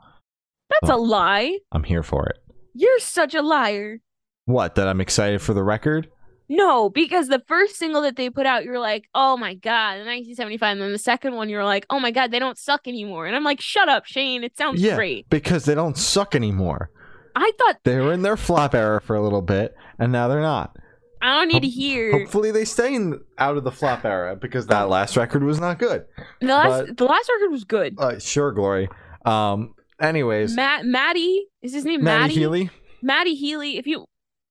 That's 0.80 0.92
a 0.92 0.96
lie. 0.96 1.58
I'm 1.72 1.82
here 1.82 2.02
for 2.04 2.26
it. 2.26 2.38
You're 2.74 3.00
such 3.00 3.34
a 3.34 3.42
liar. 3.42 3.98
What? 4.44 4.76
That 4.76 4.86
I'm 4.88 5.00
excited 5.00 5.42
for 5.42 5.52
the 5.54 5.64
record? 5.64 6.08
No, 6.48 6.88
because 6.90 7.28
the 7.28 7.42
first 7.46 7.76
single 7.76 8.02
that 8.02 8.16
they 8.16 8.28
put 8.30 8.46
out, 8.46 8.64
you're 8.64 8.78
like, 8.80 9.04
oh 9.14 9.36
my 9.36 9.54
God, 9.54 9.98
in 9.98 10.06
1975. 10.06 10.72
And 10.72 10.80
then 10.82 10.92
the 10.92 10.98
second 10.98 11.34
one, 11.34 11.48
you're 11.48 11.64
like, 11.64 11.86
oh 11.90 12.00
my 12.00 12.10
God, 12.10 12.30
they 12.32 12.38
don't 12.40 12.58
suck 12.58 12.88
anymore. 12.88 13.26
And 13.26 13.36
I'm 13.36 13.44
like, 13.44 13.60
shut 13.60 13.88
up, 13.88 14.04
Shane. 14.06 14.42
It 14.44 14.56
sounds 14.56 14.80
Yeah. 14.82 14.96
great. 14.96 15.28
Because 15.30 15.64
they 15.64 15.74
don't 15.76 15.96
suck 15.96 16.34
anymore. 16.34 16.90
I 17.36 17.52
thought, 17.58 17.78
They 17.84 17.98
were 17.98 18.12
in 18.12 18.22
their 18.22 18.36
flop 18.36 18.74
era 18.74 19.00
for 19.00 19.16
a 19.16 19.22
little 19.22 19.42
bit, 19.42 19.74
and 19.98 20.12
now 20.12 20.28
they're 20.28 20.40
not. 20.40 20.76
I 21.22 21.38
don't 21.38 21.48
need 21.48 21.60
to 21.62 21.68
hear. 21.68 22.12
Hopefully, 22.12 22.50
they 22.50 22.64
stay 22.64 22.94
in, 22.94 23.20
out 23.38 23.56
of 23.58 23.64
the 23.64 23.70
flop 23.70 24.04
era 24.06 24.36
because 24.36 24.66
that 24.68 24.88
last 24.88 25.16
record 25.16 25.42
was 25.42 25.60
not 25.60 25.78
good. 25.78 26.04
The 26.40 26.46
last, 26.46 26.86
but- 26.86 26.96
the 26.96 27.04
last 27.04 27.28
record 27.28 27.50
was 27.52 27.64
good. 27.64 27.94
Uh, 27.98 28.18
sure, 28.18 28.52
Glory. 28.52 28.88
Um. 29.24 29.74
Anyways, 30.00 30.56
Matt, 30.56 30.86
Maddie, 30.86 31.46
is 31.60 31.74
his 31.74 31.84
name 31.84 32.02
Matty 32.02 32.20
Maddie? 32.22 32.34
Healy. 32.34 32.70
Maddie 33.02 33.34
Healy, 33.34 33.76
if 33.76 33.86
you 33.86 34.02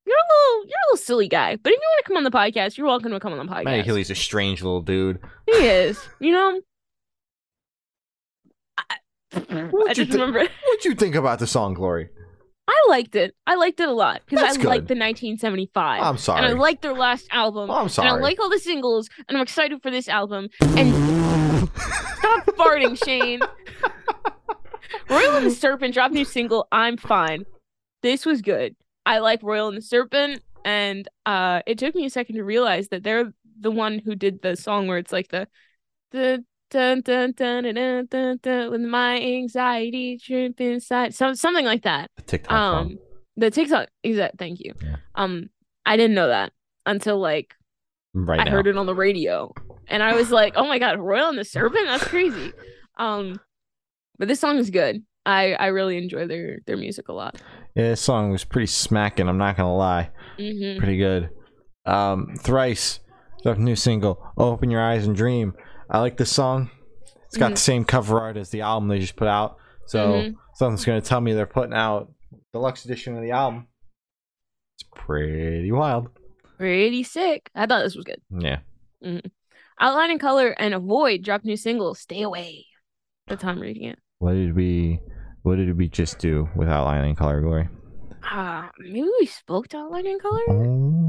you're 0.06 0.16
a 0.16 0.28
little 0.30 0.70
you're 0.70 0.78
a 0.78 0.86
little 0.92 1.04
silly 1.04 1.28
guy, 1.28 1.56
but 1.56 1.72
if 1.74 1.76
you 1.80 1.82
want 1.88 2.06
to 2.06 2.08
come 2.08 2.18
on 2.18 2.24
the 2.24 2.30
podcast, 2.32 2.78
you're 2.78 2.86
welcome 2.86 3.12
to 3.14 3.20
come 3.20 3.34
on 3.34 3.44
the 3.46 3.52
podcast. 3.52 3.64
Matty 3.66 3.82
Healy's 3.82 4.12
a 4.12 4.16
strange 4.16 4.62
little 4.62 4.82
dude. 4.84 5.20
He 5.48 5.54
is, 5.54 6.00
you 6.20 6.32
know. 6.34 6.62
I, 8.78 8.84
I 9.34 9.38
What'd 9.72 9.98
you 9.98 10.06
just 10.06 10.12
thi- 10.16 10.22
remember 10.24 10.40
What'd 10.40 10.86
you 10.86 10.94
think 10.94 11.16
about 11.16 11.40
the 11.40 11.48
song, 11.48 11.74
Glory? 11.74 12.10
I 12.72 12.86
liked 12.90 13.16
it. 13.16 13.36
I 13.48 13.56
liked 13.56 13.80
it 13.80 13.90
a 13.90 13.94
lot 13.94 14.22
because 14.28 14.44
I 14.44 14.50
liked 14.62 14.88
the 14.88 14.96
1975, 14.96 16.02
I'm 16.04 16.18
sorry. 16.18 16.46
and. 16.46 16.54
I 16.54 16.54
liked 16.60 16.84
their 16.84 16.94
last 16.94 17.28
album, 17.32 17.70
Oh, 17.72 17.74
I'm 17.76 17.90
sorry. 17.90 18.10
and 18.10 18.18
I 18.18 18.22
like 18.22 18.40
all 18.40 18.50
the 18.50 18.60
singles, 18.60 19.10
and 19.28 19.36
I'm 19.38 19.42
excited 19.42 19.82
for 19.82 19.90
this 19.90 20.08
album. 20.08 20.50
And 20.62 20.94
stop 22.18 22.46
farting, 22.58 23.04
Shane. 23.04 23.40
Royal 25.10 25.38
and 25.38 25.46
the 25.48 25.52
Serpent 25.52 25.94
dropped 25.94 26.14
new 26.14 26.26
single. 26.26 26.68
I'm 26.72 26.98
fine. 26.98 27.46
This 28.04 28.26
was 28.26 28.42
good. 28.42 28.76
I 29.06 29.20
like 29.20 29.42
Royal 29.42 29.68
and 29.68 29.78
the 29.78 29.82
Serpent, 29.82 30.42
and 30.64 31.08
uh, 31.26 31.62
it 31.66 31.78
took 31.80 31.96
me 31.96 32.06
a 32.06 32.10
second 32.10 32.36
to 32.36 32.44
realize 32.44 32.90
that 32.90 33.04
they're 33.04 33.34
the 33.60 33.72
one 33.72 34.00
who 34.00 34.14
did 34.16 34.42
the 34.42 34.56
song 34.56 34.88
where 34.88 34.98
it's 35.00 35.12
like 35.12 35.30
the 35.30 35.48
the 36.12 36.44
dun 36.70 37.02
dun 37.02 37.32
dun 37.34 37.64
dun 37.64 37.76
dun 37.76 38.06
dun, 38.10 38.40
dun 38.42 38.72
with 38.72 38.82
my 38.82 39.20
anxiety 39.20 40.18
trip 40.18 40.60
inside, 40.62 41.14
some 41.14 41.36
something 41.36 41.66
like 41.66 41.84
that. 41.84 42.10
The 42.18 42.22
TikTok 42.24 42.52
song. 42.52 42.86
Um, 42.92 43.00
the 43.38 43.52
TikTok 43.52 43.88
exact. 44.04 44.38
Thank 44.38 44.60
you. 44.60 44.74
Yeah. 44.84 44.96
Um, 45.16 45.50
I 45.86 45.98
didn't 45.98 46.16
know 46.16 46.28
that 46.28 46.52
until 46.86 47.20
like 47.20 47.56
Right 48.14 48.40
I 48.40 48.44
now. 48.46 48.52
heard 48.52 48.68
it 48.68 48.76
on 48.76 48.86
the 48.88 48.96
radio, 48.96 49.54
and 49.88 50.02
I 50.02 50.16
was 50.16 50.32
like, 50.32 50.54
"Oh 50.56 50.68
my 50.68 50.80
god, 50.80 51.00
Royal 51.00 51.30
and 51.30 51.38
the 51.38 51.46
Serpent? 51.46 51.86
That's 51.86 52.04
crazy." 52.08 52.52
Um, 52.98 53.40
but 54.18 54.28
this 54.28 54.40
song 54.40 54.58
is 54.58 54.70
good. 54.72 55.04
I 55.26 55.54
I 55.54 55.68
really 55.68 55.98
enjoy 55.98 56.26
their 56.28 56.60
their 56.66 56.76
music 56.76 57.08
a 57.10 57.14
lot. 57.14 57.40
Yeah, 57.76 57.90
this 57.90 58.02
song 58.02 58.32
was 58.32 58.44
pretty 58.44 58.66
smacking. 58.66 59.30
I'm 59.30 59.38
not 59.38 59.58
gonna 59.58 59.76
lie, 59.76 60.10
hmm 60.38 60.78
pretty 60.80 60.98
good. 60.98 61.30
Um, 61.86 62.36
Thrice, 62.40 63.00
a 63.46 63.56
new 63.56 63.76
single, 63.76 64.22
"Open 64.38 64.72
Your 64.72 64.82
Eyes 64.82 65.06
and 65.06 65.16
Dream." 65.16 65.54
I 65.90 66.00
like 66.00 66.18
this 66.18 66.32
song. 66.32 66.70
It's 67.26 67.38
got 67.38 67.52
Mhm. 67.52 67.56
the 67.56 67.62
same 67.62 67.86
cover 67.86 68.20
art 68.20 68.38
as 68.38 68.50
the 68.50 68.62
album 68.62 68.90
they 68.90 69.00
just 69.00 69.16
put 69.16 69.28
out, 69.28 69.58
so 69.86 70.14
Mhm. 70.14 70.36
something's 70.56 70.86
gonna 70.86 71.02
tell 71.02 71.22
me 71.22 71.34
they're 71.34 71.46
putting 71.46 71.74
out 71.76 72.12
the 72.32 72.38
deluxe 72.54 72.86
edition 72.86 73.16
of 73.16 73.22
the 73.24 73.32
album. 73.32 73.68
It's 74.76 74.88
pretty 74.96 75.72
wild. 75.72 76.10
Pretty 76.58 77.04
sick. 77.04 77.50
I 77.56 77.66
thought 77.66 77.84
this 77.84 77.96
was 77.96 78.06
good. 78.06 78.22
Yeah. 78.38 78.60
Outline 79.80 80.12
in 80.12 80.20
Color 80.20 80.50
and 80.60 80.74
Avoid 80.74 81.22
dropped 81.24 81.46
new 81.46 81.56
single, 81.56 81.96
Stay 81.96 82.22
Away. 82.22 82.66
That's 83.28 83.44
how 83.44 83.50
I'm 83.52 83.60
reading 83.62 83.84
it. 83.84 84.00
What 84.20 84.34
did 84.34 84.56
we? 84.56 85.00
What 85.44 85.56
did 85.56 85.78
we 85.78 85.88
just 85.88 86.20
do 86.20 86.50
with 86.56 86.68
Outline 86.68 87.06
in 87.06 87.16
Color 87.16 87.42
glory? 87.42 87.70
Ah, 88.24 88.70
maybe 88.78 89.08
we 89.20 89.26
spoke 89.26 89.70
to 89.70 89.78
Outline 89.78 90.06
in 90.06 90.20
Color? 90.20 90.42
Oh 90.50 90.54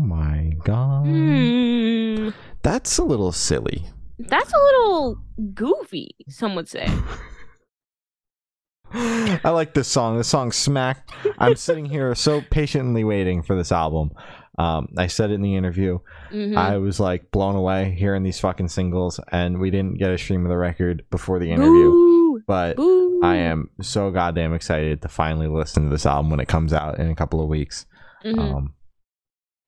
my 0.06 0.52
god. 0.64 1.04
Hmm. 1.06 2.28
That's 2.62 2.98
a 2.98 3.04
little 3.04 3.32
silly. 3.32 3.86
That's 4.28 4.52
a 4.52 4.56
little 4.58 5.18
goofy, 5.54 6.14
some 6.28 6.54
would 6.54 6.68
say. 6.68 6.86
I 8.92 9.50
like 9.50 9.74
this 9.74 9.86
song. 9.88 10.18
This 10.18 10.28
song 10.28 10.50
smacked. 10.52 11.12
I'm 11.38 11.54
sitting 11.56 11.84
here 11.86 12.14
so 12.16 12.42
patiently 12.50 13.04
waiting 13.04 13.42
for 13.42 13.54
this 13.56 13.70
album. 13.70 14.10
Um, 14.58 14.88
I 14.98 15.06
said 15.06 15.30
it 15.30 15.34
in 15.34 15.42
the 15.42 15.54
interview. 15.56 16.00
Mhm. 16.32 16.56
I 16.56 16.76
was 16.78 16.98
like 16.98 17.30
blown 17.30 17.54
away 17.54 17.94
hearing 17.96 18.24
these 18.24 18.40
fucking 18.40 18.68
singles, 18.68 19.20
and 19.30 19.58
we 19.60 19.70
didn't 19.70 19.98
get 19.98 20.10
a 20.10 20.18
stream 20.18 20.44
of 20.44 20.50
the 20.50 20.56
record 20.58 21.04
before 21.10 21.38
the 21.38 21.50
interview. 21.50 21.90
Boo! 21.90 22.42
But 22.46 22.76
Boo! 22.76 23.20
I 23.22 23.36
am 23.36 23.70
so 23.80 24.10
goddamn 24.10 24.52
excited 24.54 25.02
to 25.02 25.08
finally 25.08 25.46
listen 25.46 25.84
to 25.84 25.88
this 25.90 26.04
album 26.04 26.30
when 26.30 26.40
it 26.40 26.48
comes 26.48 26.72
out 26.72 26.98
in 26.98 27.08
a 27.10 27.14
couple 27.14 27.40
of 27.40 27.48
weeks. 27.48 27.86
Mhm. 28.24 28.38
Um, 28.38 28.74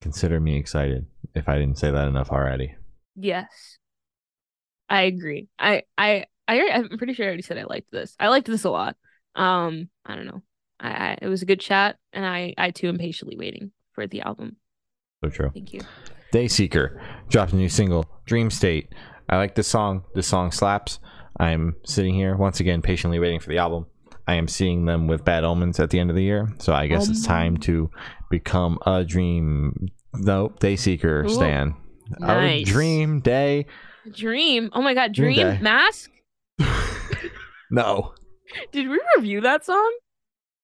consider 0.00 0.40
me 0.40 0.56
excited 0.58 1.06
if 1.34 1.48
I 1.48 1.58
didn't 1.58 1.78
say 1.78 1.90
that 1.92 2.08
enough 2.08 2.30
already. 2.30 2.74
Yes. 3.14 3.78
I 4.92 5.02
agree. 5.02 5.48
I 5.58 5.84
I 5.96 6.26
I 6.46 6.60
I'm 6.70 6.98
pretty 6.98 7.14
sure 7.14 7.24
I 7.24 7.28
already 7.28 7.42
said 7.42 7.56
I 7.56 7.64
liked 7.64 7.90
this. 7.90 8.14
I 8.20 8.28
liked 8.28 8.46
this 8.46 8.64
a 8.64 8.70
lot. 8.70 8.96
Um, 9.34 9.88
I 10.04 10.14
don't 10.14 10.26
know. 10.26 10.42
I, 10.78 10.90
I 10.90 11.18
it 11.22 11.28
was 11.28 11.40
a 11.40 11.46
good 11.46 11.60
chat, 11.60 11.96
and 12.12 12.26
I 12.26 12.52
I 12.58 12.72
too 12.72 12.88
am 12.88 12.98
patiently 12.98 13.38
waiting 13.38 13.72
for 13.94 14.06
the 14.06 14.20
album. 14.20 14.56
So 15.24 15.30
true. 15.30 15.50
Thank 15.54 15.72
you. 15.72 15.80
Dayseeker 16.34 17.02
dropped 17.30 17.54
a 17.54 17.56
new 17.56 17.70
single, 17.70 18.06
Dream 18.26 18.50
State. 18.50 18.90
I 19.30 19.38
like 19.38 19.54
this 19.54 19.66
song. 19.66 20.04
This 20.14 20.26
song 20.26 20.52
slaps. 20.52 20.98
I'm 21.40 21.76
sitting 21.86 22.14
here 22.14 22.36
once 22.36 22.60
again 22.60 22.82
patiently 22.82 23.18
waiting 23.18 23.40
for 23.40 23.48
the 23.48 23.58
album. 23.58 23.86
I 24.28 24.34
am 24.34 24.46
seeing 24.46 24.84
them 24.84 25.08
with 25.08 25.24
Bad 25.24 25.42
Omens 25.42 25.80
at 25.80 25.88
the 25.88 26.00
end 26.00 26.10
of 26.10 26.16
the 26.16 26.22
year, 26.22 26.52
so 26.58 26.74
I 26.74 26.86
guess 26.86 27.08
it's 27.08 27.26
time 27.26 27.56
to 27.58 27.90
become 28.30 28.78
a 28.84 29.04
Dream. 29.04 29.88
Nope, 30.14 30.60
Dayseeker 30.60 31.30
stan. 31.30 31.76
Nice. 32.18 32.60
A 32.60 32.64
Dream 32.64 33.20
Day. 33.20 33.66
Dream. 34.10 34.70
Oh 34.72 34.82
my 34.82 34.94
god, 34.94 35.12
Dream 35.12 35.62
Mask. 35.62 36.10
No, 37.70 38.12
Did 38.70 38.88
we 38.90 39.00
review 39.16 39.40
that 39.40 39.64
song? 39.64 39.96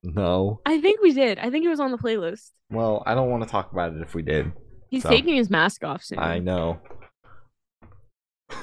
no. 0.03 0.61
I 0.67 0.79
think 0.79 1.01
we 1.01 1.13
did. 1.15 1.39
I 1.39 1.49
think 1.49 1.65
it 1.65 1.71
was 1.71 1.81
on 1.81 1.91
the 1.91 1.97
playlist. 1.97 2.51
Well, 2.71 3.03
I 3.07 3.15
don't 3.15 3.31
want 3.31 3.45
to 3.45 3.49
talk 3.49 3.73
about 3.73 3.95
it 3.95 4.03
if 4.03 4.15
we 4.15 4.21
did. 4.21 4.53
He's 4.91 5.05
So. 5.05 5.09
taking 5.09 5.35
his 5.37 5.49
mask 5.49 5.85
off 5.85 6.03
soon. 6.05 6.19
I 6.19 6.39
know. 6.39 6.81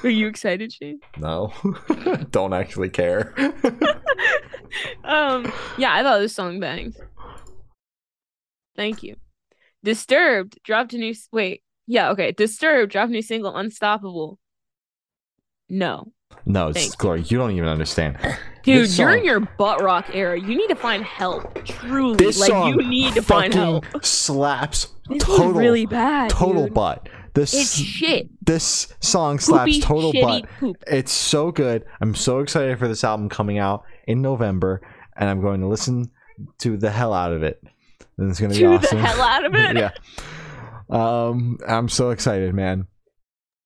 Are 0.03 0.09
you 0.09 0.27
excited, 0.27 0.71
Shane? 0.73 0.99
No, 1.17 1.51
don't 2.29 2.53
actually 2.53 2.89
care. 2.89 3.33
um, 5.03 5.51
yeah, 5.79 5.93
I 5.93 6.03
thought 6.03 6.19
this 6.19 6.35
song 6.35 6.59
bangs. 6.59 6.97
Thank 8.75 9.01
you. 9.01 9.15
Disturbed 9.83 10.59
dropped 10.63 10.93
a 10.93 10.97
new. 10.99 11.15
Wait, 11.31 11.63
yeah, 11.87 12.09
okay. 12.11 12.31
Disturbed 12.31 12.91
dropped 12.91 13.09
a 13.09 13.13
new 13.13 13.21
single, 13.23 13.55
Unstoppable. 13.55 14.37
No, 15.69 16.11
no, 16.45 16.67
it's 16.69 16.79
Thank 16.79 16.91
you. 16.93 16.97
Glory. 16.97 17.21
You 17.23 17.37
don't 17.37 17.51
even 17.51 17.67
understand. 17.67 18.17
dude, 18.63 18.83
This 18.83 18.97
you're 18.99 19.15
in 19.15 19.25
your 19.25 19.39
butt 19.39 19.81
rock 19.81 20.09
era. 20.13 20.39
You 20.39 20.55
need 20.55 20.67
to 20.67 20.75
find 20.75 21.03
help. 21.03 21.63
Truly, 21.65 22.15
This 22.17 22.39
like 22.39 22.49
song 22.49 22.69
you 22.79 22.87
need 22.87 23.13
to 23.15 23.21
find 23.21 23.53
help. 23.53 23.85
slaps 24.03 24.87
This 25.09 25.23
total, 25.23 25.47
was 25.49 25.57
really 25.57 25.85
bad. 25.85 26.29
total 26.29 26.65
dude. 26.65 26.73
butt. 26.73 27.09
This 27.33 27.53
It's 27.53 27.75
shit. 27.75 28.29
this 28.45 28.93
song 29.01 29.39
slaps 29.39 29.71
Poopy, 29.73 29.81
total 29.81 30.13
butt. 30.13 30.45
poop. 30.59 30.77
It's 30.87 31.11
so 31.11 31.51
good. 31.51 31.83
I'm 31.99 32.15
so 32.15 32.39
excited 32.39 32.77
for 32.79 32.87
this 32.87 33.03
album 33.03 33.27
coming 33.27 33.57
out 33.57 33.83
in 34.07 34.21
November, 34.21 34.81
and 35.17 35.29
I'm 35.29 35.41
going 35.41 35.59
to 35.61 35.67
listen 35.67 36.11
to 36.59 36.77
the 36.77 36.91
hell 36.91 37.13
out 37.13 37.33
of 37.33 37.43
it. 37.43 37.61
And 38.17 38.29
it's 38.29 38.39
gonna 38.39 38.53
be 38.53 38.65
awesome. 38.65 38.99
the 39.01 39.05
hell 39.05 39.21
out 39.21 39.45
of 39.45 39.53
it. 39.55 39.75
yeah. 39.77 39.91
Um, 40.89 41.57
I'm 41.67 41.89
so 41.89 42.11
excited, 42.11 42.53
man. 42.53 42.87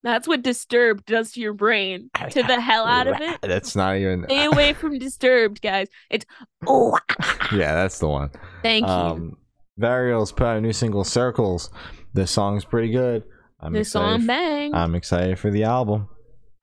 That's 0.02 0.28
what 0.28 0.42
Disturbed 0.42 1.06
does 1.06 1.34
to 1.34 1.42
your 1.42 1.54
brain. 1.54 2.10
To 2.32 2.42
the 2.44 2.62
hell 2.62 2.86
out 2.86 3.08
of 3.08 3.20
it. 3.20 3.42
That's 3.42 3.76
not 3.76 3.98
even. 3.98 4.24
Stay 4.26 4.46
away 4.46 4.74
from 4.80 4.98
Disturbed, 4.98 5.62
guys. 5.62 5.88
It's 6.10 6.26
oh, 6.66 6.98
Yeah, 7.52 7.74
that's 7.74 8.00
the 8.00 8.08
one. 8.08 8.30
thank 8.64 8.86
you. 8.86 8.92
Um, 8.92 9.38
Varials 9.80 10.36
put 10.36 10.46
out 10.46 10.58
a 10.58 10.62
new 10.62 10.74
single, 10.74 11.04
Circles. 11.04 11.70
This 12.14 12.32
song's 12.32 12.64
pretty 12.66 12.92
good. 12.92 13.24
I'm 13.60 13.74
this 13.74 13.88
excited. 13.90 14.20
song 14.20 14.28
bang. 14.28 14.74
I'm 14.74 14.96
excited 14.96 15.38
for 15.40 15.52
the 15.52 15.64
album. 15.64 16.08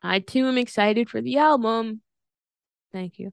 I 0.02 0.20
too 0.20 0.46
am 0.46 0.56
excited 0.58 1.10
for 1.10 1.20
the 1.20 1.38
album. 1.38 2.00
Thank 2.92 3.18
you. 3.18 3.32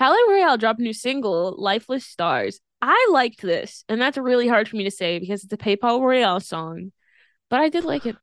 Palaye 0.00 0.28
Royale 0.28 0.56
dropped 0.58 0.80
a 0.80 0.82
new 0.82 0.92
single, 0.92 1.54
Lifeless 1.58 2.04
Stars. 2.06 2.60
I 2.80 3.08
liked 3.12 3.40
this, 3.42 3.84
and 3.88 4.00
that's 4.00 4.18
really 4.18 4.48
hard 4.48 4.68
for 4.68 4.76
me 4.76 4.84
to 4.84 4.90
say 4.90 5.18
because 5.18 5.44
it's 5.44 5.52
a 5.52 5.56
Palaye 5.56 6.00
Royale 6.00 6.40
song. 6.40 6.92
But 7.50 7.60
I 7.60 7.68
did 7.68 7.84
like 7.84 8.06
it. 8.06 8.16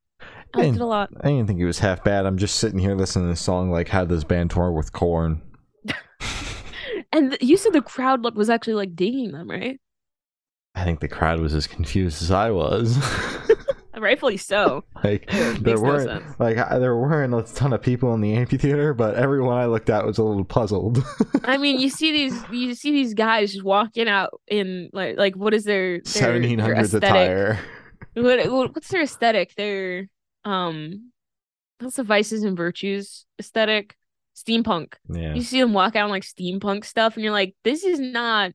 I 0.53 0.61
liked 0.61 0.75
it 0.75 0.81
a 0.81 0.85
lot. 0.85 1.09
I 1.21 1.27
didn't 1.29 1.47
think 1.47 1.59
it 1.59 1.65
was 1.65 1.79
half 1.79 2.03
bad. 2.03 2.25
I'm 2.25 2.37
just 2.37 2.55
sitting 2.55 2.79
here 2.79 2.95
listening 2.95 3.25
to 3.25 3.29
this 3.29 3.41
song 3.41 3.69
like 3.71 3.89
how 3.89 4.05
this 4.05 4.23
band 4.23 4.51
tour 4.51 4.71
with 4.71 4.91
Korn. 4.93 5.41
And 7.11 7.31
th- 7.31 7.41
you 7.41 7.57
said 7.57 7.73
the 7.73 7.81
crowd 7.81 8.21
look 8.21 8.35
was 8.35 8.49
actually 8.51 8.75
like 8.75 8.95
digging 8.95 9.31
them, 9.31 9.49
right? 9.49 9.79
I 10.75 10.83
think 10.83 10.99
the 10.99 11.07
crowd 11.07 11.39
was 11.39 11.55
as 11.55 11.65
confused 11.65 12.21
as 12.21 12.29
I 12.29 12.51
was. 12.51 12.97
Rightfully 13.97 14.37
so. 14.37 14.85
like 15.03 15.29
there 15.59 15.79
weren't 15.79 16.23
sense. 16.23 16.39
like 16.39 16.57
I- 16.57 16.77
there 16.79 16.95
weren't 16.95 17.33
a 17.33 17.41
ton 17.53 17.73
of 17.73 17.81
people 17.81 18.13
in 18.13 18.21
the 18.21 18.33
amphitheater, 18.33 18.93
but 18.93 19.15
everyone 19.15 19.57
I 19.57 19.65
looked 19.65 19.89
at 19.89 20.05
was 20.05 20.19
a 20.19 20.23
little 20.23 20.45
puzzled. 20.45 21.03
I 21.43 21.57
mean, 21.57 21.79
you 21.81 21.89
see 21.89 22.11
these 22.11 22.43
you 22.51 22.75
see 22.75 22.91
these 22.91 23.13
guys 23.13 23.51
just 23.51 23.65
walking 23.65 24.07
out 24.07 24.39
in 24.47 24.89
like 24.93 25.17
like 25.17 25.35
what 25.35 25.53
is 25.53 25.63
their, 25.63 25.99
their 25.99 26.39
1700s 26.39 26.93
attire. 26.93 27.59
What, 28.13 28.49
what 28.51 28.75
what's 28.75 28.87
their 28.89 29.01
aesthetic? 29.01 29.55
Their 29.55 30.07
um, 30.49 31.11
what's 31.79 31.97
the 31.97 32.03
vices 32.03 32.43
and 32.43 32.57
virtues 32.57 33.25
aesthetic? 33.39 33.95
Steampunk. 34.35 34.93
Yeah. 35.09 35.33
You 35.33 35.41
see 35.41 35.59
them 35.59 35.73
walk 35.73 35.95
out 35.95 36.05
in 36.05 36.11
like 36.11 36.23
steampunk 36.23 36.85
stuff, 36.85 37.15
and 37.15 37.23
you're 37.23 37.33
like, 37.33 37.55
this 37.63 37.83
is 37.83 37.99
not 37.99 38.51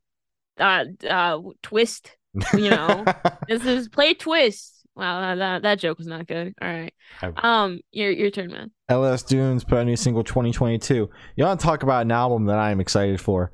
uh 0.59 0.85
uh 1.09 1.39
twist. 1.63 2.17
You 2.55 2.71
know, 2.71 3.05
this 3.49 3.65
is 3.65 3.89
play 3.89 4.15
twist. 4.15 4.73
Wow, 4.97 5.35
that, 5.35 5.63
that 5.63 5.79
joke 5.81 5.99
was 5.99 6.07
not 6.07 6.27
good. 6.29 6.55
All 6.63 6.69
right, 6.69 6.95
um, 7.37 7.81
your 7.91 8.11
your 8.13 8.31
turn, 8.31 8.51
man. 8.53 8.71
LS 8.89 9.23
Dunes 9.25 9.65
put 9.65 9.75
out 9.77 9.83
a 9.83 9.85
new 9.85 9.97
single 9.97 10.23
2022. 10.25 11.11
You 11.37 11.45
want 11.45 11.59
to 11.61 11.67
talk 11.67 11.83
about 11.83 12.03
an 12.03 12.13
album 12.13 12.47
that 12.47 12.59
I'm 12.59 12.81
excited 12.81 13.21
for? 13.21 13.51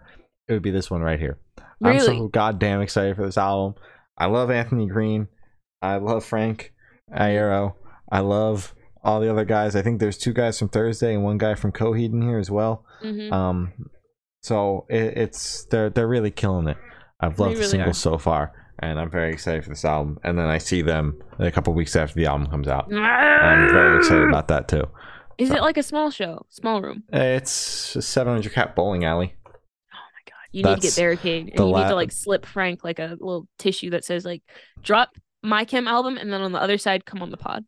It 0.49 0.53
would 0.53 0.63
be 0.63 0.71
this 0.71 0.91
one 0.91 1.01
right 1.01 1.19
here. 1.19 1.39
I'm 1.83 1.93
Really? 1.93 2.19
so 2.19 2.29
goddamn 2.29 2.83
excited 2.83 3.17
for 3.17 3.25
this 3.25 3.39
album. 3.39 3.75
I 4.19 4.27
love 4.27 4.51
Anthony 4.51 4.87
Green. 4.87 5.29
I 5.81 5.97
love 5.97 6.25
Frank 6.27 6.73
Iero. 7.11 7.75
I 8.11 8.21
love 8.21 8.75
all 9.03 9.21
the 9.21 9.31
other 9.31 9.45
guys. 9.45 9.75
I 9.77 9.83
think 9.83 10.01
there's 10.01 10.19
two 10.19 10.33
guys 10.33 10.59
from 10.59 10.69
Thursday 10.69 11.15
and 11.15 11.23
one 11.25 11.39
guy 11.39 11.55
from 11.55 11.73
Coheed 11.73 12.13
in 12.13 12.23
here 12.23 12.39
as 12.39 12.51
well. 12.51 12.85
hmm 13.03 13.33
Um, 13.33 13.73
so 14.43 14.87
it, 14.89 15.17
it's 15.19 15.65
they're 15.67 15.91
they're 15.91 16.09
really 16.09 16.31
killing 16.31 16.69
it. 16.69 16.77
I've 17.21 17.39
loved 17.39 17.53
the 17.57 17.59
really 17.61 17.71
singles 17.71 17.99
are. 17.99 18.01
so 18.13 18.19
far, 18.19 18.53
and 18.79 18.99
I'm 18.99 19.11
very 19.11 19.33
excited 19.33 19.63
for 19.65 19.71
this 19.71 19.85
album. 19.85 20.19
And 20.25 20.39
then 20.39 20.47
I 20.47 20.59
see 20.59 20.81
them 20.83 21.21
a 21.39 21.51
couple 21.51 21.75
weeks 21.75 21.95
after 21.97 22.15
the 22.15 22.27
album 22.27 22.47
comes 22.49 22.67
out. 22.69 22.93
I'm 22.93 23.69
very 23.69 23.99
excited 23.99 24.29
about 24.29 24.49
that 24.49 24.69
too. 24.69 24.85
Is 25.39 25.49
so- 25.51 25.57
it 25.57 25.61
like 25.63 25.77
a 25.77 25.83
small 25.83 26.11
show, 26.11 26.45
small 26.49 26.81
room? 26.83 27.03
It's 27.13 27.95
a 27.97 28.03
700 28.03 28.53
cap 28.53 28.75
bowling 28.75 29.05
alley. 29.05 29.35
Oh 29.47 29.51
my 29.93 30.23
god! 30.27 30.49
You 30.53 30.63
need 30.65 30.69
to 30.69 30.75
get 30.77 30.83
That's 30.83 30.97
barricade, 30.97 31.49
and 31.51 31.59
the 31.59 31.67
you 31.67 31.77
need 31.77 31.89
to 31.89 31.95
like 31.95 32.13
slip 32.13 32.45
Frank 32.47 32.83
like 32.85 32.99
a 32.99 33.17
little 33.21 33.47
tissue 33.59 33.91
that 33.91 34.05
says 34.05 34.25
like 34.25 34.43
drop 34.83 35.11
my 35.43 35.65
chem 35.65 35.89
album, 35.89 36.17
and 36.17 36.33
then 36.33 36.41
on 36.43 36.53
the 36.53 36.61
other 36.61 36.79
side, 36.79 37.05
come 37.07 37.23
on 37.23 37.31
the 37.31 37.37
pod. 37.37 37.65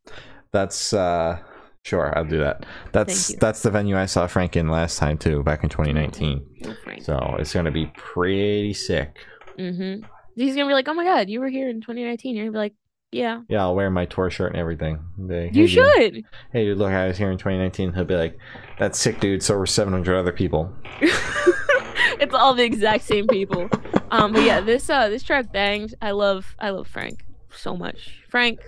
That's 0.52 0.92
uh 0.92 1.38
sure, 1.84 2.16
I'll 2.16 2.24
do 2.24 2.38
that. 2.38 2.66
That's 2.92 3.34
that's 3.36 3.62
the 3.62 3.70
venue 3.70 3.96
I 3.96 4.06
saw 4.06 4.26
Frank 4.26 4.56
in 4.56 4.68
last 4.68 4.98
time 4.98 5.18
too, 5.18 5.42
back 5.42 5.62
in 5.64 5.70
2019. 5.70 6.44
Oh, 6.66 6.74
Frank. 6.84 7.02
So 7.04 7.36
it's 7.38 7.52
gonna 7.54 7.70
be 7.70 7.86
pretty 7.94 8.74
sick. 8.74 9.16
Mm-hmm. 9.58 10.04
He's 10.36 10.54
gonna 10.54 10.68
be 10.68 10.74
like, 10.74 10.88
"Oh 10.88 10.94
my 10.94 11.04
god, 11.04 11.28
you 11.28 11.40
were 11.40 11.48
here 11.48 11.68
in 11.68 11.80
2019." 11.80 12.34
You're 12.36 12.44
gonna 12.46 12.52
be 12.52 12.58
like, 12.58 12.74
"Yeah, 13.10 13.42
Yeah, 13.48 13.62
I'll 13.62 13.74
wear 13.74 13.90
my 13.90 14.06
tour 14.06 14.30
shirt 14.30 14.52
and 14.52 14.58
everything. 14.60 14.98
Like, 15.18 15.54
you 15.54 15.66
"Hey, 15.66 15.66
dude- 15.66 15.70
should." 15.70 16.24
Hey 16.52 16.64
dude, 16.64 16.78
look, 16.78 16.90
I 16.92 17.06
was 17.08 17.18
here 17.18 17.30
in 17.30 17.38
2019. 17.38 17.92
He'll 17.92 18.04
be 18.04 18.16
like, 18.16 18.38
"That's 18.78 18.98
sick, 18.98 19.20
dude." 19.20 19.42
So 19.42 19.56
were 19.56 19.66
700 19.66 20.16
other 20.16 20.32
people. 20.32 20.74
it's 21.00 22.34
all 22.34 22.54
the 22.54 22.64
exact 22.64 23.04
same 23.04 23.26
people. 23.26 23.68
Um, 24.10 24.32
but 24.32 24.42
yeah, 24.42 24.60
this 24.60 24.88
uh 24.88 25.08
this 25.08 25.22
track 25.22 25.52
bangs. 25.52 25.94
I 26.00 26.12
love 26.12 26.54
I 26.58 26.70
love 26.70 26.86
Frank 26.88 27.24
so 27.56 27.76
much. 27.76 28.22
Frank, 28.30 28.60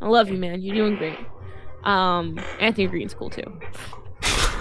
I 0.00 0.08
love 0.08 0.28
you, 0.28 0.36
man. 0.38 0.62
You're 0.62 0.74
doing 0.74 0.96
great. 0.96 1.18
Um, 1.84 2.38
Anthony 2.60 2.86
Green's 2.86 3.14
cool 3.14 3.30
too. 3.30 3.60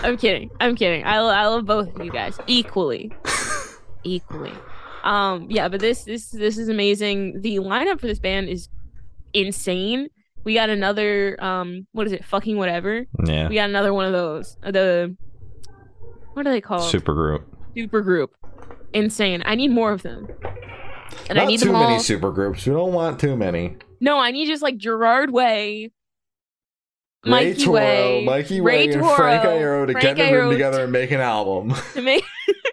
I'm 0.03 0.17
kidding. 0.17 0.51
I'm 0.59 0.75
kidding. 0.75 1.03
I, 1.05 1.19
lo- 1.19 1.29
I 1.29 1.47
love 1.47 1.65
both 1.65 1.95
of 1.95 2.05
you 2.05 2.11
guys 2.11 2.37
equally, 2.47 3.11
equally. 4.03 4.53
Um, 5.03 5.47
yeah, 5.49 5.67
but 5.69 5.79
this 5.79 6.03
this 6.03 6.29
this 6.29 6.57
is 6.57 6.69
amazing. 6.69 7.41
The 7.41 7.57
lineup 7.57 7.99
for 7.99 8.07
this 8.07 8.19
band 8.19 8.49
is 8.49 8.69
insane. 9.33 10.09
We 10.43 10.53
got 10.53 10.69
another 10.69 11.41
um, 11.43 11.87
what 11.93 12.07
is 12.07 12.13
it? 12.13 12.23
Fucking 12.25 12.57
whatever. 12.57 13.05
Yeah. 13.25 13.49
We 13.49 13.55
got 13.55 13.69
another 13.69 13.93
one 13.93 14.05
of 14.05 14.11
those. 14.13 14.57
The 14.61 15.15
what 16.33 16.45
are 16.45 16.51
they 16.51 16.61
called? 16.61 16.89
Super 16.89 17.13
group. 17.13 17.47
Super 17.75 18.01
group. 18.01 18.31
Insane. 18.93 19.41
I 19.45 19.55
need 19.55 19.71
more 19.71 19.91
of 19.91 20.03
them. 20.03 20.27
And 21.29 21.37
Not 21.37 21.43
I 21.43 21.45
need 21.45 21.59
too 21.59 21.67
them 21.67 21.75
all. 21.75 21.89
many 21.89 21.99
super 22.01 22.31
groups. 22.31 22.65
We 22.65 22.73
don't 22.73 22.93
want 22.93 23.19
too 23.19 23.35
many. 23.35 23.77
No, 23.99 24.17
I 24.19 24.31
need 24.31 24.47
just 24.47 24.61
like 24.61 24.77
Gerard 24.77 25.31
Way, 25.31 25.91
Ray 27.25 27.31
Mikey 27.31 27.65
Toro, 27.65 27.73
Way, 27.73 28.23
Mikey 28.25 28.61
Ray 28.61 28.87
Way, 28.87 28.93
and 28.93 29.05
Frank 29.05 29.43
Toro, 29.43 29.57
Iero 29.57 29.87
to 29.87 29.93
Frank 29.93 30.03
get 30.03 30.17
them 30.17 30.33
Iero 30.33 30.51
together 30.51 30.83
and 30.83 30.91
make 30.91 31.11
an 31.11 31.19
album. 31.19 31.73
to 31.93 32.01
make 32.01 32.23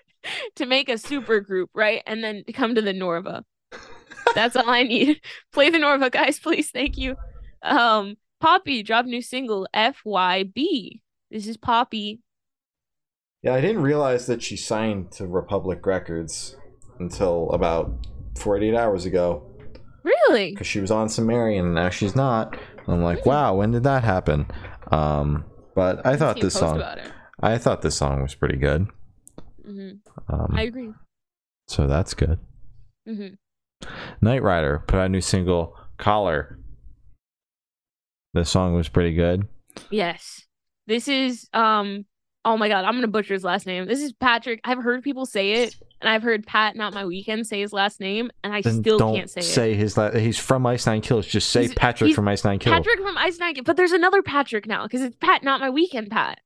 to 0.56 0.66
make 0.66 0.88
a 0.88 0.98
super 0.98 1.40
group, 1.40 1.70
right? 1.74 2.02
And 2.06 2.22
then 2.22 2.44
come 2.52 2.74
to 2.74 2.82
the 2.82 2.92
Norva. 2.92 3.42
That's 4.34 4.56
all 4.56 4.68
I 4.68 4.82
need. 4.82 5.20
Play 5.52 5.70
the 5.70 5.78
Norva, 5.78 6.10
guys, 6.10 6.38
please. 6.38 6.70
Thank 6.70 6.96
you. 6.96 7.16
Um, 7.62 8.16
Poppy 8.40 8.82
dropped 8.82 9.08
new 9.08 9.22
single 9.22 9.66
FYB. 9.74 11.00
This 11.30 11.46
is 11.46 11.56
Poppy. 11.56 12.20
Yeah, 13.42 13.54
I 13.54 13.60
didn't 13.60 13.82
realize 13.82 14.26
that 14.26 14.42
she 14.42 14.56
signed 14.56 15.12
to 15.12 15.26
Republic 15.26 15.84
Records 15.84 16.56
until 16.98 17.50
about 17.50 18.06
48 18.36 18.74
hours 18.74 19.04
ago 19.04 19.42
Really? 20.02 20.50
because 20.50 20.66
she 20.66 20.80
was 20.80 20.90
on 20.90 21.08
Sumerian 21.08 21.66
and 21.66 21.74
now 21.74 21.88
she's 21.90 22.14
not. 22.14 22.56
I'm 22.86 23.02
like, 23.02 23.24
wow, 23.24 23.54
when 23.54 23.70
did 23.70 23.84
that 23.84 24.04
happen? 24.04 24.46
Um, 24.90 25.44
but 25.74 26.04
I 26.06 26.16
thought 26.16 26.40
this 26.40 26.54
song, 26.54 26.82
I 27.40 27.56
thought 27.58 27.80
this 27.82 27.96
song 27.96 28.20
was 28.22 28.34
pretty 28.34 28.56
good. 28.58 28.86
Mm-hmm. 29.66 30.32
Um, 30.34 30.50
I 30.54 30.62
agree. 30.62 30.90
so 31.68 31.86
that's 31.86 32.12
good. 32.12 32.38
Mm-hmm. 33.08 33.88
Knight 34.20 34.42
Rider 34.42 34.84
put 34.86 34.98
out 34.98 35.06
a 35.06 35.08
new 35.08 35.20
single, 35.22 35.74
Collar. 35.96 36.58
The 38.34 38.44
song 38.44 38.74
was 38.74 38.88
pretty 38.88 39.14
good. 39.14 39.46
Yes. 39.90 40.42
This 40.86 41.08
is 41.08 41.48
um 41.54 42.04
oh 42.44 42.56
my 42.56 42.68
god, 42.68 42.84
I'm 42.84 42.94
gonna 42.94 43.06
butcher 43.08 43.34
his 43.34 43.44
last 43.44 43.66
name. 43.66 43.86
This 43.86 44.00
is 44.00 44.12
Patrick. 44.12 44.60
I've 44.64 44.82
heard 44.82 45.02
people 45.02 45.26
say 45.26 45.62
it, 45.64 45.76
and 46.00 46.08
I've 46.08 46.22
heard 46.22 46.46
Pat 46.46 46.76
not 46.76 46.92
my 46.94 47.04
weekend 47.04 47.46
say 47.46 47.60
his 47.60 47.72
last 47.72 48.00
name, 48.00 48.30
and 48.42 48.52
I 48.54 48.60
Then 48.62 48.80
still 48.80 48.98
can't 48.98 49.30
say, 49.30 49.40
it. 49.40 49.44
Say 49.44 49.74
his. 49.74 49.96
La- 49.96 50.10
he's 50.12 50.38
from 50.38 50.64
Ice 50.66 50.86
Nine 50.86 51.00
Kills. 51.00 51.26
Just 51.26 51.50
say 51.50 51.62
He's- 51.62 51.74
Patrick 51.76 52.08
he's 52.08 52.16
from 52.16 52.28
Ice 52.28 52.44
Nine 52.44 52.58
Kills. 52.58 52.74
Patrick 52.76 53.00
from 53.00 53.16
Ice 53.18 53.38
Nine, 53.38 53.54
but 53.64 53.76
there's 53.76 53.92
another 53.92 54.22
Patrick 54.22 54.66
now 54.66 54.84
because 54.84 55.02
it's 55.02 55.16
Pat, 55.20 55.42
not 55.42 55.60
my 55.60 55.70
weekend 55.70 56.10
Pat. 56.10 56.40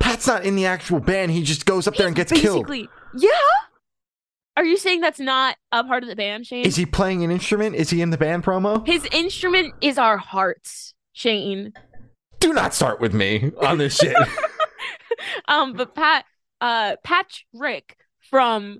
Pat's 0.00 0.26
not 0.26 0.44
in 0.44 0.54
the 0.56 0.66
actual 0.66 1.00
band. 1.00 1.32
He 1.32 1.42
just 1.42 1.66
goes 1.66 1.86
up 1.88 1.96
there 1.96 2.06
and 2.06 2.16
He's 2.16 2.26
gets 2.30 2.40
killed. 2.40 2.66
basically, 2.66 2.88
yeah. 3.16 3.28
Are 4.56 4.64
you 4.64 4.76
saying 4.76 5.00
that's 5.00 5.18
not 5.18 5.56
a 5.72 5.82
part 5.82 6.02
of 6.02 6.08
the 6.10 6.14
band, 6.16 6.46
Shane? 6.46 6.64
Is 6.66 6.76
he 6.76 6.84
playing 6.86 7.24
an 7.24 7.30
instrument? 7.30 7.74
Is 7.74 7.88
he 7.90 8.02
in 8.02 8.10
the 8.10 8.18
band 8.18 8.44
promo? 8.44 8.86
His 8.86 9.06
instrument 9.10 9.74
is 9.80 9.96
our 9.98 10.18
hearts, 10.18 10.94
Shane. 11.14 11.72
Do 12.38 12.52
not 12.52 12.74
start 12.74 13.00
with 13.00 13.14
me 13.14 13.50
on 13.62 13.78
this 13.78 13.96
shit. 13.96 14.14
um, 15.48 15.72
but 15.74 15.94
Pat, 15.94 16.24
uh, 16.60 16.96
Patrick 17.02 17.96
from 18.30 18.78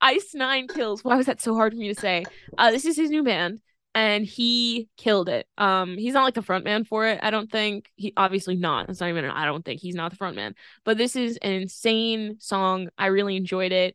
Ice 0.00 0.34
Nine 0.34 0.68
Kills. 0.68 1.04
Why 1.04 1.16
was 1.16 1.26
that 1.26 1.40
so 1.40 1.54
hard 1.54 1.72
for 1.72 1.78
me 1.78 1.92
to 1.94 2.00
say? 2.00 2.24
Uh, 2.58 2.70
this 2.70 2.84
is 2.84 2.96
his 2.96 3.10
new 3.10 3.22
band, 3.22 3.60
and 3.94 4.24
he 4.24 4.88
killed 4.96 5.28
it. 5.28 5.46
Um, 5.58 5.96
he's 5.96 6.14
not 6.14 6.24
like 6.24 6.34
the 6.34 6.42
front 6.42 6.64
man 6.64 6.84
for 6.84 7.06
it. 7.06 7.20
I 7.22 7.30
don't 7.30 7.50
think 7.50 7.90
he 7.96 8.12
obviously 8.16 8.56
not. 8.56 8.88
It's 8.88 9.00
not 9.00 9.08
even. 9.10 9.24
I 9.26 9.44
don't 9.44 9.64
think 9.64 9.80
he's 9.80 9.94
not 9.94 10.10
the 10.10 10.16
front 10.16 10.36
man. 10.36 10.54
But 10.84 10.98
this 10.98 11.14
is 11.16 11.36
an 11.38 11.52
insane 11.52 12.36
song. 12.40 12.88
I 12.98 13.06
really 13.06 13.36
enjoyed 13.36 13.72
it. 13.72 13.94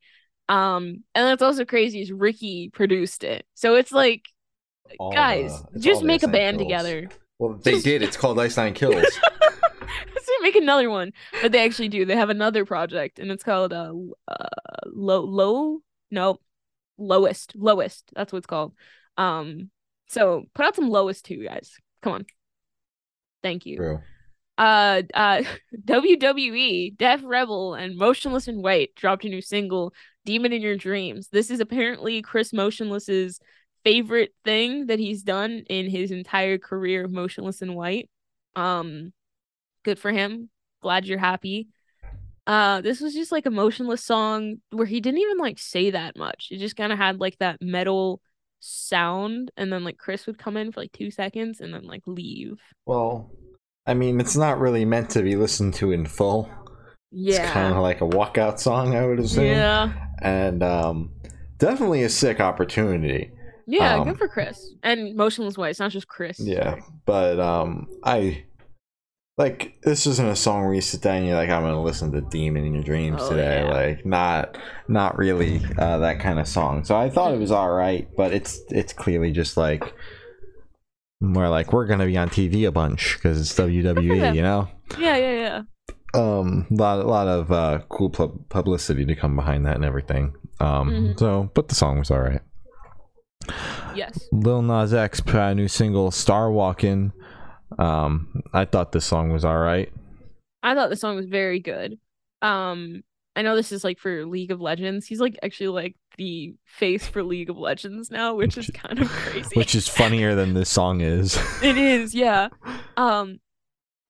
Um, 0.50 1.04
and 1.14 1.28
that's 1.28 1.42
also 1.42 1.66
crazy 1.66 2.00
is 2.02 2.12
Ricky 2.12 2.70
produced 2.74 3.26
it. 3.26 3.46
So 3.54 3.76
it's 3.76 3.92
like, 3.92 4.24
All 4.98 5.12
guys, 5.12 5.62
the- 5.64 5.68
it's 5.76 5.84
just 5.84 6.04
make 6.04 6.24
a 6.24 6.30
band 6.30 6.58
Kills. 6.60 6.68
together. 6.70 7.10
Well, 7.38 7.60
they 7.62 7.80
did. 7.82 8.02
It's 8.02 8.16
called 8.16 8.40
Ice 8.40 8.56
Nine 8.56 8.74
Kills. 8.74 9.04
Make 10.42 10.56
another 10.56 10.90
one. 10.90 11.14
But 11.42 11.52
they 11.52 11.64
actually 11.64 11.90
do. 11.90 12.06
They 12.06 12.16
have 12.16 12.30
another 12.30 12.66
project 12.66 13.20
and 13.20 13.32
it's 13.32 13.44
called 13.44 13.74
uh, 13.74 13.94
uh 14.28 14.48
low 14.86 15.22
low 15.22 15.80
no 16.12 16.40
lowest 16.98 17.56
lowest. 17.56 18.12
That's 18.16 18.32
what 18.32 18.40
it's 18.40 18.48
called. 18.48 18.74
Um 19.18 19.70
so 20.08 20.46
put 20.54 20.66
out 20.66 20.76
some 20.76 20.90
lowest 20.90 21.26
too, 21.26 21.44
guys. 21.44 21.74
Come 22.02 22.14
on. 22.14 22.26
Thank 23.44 23.66
you. 23.66 23.78
True. 23.78 24.00
Uh 24.58 25.04
uh 25.14 25.44
WWE, 25.86 26.98
Def 26.98 27.22
Rebel 27.24 27.76
and 27.76 27.98
Motionless 27.98 28.48
in 28.48 28.62
White 28.62 28.96
dropped 28.96 29.26
a 29.26 29.30
new 29.30 29.42
single, 29.42 29.94
Demon 30.26 30.54
in 30.54 30.62
Your 30.62 30.78
Dreams. 30.78 31.30
This 31.32 31.52
is 31.52 31.60
apparently 31.60 32.22
Chris 32.22 32.54
Motionless's 32.54 33.40
favorite 33.84 34.34
thing 34.44 34.88
that 34.88 35.00
he's 35.00 35.24
done 35.24 35.64
in 35.70 35.90
his 35.90 36.12
entire 36.12 36.58
career 36.58 37.06
of 37.06 37.12
Motionless 37.12 37.62
in 37.62 37.74
White. 37.74 38.10
Um 38.56 39.14
good 39.88 40.00
for 40.00 40.12
him. 40.12 40.50
Glad 40.82 41.06
you're 41.08 41.18
happy. 41.18 41.70
Uh 42.46 42.82
this 42.82 43.02
was 43.02 43.14
just 43.14 43.32
like 43.32 43.46
a 43.46 43.52
motionless 43.52 44.04
song 44.04 44.58
where 44.72 44.86
he 44.86 45.02
didn't 45.02 45.20
even 45.20 45.38
like 45.38 45.60
say 45.60 45.92
that 45.92 46.18
much. 46.18 46.50
It 46.52 46.60
just 46.60 46.76
kind 46.76 46.92
of 46.94 46.98
had 46.98 47.20
like 47.20 47.38
that 47.40 47.58
metal 47.62 48.22
sound 48.60 49.52
and 49.58 49.72
then 49.72 49.84
like 49.84 49.98
Chris 49.98 50.26
would 50.28 50.38
come 50.38 50.58
in 50.58 50.72
for 50.72 50.82
like 50.82 50.92
2 50.94 51.12
seconds 51.12 51.60
and 51.62 51.74
then 51.74 51.84
like 51.86 52.04
leave. 52.06 52.60
Well, 52.86 53.32
I 53.86 53.94
mean, 53.94 54.20
it's 54.20 54.36
not 54.36 54.60
really 54.60 54.86
meant 54.86 55.10
to 55.12 55.22
be 55.22 55.36
listened 55.36 55.74
to 55.76 55.92
in 55.92 56.06
full. 56.06 56.50
Yeah, 57.12 57.44
it's 57.44 57.52
kind 57.52 57.74
of 57.74 57.82
like 57.82 58.02
a 58.02 58.06
walkout 58.06 58.60
song, 58.60 58.96
I 58.96 59.06
would 59.06 59.20
assume. 59.20 59.46
Yeah. 59.46 59.94
And 60.22 60.62
um, 60.64 61.12
definitely 61.58 62.04
a 62.04 62.10
sick 62.10 62.40
opportunity. 62.40 63.32
Yeah, 63.66 63.96
Um, 63.96 64.04
good 64.06 64.18
for 64.18 64.28
Chris. 64.28 64.74
And 64.84 65.16
Motionless 65.16 65.58
White. 65.58 65.72
It's 65.72 65.80
not 65.80 65.92
just 65.92 66.08
Chris. 66.08 66.40
Yeah, 66.40 66.76
but 67.06 67.40
um, 67.40 67.88
I 68.04 68.46
like 69.38 69.78
this 69.84 70.08
isn't 70.08 70.28
a 70.28 70.36
song 70.36 70.66
where 70.66 70.74
you 70.74 70.82
sit 70.82 71.02
down 71.02 71.18
and 71.18 71.28
you're 71.28 71.36
like, 71.36 71.50
I'm 71.50 71.62
gonna 71.62 71.82
listen 71.82 72.12
to 72.14 72.22
Demon 72.22 72.66
in 72.66 72.74
Your 72.74 72.84
Dreams 72.84 73.22
Oh, 73.22 73.30
today. 73.30 73.64
yeah. 73.64 73.72
Like, 73.72 74.06
not 74.06 74.58
not 74.88 75.18
really 75.18 75.62
uh, 75.78 76.00
that 76.00 76.20
kind 76.20 76.40
of 76.40 76.48
song. 76.48 76.84
So 76.86 76.96
I 76.96 77.10
thought 77.10 77.34
it 77.34 77.40
was 77.40 77.52
all 77.52 77.70
right, 77.72 78.08
but 78.18 78.34
it's 78.34 78.60
it's 78.70 78.94
clearly 78.94 79.32
just 79.32 79.56
like 79.58 79.94
more 81.22 81.50
like 81.50 81.74
we're 81.74 81.86
gonna 81.88 82.06
be 82.06 82.18
on 82.18 82.30
TV 82.30 82.68
a 82.68 82.72
bunch 82.72 83.16
because 83.16 83.40
it's 83.40 83.54
WWE, 83.54 84.18
Yeah. 84.18 84.34
you 84.34 84.42
know. 84.42 84.68
Yeah, 84.98 85.18
yeah, 85.18 85.32
yeah. 85.34 85.62
Um, 86.14 86.66
a 86.72 86.74
lot 86.74 87.00
a 87.00 87.04
lot 87.08 87.28
of 87.28 87.52
uh, 87.52 87.80
cool 87.90 88.10
pub- 88.10 88.48
publicity 88.50 89.06
to 89.06 89.16
come 89.16 89.36
behind 89.36 89.66
that 89.66 89.76
and 89.76 89.86
everything. 89.86 90.34
Um, 90.60 90.90
Mhm. 90.90 91.20
so 91.20 91.52
but 91.54 91.68
the 91.68 91.76
song 91.76 92.00
was 92.00 92.10
all 92.10 92.22
right. 92.22 92.42
Yes. 93.96 94.28
Lil 94.32 94.62
Nas 94.62 94.94
X 94.94 95.20
put 95.20 95.36
out 95.36 95.52
a 95.52 95.56
new 95.56 95.68
single, 95.68 96.12
"Star 96.12 96.50
Walkin'." 96.52 97.14
Um, 97.78 98.44
I 98.54 98.66
thought 98.66 98.92
this 98.92 99.06
song 99.06 99.32
was 99.32 99.46
all 99.46 99.58
right. 99.58 99.92
I 100.64 100.74
thought 100.74 100.90
the 100.90 100.96
song 100.96 101.16
was 101.16 101.26
very 101.26 101.60
good. 101.60 102.00
Um, 102.42 103.04
I 103.36 103.44
know 103.44 103.56
this 103.56 103.72
is 103.72 103.84
like 103.84 104.00
for 104.00 104.26
League 104.26 104.52
of 104.52 104.60
Legends. 104.60 105.06
He's 105.06 105.20
like 105.20 105.38
actually 105.44 105.68
like 105.68 105.96
the 106.18 106.56
face 106.66 107.08
for 107.08 107.22
League 107.24 107.50
of 107.52 107.58
Legends 107.58 108.10
now, 108.10 108.36
which 108.36 108.58
is 108.58 108.70
kind 108.74 109.00
of 109.00 109.08
crazy. 109.10 109.56
which 109.56 109.76
is 109.76 109.88
funnier 109.88 110.34
than 110.36 110.54
this 110.54 110.70
song 110.70 111.02
is. 111.02 111.38
it 111.64 111.78
is, 111.78 112.14
yeah. 112.16 112.50
Um, 112.98 113.40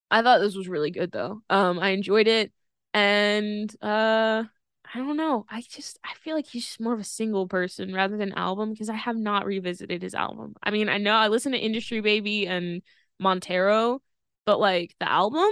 I 0.09 0.21
thought 0.21 0.39
this 0.39 0.55
was 0.55 0.69
really 0.69 0.91
good 0.91 1.11
though. 1.11 1.41
Um, 1.49 1.77
I 1.77 1.89
enjoyed 1.89 2.25
it, 2.25 2.53
and 2.93 3.69
uh, 3.81 4.45
I 4.93 4.97
don't 4.97 5.17
know. 5.17 5.45
I 5.49 5.61
just 5.61 5.99
I 6.05 6.13
feel 6.13 6.35
like 6.35 6.47
he's 6.47 6.65
just 6.65 6.79
more 6.79 6.93
of 6.93 7.01
a 7.01 7.03
single 7.03 7.49
person 7.49 7.93
rather 7.93 8.15
than 8.15 8.31
album 8.31 8.71
because 8.71 8.87
I 8.87 8.95
have 8.95 9.17
not 9.17 9.45
revisited 9.45 10.01
his 10.01 10.15
album. 10.15 10.55
I 10.63 10.71
mean, 10.71 10.87
I 10.87 10.99
know 10.99 11.15
I 11.15 11.27
listened 11.27 11.53
to 11.55 11.59
Industry 11.59 11.99
Baby 11.99 12.47
and 12.47 12.81
Montero, 13.19 14.01
but 14.45 14.59
like 14.59 14.95
the 14.99 15.09
album, 15.09 15.49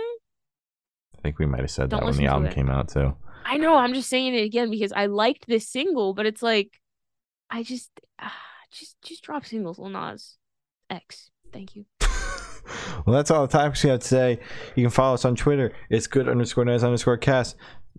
I 1.17 1.21
think 1.21 1.39
we 1.39 1.45
might 1.45 1.61
have 1.61 1.71
said 1.71 1.89
Don't 1.89 2.01
that 2.01 2.05
when 2.05 2.17
the 2.17 2.27
album 2.27 2.51
came 2.51 2.69
out 2.69 2.89
too. 2.89 3.15
I 3.45 3.57
know 3.57 3.75
I'm 3.75 3.93
just 3.93 4.09
saying 4.09 4.33
it 4.33 4.43
again 4.43 4.69
because 4.71 4.91
I 4.91 5.05
liked 5.05 5.47
this 5.47 5.67
single, 5.67 6.13
but 6.13 6.25
it's 6.25 6.41
like 6.41 6.79
I 7.49 7.63
just 7.63 7.91
ah, 8.19 8.33
just 8.71 9.01
just 9.01 9.23
drop 9.23 9.45
singles, 9.45 9.79
Lil 9.79 9.89
Nas 9.89 10.37
X. 10.89 11.29
Thank 11.53 11.75
you. 11.75 11.85
Well, 13.05 13.15
that's 13.15 13.31
all 13.31 13.45
the 13.45 13.51
topics 13.51 13.83
we 13.83 13.89
have 13.89 14.01
today. 14.01 14.39
You 14.75 14.83
can 14.83 14.91
follow 14.91 15.13
us 15.15 15.25
on 15.25 15.35
Twitter. 15.35 15.73
It's 15.89 16.07
good 16.07 16.27
underscore 16.29 16.65
noise 16.65 16.83
underscore 16.83 17.17
cast. 17.17 17.55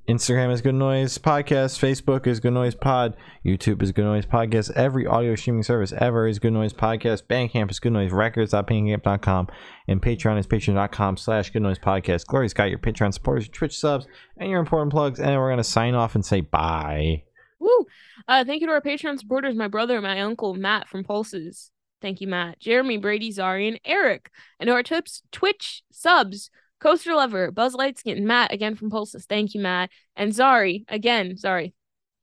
Instagram 0.08 0.52
is 0.52 0.60
Good 0.60 0.76
Noise 0.76 1.18
Podcast. 1.18 1.80
Facebook 1.80 2.28
is 2.28 2.38
Good 2.38 2.52
Noise 2.52 2.76
Pod. 2.76 3.16
YouTube 3.44 3.82
is 3.82 3.90
Good 3.90 4.04
Noise 4.04 4.24
Podcast. 4.26 4.70
Every 4.76 5.04
audio 5.04 5.34
streaming 5.34 5.64
service 5.64 5.92
ever 5.98 6.28
is 6.28 6.38
Good 6.38 6.52
Noise 6.52 6.74
Podcast. 6.74 7.24
Bandcamp 7.24 7.72
is 7.72 7.80
Good 7.80 7.92
Noise 7.92 8.12
Records.bandcamp.com. 8.12 9.48
And 9.88 10.00
Patreon 10.00 10.38
is 10.38 10.46
patreon.com 10.46 11.16
slash 11.16 11.50
Good 11.50 11.62
Noise 11.62 11.80
Podcast. 11.80 12.26
Glory's 12.26 12.54
got 12.54 12.70
your 12.70 12.78
Patreon 12.78 13.14
supporters, 13.14 13.46
your 13.46 13.52
Twitch 13.54 13.76
subs, 13.76 14.06
and 14.36 14.48
your 14.48 14.60
important 14.60 14.92
plugs. 14.92 15.18
And 15.18 15.36
we're 15.36 15.48
going 15.48 15.56
to 15.56 15.64
sign 15.64 15.96
off 15.96 16.14
and 16.14 16.24
say 16.24 16.40
bye. 16.40 17.24
Woo! 17.58 17.86
Uh, 18.28 18.44
thank 18.44 18.60
you 18.60 18.68
to 18.68 18.72
our 18.74 18.80
Patreon 18.80 19.18
supporters, 19.18 19.56
my 19.56 19.66
brother, 19.66 20.00
my 20.00 20.20
uncle, 20.20 20.54
Matt 20.54 20.88
from 20.88 21.02
Pulses. 21.02 21.72
Thank 22.02 22.20
you, 22.20 22.28
Matt. 22.28 22.60
Jeremy, 22.60 22.98
Brady, 22.98 23.32
Zari, 23.32 23.68
and 23.68 23.80
Eric. 23.84 24.30
And 24.60 24.68
to 24.68 24.74
our 24.74 24.82
tips, 24.82 25.22
Twitch 25.32 25.82
subs, 25.90 26.50
Coaster 26.78 27.14
Lover, 27.14 27.50
Buzz 27.50 27.74
Lightskin, 27.74 28.22
Matt, 28.22 28.52
again 28.52 28.74
from 28.74 28.90
Pulses. 28.90 29.26
Thank 29.26 29.54
you, 29.54 29.60
Matt. 29.60 29.90
And 30.14 30.32
Zari, 30.32 30.84
again, 30.88 31.36
Sorry. 31.36 31.72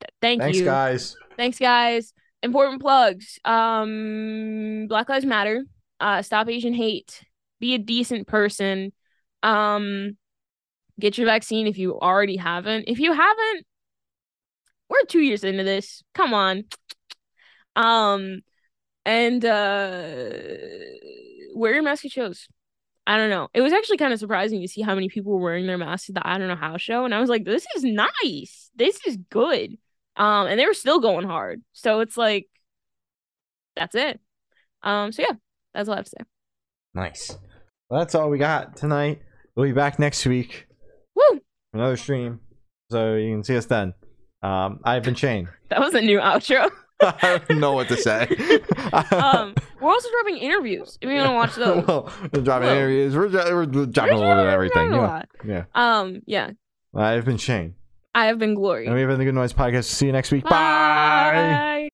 Th- 0.00 0.10
thank 0.20 0.40
Thanks, 0.40 0.58
you. 0.58 0.64
guys. 0.64 1.16
Thanks, 1.36 1.58
guys. 1.58 2.12
Important 2.42 2.80
plugs. 2.80 3.38
Um, 3.44 4.86
Black 4.88 5.08
Lives 5.08 5.24
Matter. 5.24 5.64
Uh, 5.98 6.22
stop 6.22 6.48
Asian 6.48 6.74
hate. 6.74 7.24
Be 7.58 7.74
a 7.74 7.78
decent 7.78 8.26
person. 8.26 8.92
Um, 9.42 10.16
get 11.00 11.18
your 11.18 11.26
vaccine 11.26 11.66
if 11.66 11.78
you 11.78 11.98
already 11.98 12.36
haven't. 12.36 12.84
If 12.88 12.98
you 12.98 13.12
haven't, 13.12 13.66
we're 14.88 15.04
two 15.08 15.20
years 15.20 15.42
into 15.42 15.64
this. 15.64 16.02
Come 16.14 16.34
on. 16.34 16.64
Um, 17.74 18.40
and 19.04 19.44
uh, 19.44 20.30
wear 21.54 21.74
your 21.74 21.82
mask 21.82 22.04
at 22.04 22.12
shows. 22.12 22.48
I 23.06 23.16
don't 23.18 23.30
know. 23.30 23.48
It 23.52 23.60
was 23.60 23.72
actually 23.72 23.98
kind 23.98 24.12
of 24.12 24.18
surprising 24.18 24.62
to 24.62 24.68
see 24.68 24.80
how 24.80 24.94
many 24.94 25.08
people 25.08 25.32
were 25.32 25.40
wearing 25.40 25.66
their 25.66 25.76
masks 25.76 26.08
at 26.08 26.14
the 26.14 26.26
I 26.26 26.38
don't 26.38 26.48
know 26.48 26.56
how 26.56 26.76
show, 26.78 27.04
and 27.04 27.14
I 27.14 27.20
was 27.20 27.28
like, 27.28 27.44
this 27.44 27.66
is 27.76 27.84
nice. 27.84 28.70
This 28.76 28.98
is 29.06 29.18
good. 29.30 29.76
Um, 30.16 30.46
and 30.46 30.58
they 30.58 30.66
were 30.66 30.74
still 30.74 31.00
going 31.00 31.26
hard. 31.26 31.62
So 31.72 32.00
it's 32.00 32.16
like, 32.16 32.48
that's 33.76 33.94
it. 33.94 34.20
Um, 34.82 35.12
so 35.12 35.22
yeah, 35.22 35.32
that's 35.74 35.88
all 35.88 35.94
I 35.94 35.98
have 35.98 36.06
to 36.06 36.10
say. 36.18 36.24
Nice. 36.94 37.36
Well, 37.90 38.00
that's 38.00 38.14
all 38.14 38.30
we 38.30 38.38
got 38.38 38.76
tonight. 38.76 39.20
We'll 39.54 39.66
be 39.66 39.72
back 39.72 39.98
next 39.98 40.24
week 40.26 40.66
Woo! 41.14 41.40
another 41.72 41.96
stream, 41.96 42.40
so 42.90 43.14
you 43.14 43.32
can 43.34 43.44
see 43.44 43.56
us 43.56 43.66
then. 43.66 43.94
Um, 44.42 44.80
I've 44.84 45.02
been 45.02 45.14
Shane. 45.14 45.48
That 45.70 45.80
was 45.80 45.94
a 45.94 46.00
new 46.00 46.18
outro. 46.18 46.70
I 47.02 47.40
don't 47.48 47.58
know 47.58 47.72
what 47.72 47.88
to 47.88 47.96
say. 47.96 48.22
um, 49.12 49.54
we're 49.80 49.90
also 49.90 50.08
dropping 50.10 50.38
interviews 50.38 50.98
if 51.00 51.08
you 51.08 51.16
want 51.16 51.28
to 51.28 51.34
watch 51.34 51.54
those. 51.56 51.86
well, 51.88 52.12
we're 52.32 52.42
dropping 52.42 52.68
Whoa. 52.68 52.74
interviews. 52.74 53.16
We're, 53.16 53.28
dro- 53.28 53.54
we're 53.54 53.66
dropping 53.86 54.14
a 54.14 54.18
little 54.18 54.40
of 54.40 54.46
everything. 54.46 54.92
Yeah. 54.92 55.00
lot. 55.00 55.28
yeah. 55.44 55.64
Um, 55.74 56.22
yeah, 56.26 56.50
I've 56.94 57.24
been 57.24 57.38
Shane. 57.38 57.74
I 58.14 58.26
have 58.26 58.38
been 58.38 58.54
Glory. 58.54 58.86
And 58.86 58.94
we 58.94 59.00
have 59.00 59.10
been 59.10 59.18
the 59.18 59.24
Good 59.24 59.34
Noise 59.34 59.52
Podcast. 59.52 59.84
See 59.84 60.06
you 60.06 60.12
next 60.12 60.30
week. 60.30 60.44
Bye. 60.44 61.72